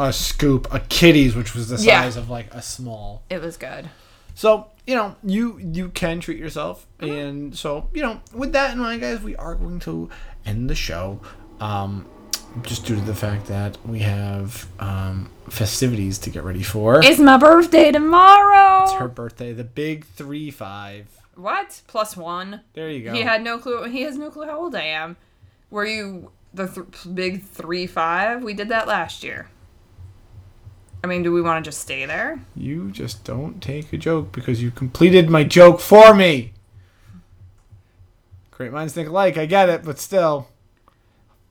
A 0.00 0.12
scoop, 0.12 0.66
a 0.72 0.80
kitty's, 0.80 1.36
which 1.36 1.54
was 1.54 1.68
the 1.68 1.76
Yeah. 1.76 2.02
size 2.02 2.16
of 2.16 2.28
like 2.30 2.52
a 2.54 2.62
small. 2.62 3.22
it 3.30 3.40
was 3.40 3.56
good. 3.56 3.88
So 4.34 4.66
you 4.86 4.94
know, 4.94 5.16
you 5.24 5.58
you 5.58 5.88
can 5.88 6.20
treat 6.20 6.38
yourself, 6.38 6.86
and 7.00 7.56
so 7.56 7.88
you 7.92 8.02
know, 8.02 8.20
with 8.32 8.52
that 8.52 8.72
in 8.72 8.78
mind, 8.78 9.00
guys, 9.00 9.20
we 9.20 9.34
are 9.36 9.54
going 9.54 9.80
to 9.80 10.08
end 10.44 10.70
the 10.70 10.74
show. 10.74 11.20
Um, 11.60 12.06
just 12.62 12.86
due 12.86 12.94
to 12.94 13.00
the 13.00 13.14
fact 13.14 13.46
that 13.46 13.76
we 13.86 13.98
have 14.00 14.66
um, 14.78 15.30
festivities 15.50 16.18
to 16.18 16.30
get 16.30 16.44
ready 16.44 16.62
for. 16.62 17.04
It's 17.04 17.18
my 17.18 17.36
birthday 17.36 17.92
tomorrow. 17.92 18.84
It's 18.84 18.92
her 18.94 19.08
birthday, 19.08 19.52
the 19.52 19.64
big 19.64 20.06
three 20.06 20.50
five. 20.50 21.08
What? 21.34 21.82
Plus 21.86 22.16
one. 22.16 22.62
There 22.72 22.90
you 22.90 23.04
go. 23.04 23.12
He 23.12 23.22
had 23.22 23.42
no 23.42 23.58
clue. 23.58 23.84
He 23.84 24.02
has 24.02 24.16
no 24.16 24.30
clue 24.30 24.46
how 24.46 24.58
old 24.58 24.74
I 24.74 24.84
am. 24.84 25.16
Were 25.70 25.84
you 25.84 26.30
the 26.54 26.66
th- 26.68 27.14
big 27.14 27.42
three 27.44 27.86
five? 27.86 28.42
We 28.42 28.54
did 28.54 28.68
that 28.70 28.86
last 28.86 29.22
year. 29.22 29.50
I 31.06 31.08
mean, 31.08 31.22
do 31.22 31.30
we 31.30 31.40
want 31.40 31.64
to 31.64 31.68
just 31.68 31.82
stay 31.82 32.04
there? 32.04 32.40
You 32.56 32.90
just 32.90 33.22
don't 33.22 33.62
take 33.62 33.92
a 33.92 33.96
joke 33.96 34.32
because 34.32 34.60
you 34.60 34.72
completed 34.72 35.30
my 35.30 35.44
joke 35.44 35.78
for 35.78 36.12
me. 36.12 36.52
Great 38.50 38.72
minds 38.72 38.92
think 38.92 39.08
alike. 39.08 39.38
I 39.38 39.46
get 39.46 39.68
it, 39.68 39.84
but 39.84 40.00
still, 40.00 40.48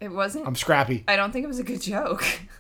It 0.01 0.09
wasn't. 0.09 0.45
I'm 0.45 0.57
scrappy. 0.57 1.05
I 1.07 1.15
don't 1.15 1.31
think 1.31 1.45
it 1.45 1.47
was 1.47 1.59
a 1.59 1.63
good 1.63 1.81
joke. 1.81 2.25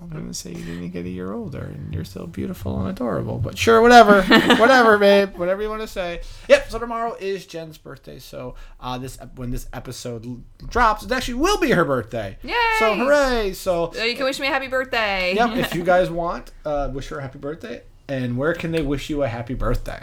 I'm 0.00 0.08
gonna 0.10 0.34
say 0.34 0.50
you 0.50 0.64
didn't 0.64 0.90
get 0.90 1.04
a 1.06 1.08
year 1.08 1.32
older, 1.32 1.62
and 1.62 1.92
you're 1.94 2.04
still 2.04 2.26
beautiful 2.26 2.78
and 2.80 2.88
adorable. 2.88 3.38
But 3.38 3.56
sure, 3.58 3.80
whatever, 3.80 4.22
whatever, 4.56 4.98
babe, 4.98 5.36
whatever 5.36 5.62
you 5.62 5.68
want 5.68 5.80
to 5.82 5.88
say. 5.88 6.20
Yep. 6.48 6.70
So 6.70 6.78
tomorrow 6.78 7.16
is 7.18 7.46
Gen's 7.46 7.78
birthday. 7.78 8.18
So 8.18 8.54
uh, 8.80 8.98
this 8.98 9.18
when 9.36 9.50
this 9.50 9.66
episode 9.72 10.42
drops, 10.68 11.04
it 11.04 11.12
actually 11.12 11.34
will 11.34 11.58
be 11.58 11.70
her 11.70 11.84
birthday. 11.84 12.38
Yay! 12.42 12.54
So 12.78 12.94
hooray! 12.94 13.52
So 13.52 13.92
So 13.94 14.04
you 14.04 14.14
can 14.16 14.24
wish 14.24 14.38
me 14.40 14.46
a 14.46 14.50
happy 14.50 14.68
birthday. 14.68 15.34
yep, 15.34 15.56
if 15.56 15.74
you 15.74 15.82
guys 15.94 16.10
want, 16.10 16.52
uh, 16.64 16.90
wish 16.92 17.08
her 17.08 17.18
a 17.18 17.22
happy 17.22 17.38
birthday. 17.38 17.82
And 18.08 18.36
where 18.36 18.52
can 18.54 18.72
they 18.72 18.82
wish 18.82 19.08
you 19.08 19.22
a 19.22 19.28
happy 19.28 19.54
birthday? 19.54 20.02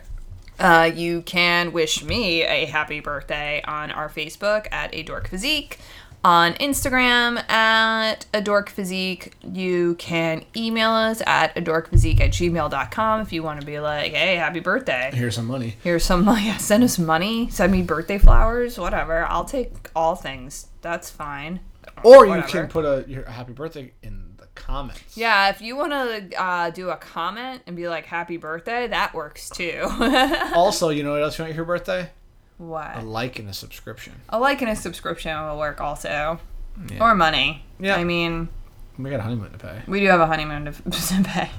Uh, 0.59 0.91
you 0.93 1.23
can 1.23 1.71
wish 1.71 2.03
me 2.03 2.43
a 2.43 2.65
happy 2.65 2.99
birthday 2.99 3.63
on 3.65 3.89
our 3.89 4.09
Facebook 4.09 4.67
at 4.71 4.93
a 4.93 5.01
dork 5.01 5.27
physique, 5.27 5.79
on 6.23 6.53
Instagram 6.55 7.37
at 7.49 8.25
a 8.33 8.41
dork 8.41 8.69
physique. 8.69 9.33
You 9.43 9.95
can 9.95 10.45
email 10.55 10.91
us 10.91 11.21
at 11.25 11.57
a 11.57 11.61
dork 11.61 11.89
physique 11.89 12.21
at 12.21 12.31
gmail.com 12.31 13.21
if 13.21 13.33
you 13.33 13.43
want 13.43 13.59
to 13.59 13.65
be 13.65 13.79
like, 13.79 14.13
hey, 14.13 14.35
happy 14.35 14.59
birthday. 14.59 15.11
Here's 15.13 15.35
some 15.35 15.47
money. 15.47 15.75
Here's 15.83 16.03
some 16.03 16.25
yeah, 16.27 16.57
send 16.57 16.83
us 16.83 16.99
money, 16.99 17.49
send 17.49 17.71
me 17.71 17.81
birthday 17.81 18.17
flowers, 18.17 18.77
whatever. 18.77 19.25
I'll 19.25 19.45
take 19.45 19.89
all 19.95 20.15
things. 20.15 20.67
That's 20.81 21.09
fine. 21.09 21.59
Or 22.03 22.25
you 22.25 22.41
can 22.43 22.67
put 22.67 22.85
a 22.85 23.05
your 23.07 23.25
happy 23.25 23.53
birthday 23.53 23.91
in 24.01 24.33
the 24.37 24.47
comments. 24.55 25.15
Yeah, 25.15 25.49
if 25.49 25.61
you 25.61 25.75
want 25.75 25.91
to 25.91 26.41
uh, 26.41 26.69
do 26.71 26.89
a 26.89 26.97
comment 26.97 27.61
and 27.67 27.75
be 27.75 27.87
like 27.87 28.05
happy 28.05 28.37
birthday, 28.37 28.87
that 28.87 29.13
works 29.13 29.49
too. 29.49 29.87
Also, 30.53 30.89
you 30.89 31.03
know 31.03 31.13
what 31.13 31.21
else 31.21 31.37
you 31.37 31.43
want 31.45 31.55
your 31.55 31.65
birthday? 31.65 32.09
What? 32.69 32.97
A 32.97 33.01
like 33.01 33.39
and 33.39 33.49
a 33.49 33.53
subscription. 33.53 34.13
A 34.29 34.39
like 34.39 34.61
and 34.61 34.69
a 34.71 34.75
subscription 34.75 35.35
will 35.41 35.57
work 35.57 35.81
also. 35.81 36.39
Or 36.99 37.13
money. 37.15 37.65
Yeah. 37.79 37.95
I 37.97 38.03
mean, 38.03 38.47
We 38.97 39.09
got 39.09 39.19
a 39.19 39.23
honeymoon 39.23 39.51
to 39.51 39.57
pay. 39.57 39.81
we 39.87 39.99
do 39.99 40.07
have 40.07 40.19
a 40.21 40.27
honeymoon 40.27 40.65
to, 40.65 40.71
to 40.91 41.23
pay. 41.23 41.49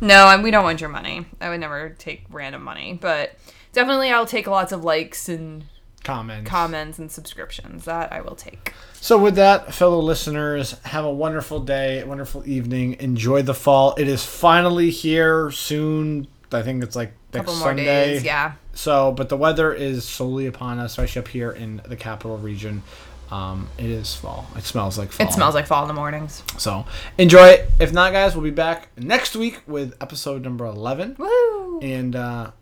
No, 0.00 0.28
and 0.28 0.42
we 0.42 0.50
don't 0.50 0.64
want 0.64 0.80
your 0.80 0.90
money. 0.90 1.26
I 1.40 1.48
would 1.48 1.60
never 1.60 1.90
take 1.90 2.24
random 2.30 2.62
money, 2.62 2.98
but 3.00 3.36
definitely 3.72 4.10
I'll 4.10 4.26
take 4.26 4.46
lots 4.46 4.72
of 4.72 4.84
likes 4.84 5.28
and 5.28 5.64
Comments. 6.04 6.48
comments 6.48 6.98
and 6.98 7.10
subscriptions. 7.10 7.84
That 7.84 8.12
I 8.12 8.20
will 8.20 8.36
take. 8.36 8.72
So 8.94 9.18
with 9.18 9.34
that, 9.36 9.74
fellow 9.74 9.98
listeners, 10.00 10.72
have 10.84 11.04
a 11.04 11.10
wonderful 11.12 11.60
day, 11.60 12.02
wonderful 12.04 12.46
evening. 12.48 12.96
Enjoy 13.00 13.42
the 13.42 13.54
fall. 13.54 13.94
It 13.98 14.08
is 14.08 14.24
finally 14.24 14.90
here 14.90 15.50
soon. 15.50 16.28
I 16.52 16.62
think 16.62 16.82
it's 16.82 16.96
like 16.96 17.12
couple 17.32 17.54
more 17.56 17.68
Sunday. 17.68 17.84
days, 17.84 18.24
yeah. 18.24 18.52
So, 18.72 19.12
but 19.12 19.28
the 19.28 19.36
weather 19.36 19.72
is 19.72 20.04
solely 20.04 20.46
upon 20.46 20.78
us, 20.78 20.92
especially 20.92 21.20
up 21.20 21.28
here 21.28 21.50
in 21.50 21.82
the 21.86 21.96
capital 21.96 22.38
region. 22.38 22.82
Um, 23.30 23.68
it 23.76 23.86
is 23.86 24.14
fall. 24.14 24.46
It 24.56 24.64
smells 24.64 24.96
like 24.96 25.12
fall. 25.12 25.26
It 25.26 25.32
smells 25.32 25.54
like 25.54 25.66
fall 25.66 25.82
in 25.82 25.88
the 25.88 25.94
mornings. 25.94 26.42
So 26.56 26.86
enjoy 27.18 27.48
it. 27.48 27.70
If 27.78 27.92
not, 27.92 28.12
guys, 28.12 28.34
we'll 28.34 28.44
be 28.44 28.50
back 28.50 28.88
next 28.96 29.36
week 29.36 29.60
with 29.66 29.94
episode 30.00 30.42
number 30.42 30.64
eleven. 30.64 31.14
Woo! 31.18 31.80
And 31.80 32.16
uh, 32.16 32.52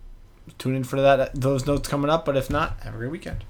tune 0.59 0.74
in 0.74 0.83
for 0.85 1.00
that. 1.00 1.35
Those 1.35 1.66
notes 1.66 1.88
coming 1.88 2.11
up. 2.11 2.24
But 2.24 2.37
if 2.37 2.50
not, 2.50 2.81
have 2.81 2.94
a 2.94 2.96
great 2.96 3.12
weekend. 3.12 3.44